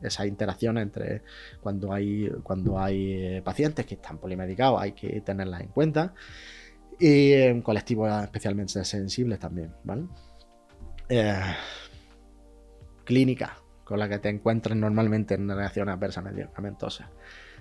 Esas 0.02 0.28
interacciones 0.28 0.84
entre 0.84 1.24
cuando 1.62 1.92
hay, 1.92 2.30
cuando 2.44 2.80
hay 2.80 3.14
eh, 3.14 3.42
pacientes 3.44 3.86
que 3.86 3.96
están 3.96 4.20
polimedicados 4.20 4.82
hay 4.82 4.92
que 4.94 5.22
tenerlas 5.22 5.62
en 5.62 5.68
cuenta. 5.68 6.14
Y 7.00 7.34
en 7.34 7.62
colectivos 7.62 8.12
especialmente 8.24 8.84
sensibles 8.84 9.40
también, 9.40 9.72
¿vale? 9.84 10.08
Eh, 11.10 11.54
clínica 13.08 13.58
con 13.86 14.00
la 14.00 14.10
que 14.10 14.20
te 14.20 14.28
encuentres 14.28 14.76
normalmente 14.76 15.36
en 15.36 15.48
reacciones 15.48 15.96
adversas 15.96 16.22
medicamentosas. 16.26 17.08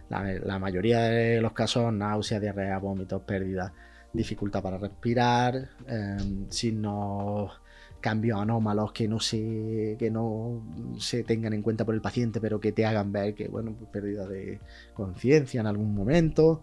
La, 0.09 0.59
mayoría 0.59 1.03
de 1.03 1.41
los 1.41 1.53
casos, 1.53 1.93
náusea, 1.93 2.41
diarrea, 2.41 2.79
vómitos, 2.79 3.23
pérdida 3.23 3.73
dificultad 4.13 4.63
para 4.63 4.79
respirar, 4.79 5.55
em, 5.87 6.49
signos 6.51 7.61
cambios 8.01 8.41
anómalos 8.41 8.93
que 8.93 9.09
no 9.09 9.21
se 9.21 9.97
que 9.99 10.11
no 10.11 10.63
se 10.99 11.23
tengan 11.25 11.53
en 11.55 11.63
cuenta 11.63 11.85
por 11.85 11.95
el 11.95 12.01
paciente 12.01 12.41
pero 12.41 12.61
que 12.61 12.71
te 12.71 12.87
hagan 12.87 13.11
ver 13.11 13.35
que 13.35 13.49
bueno 13.49 13.75
pues 13.77 13.91
pérdida 13.91 14.27
de 14.27 14.61
conciencia 14.95 15.61
en 15.61 15.67
algún 15.67 15.95
momento 15.95 16.63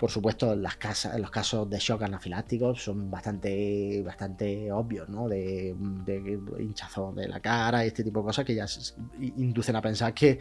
por 0.00 0.10
supuesto, 0.10 0.56
los 0.56 0.76
casos 0.76 1.68
de 1.68 1.78
shock 1.78 2.04
anafilácticos 2.04 2.82
son 2.82 3.10
bastante, 3.10 4.02
bastante 4.02 4.72
obvios, 4.72 5.10
¿no? 5.10 5.28
De, 5.28 5.76
de 6.06 6.38
hinchazón 6.58 7.16
de 7.16 7.28
la 7.28 7.38
cara 7.40 7.84
y 7.84 7.88
este 7.88 8.02
tipo 8.02 8.20
de 8.20 8.24
cosas 8.24 8.46
que 8.46 8.54
ya 8.54 8.64
inducen 9.36 9.76
a 9.76 9.82
pensar 9.82 10.14
que, 10.14 10.38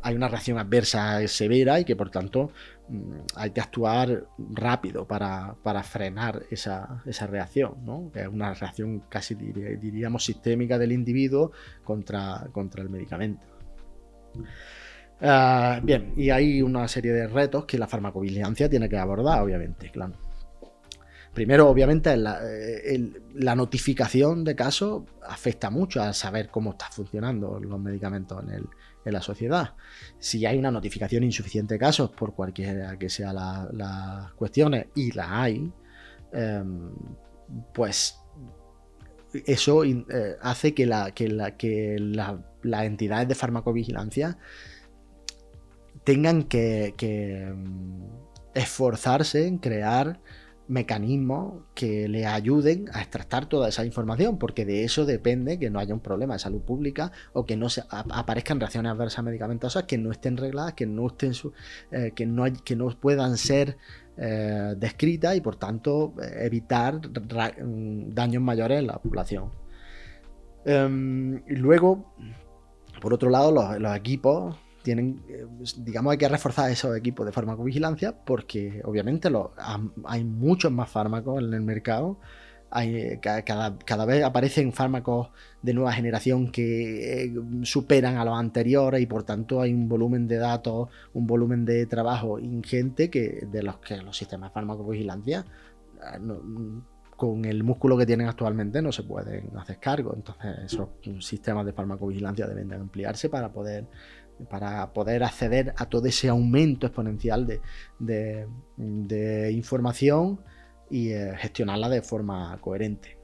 hay 0.00 0.14
una 0.14 0.28
reacción 0.28 0.56
adversa 0.58 1.28
severa 1.28 1.78
y 1.80 1.84
que 1.84 1.96
por 1.96 2.08
tanto 2.08 2.50
mm, 2.88 3.12
hay 3.34 3.50
que 3.50 3.60
actuar 3.60 4.26
rápido 4.38 5.06
para, 5.06 5.54
frenar 5.82 6.44
esa, 6.50 7.02
reacción, 7.28 7.84
¿no? 7.84 8.10
Que 8.10 8.22
es 8.22 8.28
una 8.28 8.54
reacción 8.54 9.00
casi 9.10 9.34
diríamos 9.34 10.24
sistémica 10.24 10.78
del 10.78 10.92
individuo 10.92 11.52
contra, 11.84 12.48
contra 12.52 12.82
el 12.82 12.88
medicamento. 12.88 13.44
Ah, 15.20 15.80
bien, 15.82 16.12
y 16.16 16.30
hay 16.30 16.60
una 16.60 16.86
serie 16.88 17.12
de 17.12 17.26
retos 17.26 17.64
que 17.64 17.78
la 17.78 17.86
farmacovigilancia 17.86 18.68
tiene 18.68 18.88
que 18.88 18.98
abordar, 18.98 19.42
obviamente, 19.42 19.90
claro. 19.90 20.14
Primero, 21.32 21.68
obviamente, 21.68 22.16
la, 22.16 22.40
eh, 22.42 23.12
notificación 23.34 24.42
de 24.42 24.56
casos 24.56 25.02
afecta 25.22 25.68
mucho 25.68 26.02
a 26.02 26.14
saber 26.14 26.48
cómo 26.48 26.70
están 26.70 26.90
funcionando 26.92 27.60
los 27.60 27.78
medicamentos 27.78 28.42
en, 28.50 28.66
la 29.04 29.20
sociedad. 29.22 29.74
Si 30.18 30.44
hay 30.46 30.58
una 30.58 30.70
notificación 30.70 31.22
insuficiente 31.22 31.74
de 31.74 31.78
casos, 31.78 32.10
por 32.10 32.34
cualquiera 32.34 32.98
que 32.98 33.08
sean 33.08 33.36
las 33.36 34.32
cuestiones, 34.32 34.86
y 34.96 35.12
la 35.12 35.42
hay, 35.42 35.70
em, 36.32 36.90
pues 37.72 38.18
eso 39.46 39.84
eh, 39.84 40.36
hace 40.40 40.74
que 40.74 40.86
las 40.86 41.12
entidades 42.82 43.28
de 43.28 43.34
farmacovigilancia 43.34 44.38
tengan 46.06 46.44
que, 46.44 47.52
mm, 47.52 48.04
esforzarse 48.54 49.48
en 49.48 49.58
crear 49.58 50.20
mecanismos 50.68 51.64
que 51.74 52.08
le 52.08 52.26
ayuden 52.26 52.86
a 52.92 53.00
extractar 53.00 53.46
toda 53.46 53.68
esa 53.68 53.84
información, 53.84 54.38
porque 54.38 54.64
de 54.64 54.84
eso 54.84 55.04
depende 55.04 55.58
que 55.58 55.68
no 55.68 55.80
haya 55.80 55.94
un 55.94 56.00
problema 56.00 56.34
de 56.34 56.38
salud 56.40 56.62
pública 56.62 57.10
o 57.32 57.44
que 57.44 57.56
no 57.56 57.68
se, 57.68 57.82
aparezcan 57.90 58.60
reacciones 58.60 58.92
adversas 58.92 59.24
medicamentosas 59.24 59.82
que 59.84 59.98
no 59.98 60.12
estén 60.12 60.36
regladas, 60.36 60.74
que 60.74 60.86
no 60.86 61.08
estén 61.08 61.32
eh, 61.90 62.12
que, 62.14 62.24
no 62.24 62.44
que 62.64 62.76
no 62.76 62.88
puedan 63.00 63.36
ser 63.36 63.76
eh, 64.16 64.74
descritas 64.76 65.36
y 65.36 65.40
por 65.40 65.56
tanto 65.56 66.14
evitar 66.40 67.00
daños 67.02 68.42
mayores 68.42 68.78
en 68.78 68.86
la 68.86 68.98
población. 68.98 69.50
Em, 70.64 71.42
luego, 71.48 72.14
por 73.00 73.12
otro 73.12 73.28
lado, 73.28 73.78
los 73.78 73.96
equipos 73.96 74.56
tienen, 74.86 75.20
eh, 75.28 75.44
digamos, 75.78 76.12
hay 76.12 76.18
que 76.18 76.28
reforzar 76.28 76.70
esos 76.70 76.96
equipos 76.96 77.26
de 77.26 77.32
farmacovigilancia 77.32 78.12
porque 78.24 78.80
obviamente 78.84 79.28
hay 80.04 80.22
muchos 80.22 80.70
más 80.70 80.88
fármacos 80.88 81.42
en 81.42 81.52
el 81.52 81.60
mercado. 81.62 82.20
Hay, 82.70 83.18
cada, 83.20 84.04
vez 84.06 84.22
aparecen 84.22 84.72
fármacos 84.72 85.30
de 85.60 85.74
nueva 85.74 85.92
generación 85.92 86.52
que 86.52 87.24
eh, 87.24 87.34
superan 87.62 88.16
a 88.16 88.24
los 88.24 88.38
anteriores 88.38 89.00
y 89.00 89.06
por 89.06 89.24
tanto 89.24 89.60
hay 89.60 89.74
un 89.74 89.88
volumen 89.88 90.28
de 90.28 90.36
datos, 90.36 90.88
un 91.14 91.26
volumen 91.26 91.64
de 91.64 91.86
trabajo 91.86 92.38
ingente 92.38 93.10
que, 93.10 93.44
de 93.50 93.64
los 93.64 93.78
que 93.78 93.96
los 93.96 94.16
sistemas 94.16 94.50
de 94.50 94.54
farmacovigilancia 94.54 95.44
eh, 95.96 96.18
con 97.16 97.44
el 97.44 97.64
músculo 97.64 97.96
que 97.96 98.06
tienen 98.06 98.28
actualmente 98.28 98.80
no 98.82 98.92
se 98.92 99.02
pueden 99.02 99.50
hacer 99.56 99.80
cargo. 99.80 100.12
Entonces 100.14 100.58
esos 100.66 100.90
sistemas 101.18 101.66
de 101.66 101.72
farmacovigilancia 101.72 102.46
deben 102.46 102.68
de 102.68 102.76
ampliarse 102.76 103.28
para 103.28 103.52
poder 103.52 103.86
para 104.48 104.92
poder 104.92 105.24
acceder 105.24 105.74
a 105.76 105.86
todo 105.86 106.06
ese 106.06 106.28
aumento 106.28 106.86
exponencial 106.86 107.46
de, 107.98 109.50
información 109.52 110.40
y 110.90 111.10
eh, 111.10 111.34
gestionarla 111.36 111.88
de 111.88 112.02
forma 112.02 112.56
coherente. 112.60 113.16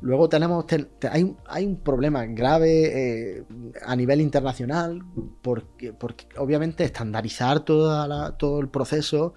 Luego 0.00 0.28
tenemos, 0.28 0.66
hay, 1.08 1.64
un 1.64 1.76
problema 1.76 2.26
grave 2.26 3.38
eh, 3.38 3.44
a 3.86 3.96
nivel 3.96 4.20
internacional 4.20 5.02
porque 5.40 5.94
obviamente 6.36 6.84
estandarizar 6.84 7.60
todo 7.60 8.60
el 8.60 8.68
proceso 8.68 9.34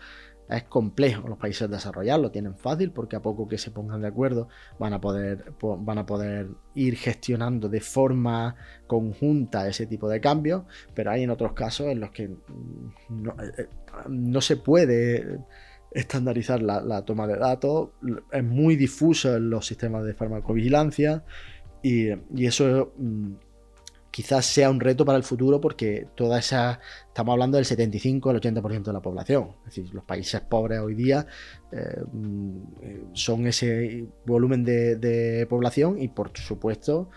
es 0.49 0.63
complejo. 0.63 1.27
Los 1.27 1.37
países 1.37 1.69
desarrollados 1.69 2.21
lo 2.21 2.31
tienen 2.31 2.55
fácil 2.55 2.91
porque 2.91 3.15
a 3.15 3.21
poco 3.21 3.47
que 3.47 3.57
se 3.57 3.71
pongan 3.71 4.01
de 4.01 4.07
acuerdo 4.07 4.47
van 4.79 4.93
a 4.93 5.01
poder, 5.01 5.53
van 5.61 5.97
a 5.97 6.05
poder 6.05 6.47
ir 6.75 6.95
gestionando 6.95 7.69
de 7.69 7.81
forma 7.81 8.55
conjunta 8.87 9.67
ese 9.67 9.85
tipo 9.85 10.07
de 10.09 10.21
cambios, 10.21 10.63
pero 10.93 11.11
hay 11.11 11.23
en 11.23 11.29
otros 11.29 11.53
casos 11.53 11.87
en 11.87 11.99
los 11.99 12.11
que 12.11 12.29
no, 13.09 13.35
eh, 13.41 13.67
eh, 13.67 14.41
se 14.41 14.57
puede 14.57 15.39
estandarizar 15.91 16.61
la, 16.61 17.03
toma 17.05 17.27
de 17.27 17.37
datos, 17.37 17.89
es 18.31 18.43
muy 18.43 18.75
difuso 18.75 19.35
en 19.35 19.49
los 19.49 19.65
sistemas 19.65 20.03
de 20.03 20.13
farmacovigilancia 20.13 21.23
y, 21.81 22.09
y 22.35 22.45
eso 22.45 22.93
mm, 22.97 23.33
quizás 24.17 24.47
sea 24.47 24.71
un 24.71 24.79
reto 24.79 25.05
para 25.05 25.15
el 25.15 25.23
futuro 25.23 25.61
porque 25.61 26.07
toda 26.15 26.39
esa, 26.39 26.79
estamos 27.05 27.33
hablando 27.33 27.57
del 27.57 27.65
75 27.65 28.31
al 28.31 28.41
80% 28.41 28.85
de 28.85 28.93
la 28.93 28.99
población, 28.99 29.49
es 29.59 29.75
decir, 29.75 29.93
los 29.93 30.03
países 30.05 30.41
pobres 30.41 30.79
hoy 30.79 30.95
día 30.95 31.27
eh, 31.71 32.01
mm, 32.11 33.13
son 33.13 33.45
ese 33.45 34.07
volumen 34.25 34.63
de, 34.63 35.45
población 35.47 36.01
y 36.01 36.07
por 36.07 36.35
supuesto 36.35 37.11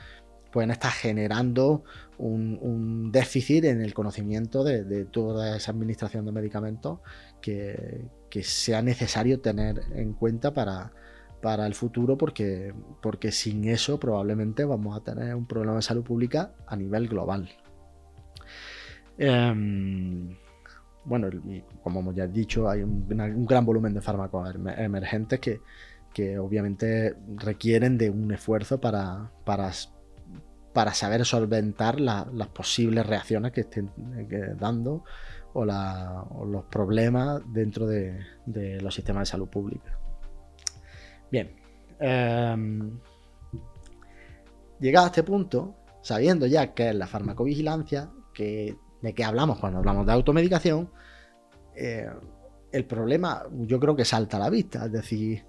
pueden 0.52 0.72
estar 0.72 0.92
generando 0.92 1.84
un, 2.18 3.10
déficit 3.10 3.64
en 3.64 3.80
el 3.80 3.94
conocimiento 3.94 4.62
de, 4.62 5.06
toda 5.06 5.56
esa 5.56 5.70
administración 5.70 6.26
de 6.26 6.32
medicamentos 6.32 6.98
que 7.40 8.10
sea 8.42 8.82
necesario 8.82 9.40
tener 9.40 9.80
en 9.94 10.12
cuenta 10.12 10.52
para, 10.52 10.92
para 11.40 11.66
el 11.66 11.74
futuro 11.74 12.16
porque, 12.16 12.74
porque 13.00 13.32
sin 13.32 13.64
eso 13.64 13.98
probablemente 13.98 14.64
vamos 14.64 14.96
a 14.96 15.02
tener 15.02 15.34
un 15.34 15.46
problema 15.46 15.76
de 15.76 15.82
salud 15.82 16.04
pública 16.04 16.52
a 16.66 16.76
nivel 16.76 17.08
global. 17.08 17.48
Em, 19.18 20.36
bueno, 21.04 21.28
como 21.82 22.12
ya 22.12 22.24
he 22.24 22.28
dicho, 22.28 22.68
hay 22.68 22.82
un, 22.82 23.06
gran 23.46 23.64
volumen 23.64 23.94
de 23.94 24.00
fármacos 24.00 24.54
emergentes 24.76 25.40
que, 25.40 25.60
que, 26.12 26.38
obviamente 26.38 27.16
requieren 27.36 27.98
de 27.98 28.10
un 28.10 28.32
esfuerzo 28.32 28.80
para, 28.80 29.30
para, 29.44 29.72
para 30.72 30.94
saber 30.94 31.24
solventar 31.24 32.00
las 32.00 32.48
posibles 32.48 33.06
reacciones 33.06 33.52
que 33.52 33.62
estén 33.62 33.90
dando 34.58 35.04
o, 35.52 35.64
los 35.64 36.64
problemas 36.70 37.42
dentro 37.52 37.86
de, 37.86 38.20
de 38.46 38.80
los 38.80 38.94
sistemas 38.94 39.22
de 39.22 39.32
salud 39.32 39.48
pública. 39.48 39.99
Bien. 41.30 41.54
Em, 41.98 42.98
llegado 44.80 45.06
a 45.06 45.08
este 45.08 45.22
punto, 45.22 45.74
sabiendo 46.02 46.46
ya 46.46 46.74
que 46.74 46.90
es 46.90 46.94
la 46.94 47.06
farmacovigilancia, 47.06 48.10
que, 48.34 48.76
de 49.02 49.14
qué 49.14 49.24
hablamos 49.24 49.58
cuando 49.58 49.78
hablamos 49.78 50.06
de 50.06 50.12
automedicación, 50.12 50.90
eh, 51.76 52.08
el 52.72 52.84
problema 52.84 53.44
yo 53.52 53.78
creo 53.80 53.96
que 53.96 54.04
salta 54.04 54.36
a 54.36 54.40
la 54.40 54.50
vista. 54.50 54.86
Es 54.86 54.92
decir, 54.92 55.44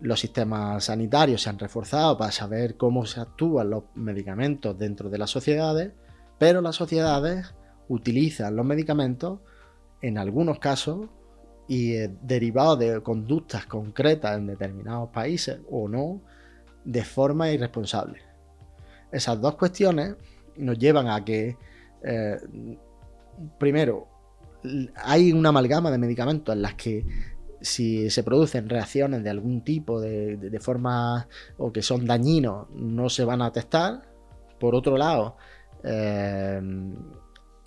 los 0.00 0.20
sistemas 0.20 0.84
sanitarios 0.84 1.42
se 1.42 1.50
han 1.50 1.58
reforzado 1.58 2.16
para 2.16 2.30
saber 2.30 2.76
cómo 2.76 3.04
se 3.06 3.20
actúan 3.20 3.70
los 3.70 3.84
medicamentos 3.94 4.78
dentro 4.78 5.10
de 5.10 5.18
las 5.18 5.30
sociedades, 5.30 5.92
pero 6.38 6.60
las 6.60 6.76
sociedades 6.76 7.54
utilizan 7.88 8.54
los 8.54 8.66
medicamentos 8.66 9.40
en 10.00 10.18
algunos 10.18 10.58
casos 10.58 11.08
y 11.68 11.92
eh, 11.92 12.10
derivado 12.22 12.76
de 12.76 13.00
conductas 13.02 13.66
concretas 13.66 14.38
en 14.38 14.46
determinados 14.46 15.10
países 15.10 15.60
o 15.70 15.86
no, 15.88 16.22
de 16.84 17.04
forma 17.04 17.50
irresponsable. 17.50 18.22
Esas 19.12 19.40
dos 19.40 19.54
cuestiones 19.54 20.16
nos 20.56 20.78
llevan 20.78 21.08
a 21.08 21.24
que, 21.24 21.56
eh, 22.02 22.36
primero, 23.58 24.08
hay 24.96 25.32
una 25.32 25.50
amalgama 25.50 25.90
de 25.90 25.98
medicamentos 25.98 26.54
en 26.54 26.62
las 26.62 26.74
que 26.74 27.04
si 27.60 28.08
se 28.10 28.22
producen 28.22 28.68
reacciones 28.68 29.22
de 29.22 29.30
algún 29.30 29.62
tipo 29.62 30.00
de, 30.00 30.58
forma 30.60 31.28
o 31.58 31.72
que 31.72 31.82
son 31.82 32.06
dañinos, 32.06 32.68
no 32.70 33.08
se 33.08 33.24
van 33.24 33.42
a 33.42 33.52
testar. 33.52 34.02
Por 34.58 34.74
otro 34.74 34.96
lado, 34.96 35.36
eh, 35.84 36.60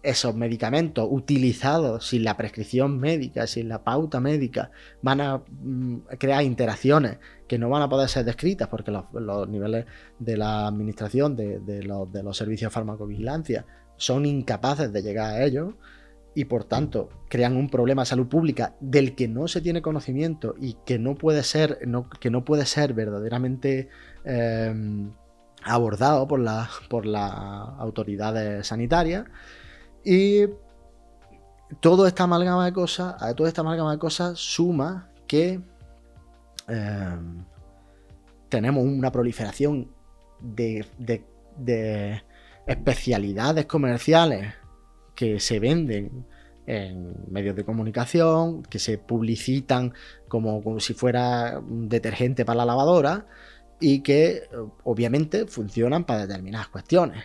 esos 0.03 0.35
medicamentos 0.35 1.07
utilizados 1.09 2.07
sin 2.07 2.23
la 2.23 2.35
prescripción 2.35 2.99
médica, 2.99 3.45
sin 3.45 3.69
la 3.69 3.83
pauta 3.83 4.19
médica, 4.19 4.71
van 5.01 5.21
a 5.21 5.37
mm, 5.37 5.97
crear 6.17 6.43
interacciones 6.43 7.19
que 7.47 7.59
no 7.59 7.69
van 7.69 7.83
a 7.83 7.89
poder 7.89 8.09
ser 8.09 8.25
descritas 8.25 8.67
porque 8.67 8.91
los, 8.91 9.49
niveles 9.49 9.85
de 10.19 10.37
la 10.37 10.67
administración 10.67 11.35
de, 11.35 11.83
los, 11.83 12.37
servicios 12.37 12.71
de 12.71 12.73
farmacovigilancia 12.73 13.65
son 13.97 14.25
incapaces 14.25 14.91
de 14.91 15.01
llegar 15.03 15.33
a 15.33 15.43
ellos 15.43 15.75
y 16.33 16.45
por 16.45 16.63
tanto 16.63 17.09
crean 17.27 17.57
un 17.57 17.69
problema 17.69 18.03
de 18.03 18.07
salud 18.07 18.27
pública 18.27 18.75
del 18.79 19.15
que 19.15 19.27
no 19.27 19.47
se 19.47 19.61
tiene 19.61 19.81
conocimiento 19.81 20.55
y 20.59 20.77
que 20.85 20.97
no 20.97 21.15
puede 21.15 21.43
ser, 21.43 21.79
que 22.19 22.31
no 22.31 22.45
puede 22.45 22.65
ser 22.65 22.93
verdaderamente 22.93 23.89
em, 24.23 25.11
abordado 25.63 26.27
por, 26.27 26.41
por 26.89 27.05
las 27.05 27.29
autoridades 27.79 28.65
sanitarias. 28.65 29.25
Y 30.03 30.47
toda 31.79 32.07
esta 32.07 32.23
amalgama 32.23 32.65
de 32.65 32.73
cosas, 32.73 33.15
toda 33.35 33.49
esta 33.49 33.61
amalgama 33.61 33.91
de 33.91 33.99
cosas 33.99 34.39
suma 34.39 35.09
que 35.27 35.61
em, 36.67 37.45
tenemos 38.49 38.83
una 38.83 39.11
proliferación 39.11 39.89
de, 40.41 40.85
especialidades 42.67 43.65
comerciales 43.65 44.53
que 45.15 45.39
se 45.39 45.59
venden 45.59 46.25
en 46.67 47.15
medios 47.29 47.55
de 47.55 47.63
comunicación, 47.63 48.63
que 48.63 48.79
se 48.79 48.97
publicitan 48.97 49.93
como, 50.27 50.63
como, 50.63 50.79
si 50.79 50.93
fuera 50.93 51.59
un 51.59 51.89
detergente 51.89 52.45
para 52.45 52.57
la 52.57 52.65
lavadora 52.65 53.25
y 53.79 54.01
que 54.01 54.43
obviamente 54.83 55.47
funcionan 55.47 56.05
para 56.05 56.27
determinadas 56.27 56.67
cuestiones. 56.69 57.23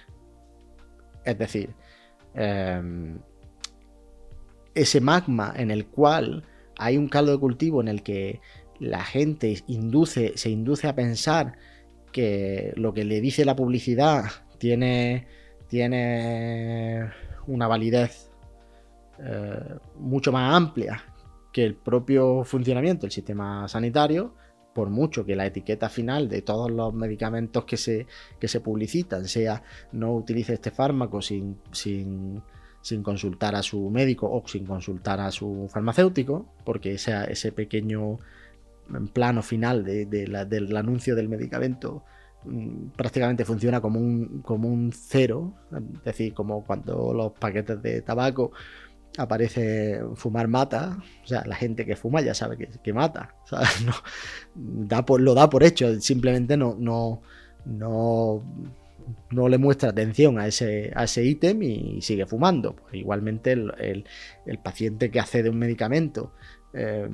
Es 1.25 1.39
decir, 1.39 1.75
Em, 2.37 3.19
ese 4.75 5.01
magma 5.01 5.55
en 5.57 5.71
el 5.71 5.87
cual 5.87 6.45
hay 6.77 6.99
un 6.99 7.09
caldo 7.09 7.33
de 7.33 7.39
cultivo 7.39 7.81
en 7.81 7.89
el 7.89 8.03
que 8.03 8.41
la 8.79 9.03
gente 9.03 9.63
induce, 9.69 10.37
se 10.37 10.51
induce 10.51 10.87
a 10.87 10.95
pensar 10.95 11.55
que 12.13 12.73
lo 12.77 12.93
que 12.93 13.05
le 13.05 13.23
dice 13.23 13.47
la 13.47 13.57
publicidad 13.57 14.25
tiene, 14.59 15.27
tiene 15.69 17.11
una 17.47 17.69
validez 17.69 18.31
eh, 19.19 19.79
mucho 19.99 20.31
más 20.31 20.55
amplia 20.55 21.03
que 21.53 21.65
el 21.65 21.75
propio 21.75 22.45
funcionamiento 22.45 23.03
del 23.03 23.13
sistema 23.13 23.67
sanitario, 23.67 24.35
por 24.77 24.91
mucho 24.91 25.25
que 25.25 25.37
la 25.37 25.47
etiqueta 25.47 25.89
final 25.89 26.29
de 26.29 26.43
todos 26.43 26.71
los 26.71 26.93
medicamentos 26.93 27.65
que 27.65 27.79
se, 27.79 28.07
que 28.39 28.47
se 28.47 28.61
publicitan 28.61 29.25
sea 29.25 29.63
no 29.93 30.15
utilice 30.15 30.53
este 30.53 30.71
fármaco 30.71 31.23
sin, 31.23 31.57
sin, 31.73 32.43
sin 32.83 33.03
consultar 33.03 33.55
a 33.55 33.63
su 33.63 33.89
médico 33.89 34.31
o 34.31 34.47
sin 34.47 34.67
consultar 34.67 35.19
a 35.19 35.31
su 35.31 35.67
farmacéutico, 35.73 36.45
porque 36.63 36.93
ese, 36.93 37.15
ese 37.33 37.53
pequeño 37.53 38.19
plano 39.15 39.43
final 39.43 39.83
del 39.83 40.77
anuncio 40.77 41.17
del 41.17 41.31
medicamento 41.31 42.05
mm, 42.45 42.89
prácticamente 42.99 43.47
funciona 43.47 43.81
como 43.81 43.99
un, 43.99 44.43
como 44.43 44.69
un 44.69 44.93
cero, 44.93 45.55
es 45.73 46.05
decir, 46.05 46.35
como 46.35 46.67
cuando 46.67 47.15
los 47.15 47.33
paquetes 47.33 47.81
de 47.81 48.03
tabaco 48.03 48.53
aparece 49.19 50.01
fumar 50.15 50.49
mata, 50.49 50.99
o 51.25 51.27
sea, 51.27 51.45
la 51.47 51.57
gente 51.57 51.85
que 51.85 51.97
fuma 51.97 52.21
ya 52.21 52.35
sabe 52.35 52.57
que, 52.57 52.93
mata, 52.93 53.35
No, 53.85 53.93
da 54.55 55.05
lo 55.19 55.35
da 55.35 55.49
por 55.51 55.63
hecho, 55.63 56.01
simplemente 56.01 56.57
no, 56.57 56.77
no, 56.79 57.23
no, 57.65 58.43
no 59.31 59.49
le 59.49 59.59
muestra 59.59 59.91
atención 59.91 60.39
a 60.39 60.47
ese, 60.47 60.93
a 60.95 61.05
ese 61.05 61.25
ítem 61.25 61.63
y 61.63 62.03
sigue 62.03 62.27
fumando. 62.27 62.75
Pues 62.75 62.95
igualmente 62.95 63.53
el, 63.53 64.05
paciente 64.63 65.11
que 65.11 65.21
accede 65.21 65.49
a 65.49 65.53
un 65.53 65.59
medicamento 65.59 66.33
eh, 66.73 67.09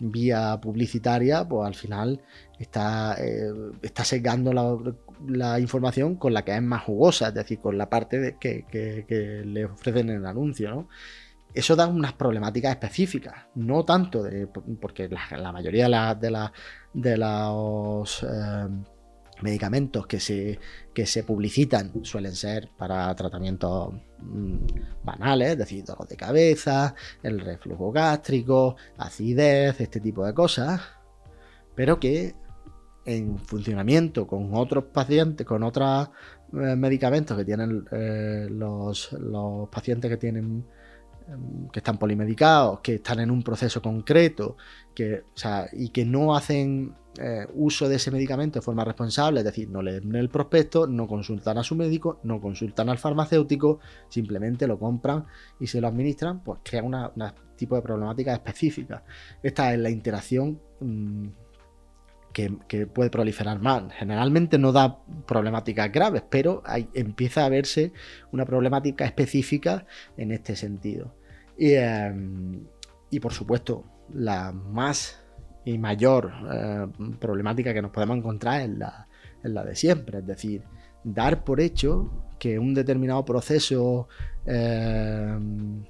vía 0.00 0.58
publicitaria, 0.60 1.46
pues 1.46 1.66
al 1.66 1.74
final 1.74 2.20
está, 2.58 3.16
eh, 3.18 3.52
está 3.82 4.04
secando 4.04 4.52
la, 5.26 5.60
información 5.60 6.16
con 6.16 6.34
la 6.34 6.44
que 6.44 6.54
es 6.54 6.62
más 6.62 6.82
jugosa, 6.82 7.28
es 7.28 7.34
decir, 7.34 7.60
con 7.60 7.78
la 7.78 7.88
parte 7.88 8.18
de 8.18 8.36
que, 8.38 8.64
que, 8.66 9.42
le 9.44 9.66
ofrecen 9.66 10.10
en 10.10 10.16
el 10.16 10.26
anuncio, 10.26 10.70
¿no? 10.70 10.88
Eso 11.54 11.76
da 11.76 11.86
unas 11.86 12.12
problemáticas 12.14 12.72
específicas, 12.72 13.46
no 13.54 13.84
tanto 13.84 14.22
de, 14.22 14.48
porque 14.80 15.08
la, 15.08 15.52
mayoría 15.52 16.14
de, 16.14 17.16
los 17.16 18.22
eh, 18.24 18.68
medicamentos 19.40 20.06
que 20.06 20.18
se, 20.18 20.58
que 20.92 21.06
se 21.06 21.22
publicitan 21.22 22.04
suelen 22.04 22.34
ser 22.34 22.70
para 22.76 23.14
tratamientos 23.14 23.94
mm, 24.18 24.56
banales, 25.04 25.52
es 25.52 25.58
decir, 25.58 25.84
dolor 25.84 26.08
de 26.08 26.16
cabeza, 26.16 26.94
el 27.22 27.38
reflujo 27.38 27.92
gástrico, 27.92 28.76
acidez, 28.98 29.80
este 29.80 30.00
tipo 30.00 30.26
de 30.26 30.34
cosas, 30.34 30.80
pero 31.76 32.00
que 32.00 32.34
en 33.06 33.38
funcionamiento 33.38 34.26
con 34.26 34.54
otros 34.54 34.84
pacientes, 34.84 35.46
con 35.46 35.62
otros 35.62 36.08
eh, 36.52 36.76
medicamentos 36.76 37.36
que 37.36 37.44
tienen 37.44 37.84
eh, 37.90 38.46
los, 38.50 39.10
pacientes 39.70 40.10
que 40.10 40.16
tienen 40.16 40.64
que 41.72 41.78
están 41.78 41.98
polimedicados, 41.98 42.80
que 42.80 42.96
están 42.96 43.20
en 43.20 43.30
un 43.30 43.42
proceso 43.42 43.80
concreto, 43.80 44.56
que, 44.94 45.24
y 45.72 45.88
que 45.88 46.04
no 46.04 46.36
hacen 46.36 46.94
eh, 47.18 47.46
uso 47.54 47.88
de 47.88 47.96
ese 47.96 48.10
medicamento 48.10 48.58
de 48.58 48.64
forma 48.64 48.84
responsable, 48.84 49.40
es 49.40 49.44
decir, 49.44 49.70
no 49.70 49.82
leen 49.82 50.14
el 50.14 50.28
prospecto, 50.28 50.86
no 50.86 51.06
consultan 51.06 51.58
a 51.58 51.62
su 51.62 51.76
médico, 51.76 52.20
no 52.24 52.40
consultan 52.40 52.88
al 52.88 52.98
farmacéutico, 52.98 53.78
simplemente 54.08 54.66
lo 54.66 54.78
compran 54.78 55.26
y 55.60 55.66
se 55.66 55.80
lo 55.80 55.88
administran, 55.88 56.42
pues 56.42 56.60
crea 56.62 56.82
un 56.82 56.96
tipo 57.56 57.76
de 57.76 57.82
problemática 57.82 58.32
específica. 58.32 59.04
Esta 59.42 59.72
es 59.72 59.78
la 59.78 59.90
interacción 59.90 60.60
mm, 60.80 61.28
que, 62.34 62.86
puede 62.86 63.10
proliferar 63.10 63.60
más. 63.60 63.84
Generalmente 63.94 64.58
no 64.58 64.72
da 64.72 64.98
problemáticas 65.26 65.90
graves, 65.90 66.22
pero 66.28 66.62
empieza 66.92 67.46
a 67.46 67.48
verse 67.48 67.92
una 68.32 68.44
problemática 68.44 69.04
específica 69.06 69.86
en 70.16 70.32
este 70.32 70.56
sentido. 70.56 71.14
Y, 71.56 71.74
em, 71.74 72.66
por 73.22 73.32
supuesto, 73.32 73.84
la 74.12 74.52
más 74.52 75.20
y 75.64 75.78
mayor 75.78 76.32
eh, 76.52 76.86
problemática 77.20 77.72
que 77.72 77.80
nos 77.80 77.92
podemos 77.92 78.18
encontrar 78.18 78.62
es 78.62 78.70
la, 78.76 79.64
de 79.64 79.76
siempre, 79.76 80.18
es 80.18 80.26
decir, 80.26 80.64
dar 81.04 81.44
por 81.44 81.60
hecho 81.60 82.10
que 82.40 82.58
un 82.58 82.74
determinado 82.74 83.24
proceso 83.24 84.08
em, 84.44 85.84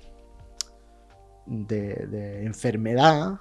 de 1.47 2.45
enfermedad 2.45 3.39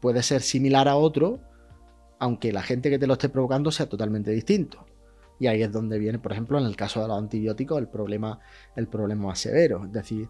puede 0.00 0.22
ser 0.22 0.42
similar 0.42 0.88
a 0.88 0.96
otro 0.96 1.40
aunque 2.20 2.52
la 2.52 2.62
gente 2.62 2.90
que 2.90 2.98
te 2.98 3.06
lo 3.06 3.14
esté 3.14 3.28
provocando 3.28 3.72
sea 3.72 3.88
totalmente 3.88 4.30
distinto. 4.30 4.86
Y 5.40 5.46
ahí 5.46 5.62
es 5.62 5.72
donde 5.72 5.98
viene, 5.98 6.18
por 6.18 6.32
ejemplo, 6.32 6.58
en 6.58 6.66
el 6.66 6.76
caso 6.76 7.00
de 7.00 7.08
los 7.08 7.18
antibióticos, 7.18 7.78
el 7.78 7.88
problema, 7.88 8.38
el 8.76 8.88
problema 8.88 9.28
más 9.28 9.38
severo. 9.38 9.86
Es 9.86 9.92
decir, 9.92 10.28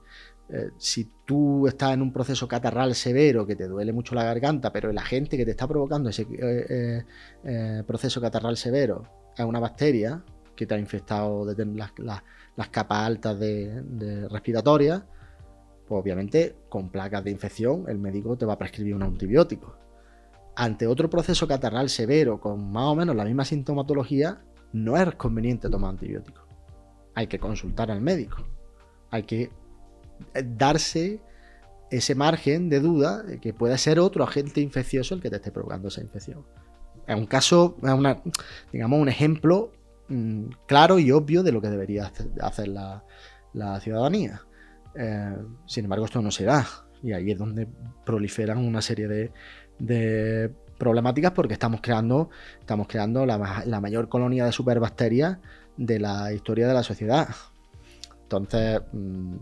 eh, 0.48 0.70
si 0.78 1.10
tú 1.26 1.66
estás 1.66 1.92
en 1.92 2.02
un 2.02 2.12
proceso 2.12 2.46
catarral 2.46 2.94
severo 2.94 3.44
que 3.44 3.56
te 3.56 3.66
duele 3.66 3.92
mucho 3.92 4.14
la 4.14 4.22
garganta, 4.22 4.72
pero 4.72 4.88
el 4.88 4.98
agente 4.98 5.36
que 5.36 5.44
te 5.44 5.50
está 5.50 5.66
provocando 5.66 6.10
ese 6.10 6.28
eh, 6.30 7.04
eh, 7.42 7.82
proceso 7.84 8.20
catarral 8.20 8.56
severo 8.56 9.02
es 9.36 9.44
una 9.44 9.58
bacteria 9.58 10.22
que 10.54 10.66
te 10.66 10.76
ha 10.76 10.78
infectado 10.78 11.44
las, 11.44 12.68
capas 12.70 13.06
altas 13.06 13.38
de, 13.40 13.82
de 13.82 14.28
respiratorias, 14.28 15.02
pues 15.88 16.00
obviamente 16.00 16.54
con 16.68 16.88
placas 16.90 17.24
de 17.24 17.32
infección 17.32 17.86
el 17.88 17.98
médico 17.98 18.36
te 18.38 18.46
va 18.46 18.52
a 18.52 18.58
prescribir 18.58 18.94
un 18.94 19.02
antibiótico 19.02 19.89
ante 20.60 20.86
otro 20.86 21.08
proceso 21.08 21.48
catarral 21.48 21.88
severo 21.88 22.38
con 22.38 22.70
más 22.70 22.84
o 22.84 22.94
menos 22.94 23.16
la 23.16 23.24
misma 23.24 23.46
sintomatología, 23.46 24.42
no 24.74 24.94
es 24.94 25.14
conveniente 25.14 25.70
tomar 25.70 25.92
antibióticos. 25.92 26.44
Hay 27.14 27.28
que 27.28 27.38
consultar 27.38 27.90
al 27.90 28.02
médico. 28.02 28.44
Hay 29.10 29.22
que 29.22 29.44
eh, 30.34 30.44
darse 30.44 31.22
ese 31.90 32.14
margen 32.14 32.68
de 32.68 32.80
duda 32.80 33.22
de 33.22 33.40
que 33.40 33.54
puede 33.54 33.78
ser 33.78 33.98
otro 33.98 34.22
agente 34.22 34.60
infeccioso 34.60 35.14
el 35.14 35.22
que 35.22 35.30
te 35.30 35.36
esté 35.36 35.50
provocando 35.50 35.88
esa 35.88 36.02
infección. 36.02 36.44
Es 37.06 37.16
un 37.16 37.24
caso, 37.24 37.78
una, 37.80 38.20
digamos, 38.70 39.00
un 39.00 39.08
ejemplo 39.08 39.72
mm, 40.08 40.44
claro 40.66 40.98
y 40.98 41.10
obvio 41.10 41.42
de 41.42 41.52
lo 41.52 41.62
que 41.62 41.70
debería 41.70 42.12
hacer 42.42 42.68
la, 42.68 43.02
ciudadanía. 43.80 44.42
Eh, 44.94 45.38
sin 45.64 45.84
embargo, 45.84 46.04
esto 46.04 46.20
no 46.20 46.30
se 46.30 46.44
da. 46.44 46.66
Y 47.02 47.12
ahí 47.12 47.30
es 47.30 47.38
donde 47.38 47.66
proliferan 48.04 48.58
una 48.58 48.82
serie 48.82 49.08
de, 49.08 49.32
de 49.80 50.52
problemáticas 50.80 51.32
porque 51.32 51.52
estamos 51.52 51.80
creando, 51.82 52.30
estamos 52.58 52.88
creando 52.88 53.26
la, 53.26 53.80
mayor 53.80 54.08
colonia 54.08 54.46
de 54.46 54.52
superbacterias 54.52 55.38
de 55.76 56.00
la 56.00 56.32
historia 56.32 56.66
de 56.66 56.74
la 56.74 56.82
sociedad. 56.82 57.28
Entonces, 58.22 58.80
mm, 58.92 59.36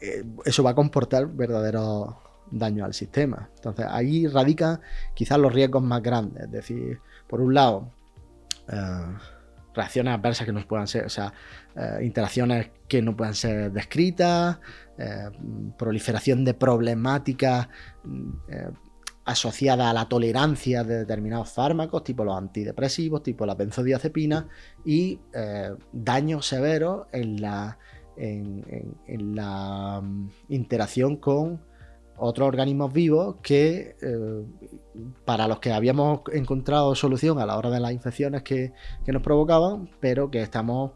eh, 0.00 0.24
eso 0.44 0.62
va 0.62 0.70
a 0.70 0.74
comportar 0.74 1.28
verdaderos 1.28 2.08
daños 2.50 2.84
al 2.84 2.92
sistema. 2.92 3.48
Entonces, 3.54 3.86
ahí 3.88 4.26
radican 4.26 4.80
quizás 5.14 5.38
los 5.38 5.52
riesgos 5.52 5.82
más 5.82 6.02
grandes. 6.02 6.42
Es 6.44 6.50
decir, 6.50 6.98
por 7.28 7.40
un 7.40 7.54
lado, 7.54 7.92
eh, 8.68 9.16
reacciones 9.74 10.14
adversas 10.14 10.44
que 10.44 10.52
no 10.52 10.66
puedan 10.66 10.88
ser, 10.88 11.04
o 11.06 11.08
sea, 11.08 11.32
eh, 11.76 11.98
interacciones 12.02 12.70
que 12.88 13.00
no 13.00 13.16
puedan 13.16 13.34
ser 13.34 13.72
descritas, 13.72 14.58
proliferación 15.76 16.44
de 16.44 16.54
problemáticas 16.54 17.68
asociada 19.24 19.88
a 19.88 19.92
la 19.92 20.08
tolerancia 20.08 20.84
de 20.84 20.98
determinados 20.98 21.50
fármacos, 21.50 22.04
tipo 22.04 22.24
los 22.24 22.36
antidepresivos, 22.36 23.22
tipo 23.22 23.46
la 23.46 23.54
benzodiazepina, 23.54 24.48
y 24.84 25.18
eh, 25.32 25.74
daños 25.92 26.46
severos 26.46 27.06
en 27.12 27.40
la, 27.40 27.78
en, 28.16 29.34
la 29.34 30.00
mm, 30.02 30.28
interacción 30.50 31.16
con 31.16 31.62
otros 32.16 32.46
organismos 32.46 32.92
vivos 32.92 33.36
que 33.42 33.96
eh, 34.00 34.44
para 35.24 35.48
los 35.48 35.58
que 35.58 35.72
habíamos 35.72 36.20
encontrado 36.32 36.94
solución 36.94 37.40
a 37.40 37.46
la 37.46 37.56
hora 37.56 37.70
de 37.70 37.80
las 37.80 37.92
infecciones 37.92 38.42
que, 38.42 38.72
que 39.04 39.12
nos 39.12 39.22
provocaban, 39.22 39.90
pero 40.00 40.30
que 40.30 40.42
estamos 40.42 40.92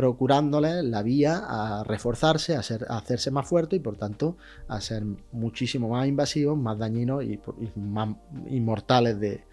procurándole 0.00 0.82
la 0.82 1.02
vía 1.02 1.42
a 1.46 1.84
reforzarse, 1.84 2.56
a, 2.56 2.62
ser, 2.62 2.86
hacerse 2.88 3.30
más 3.30 3.46
fuerte 3.46 3.76
y 3.76 3.80
por 3.80 3.98
tanto 3.98 4.38
a 4.66 4.80
ser 4.80 5.04
muchísimo 5.30 5.90
más 5.90 6.08
invasivos, 6.08 6.56
más 6.56 6.78
dañinos 6.78 7.22
y, 7.22 7.38
más 7.76 8.16
inmortales 8.48 9.20
de, 9.20 9.44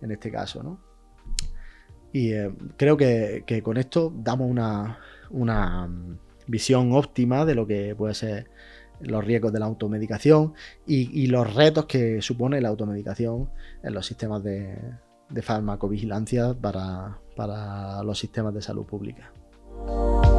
en 0.00 0.10
este 0.10 0.30
caso. 0.30 0.62
¿no? 0.62 0.80
Y 2.14 2.32
eh, 2.32 2.50
creo 2.78 2.96
que, 2.96 3.44
con 3.62 3.76
esto 3.76 4.10
damos 4.16 4.50
una, 4.50 5.00
una 5.28 5.86
visión 6.46 6.94
óptima 6.94 7.44
de 7.44 7.54
lo 7.54 7.66
que 7.66 7.94
puede 7.94 8.14
ser 8.14 8.48
los 9.00 9.22
riesgos 9.22 9.52
de 9.52 9.58
la 9.58 9.66
automedicación 9.66 10.54
y, 10.86 11.26
los 11.26 11.52
retos 11.52 11.84
que 11.84 12.22
supone 12.22 12.62
la 12.62 12.70
automedicación 12.70 13.50
en 13.82 13.92
los 13.92 14.06
sistemas 14.06 14.42
de, 14.42 14.78
de 15.28 15.42
farmacovigilancia 15.42 16.54
para, 16.54 17.18
para 17.36 18.02
los 18.02 18.18
sistemas 18.18 18.54
de 18.54 18.62
salud 18.62 18.86
pública. 18.86 19.30
Bye. 19.86 20.29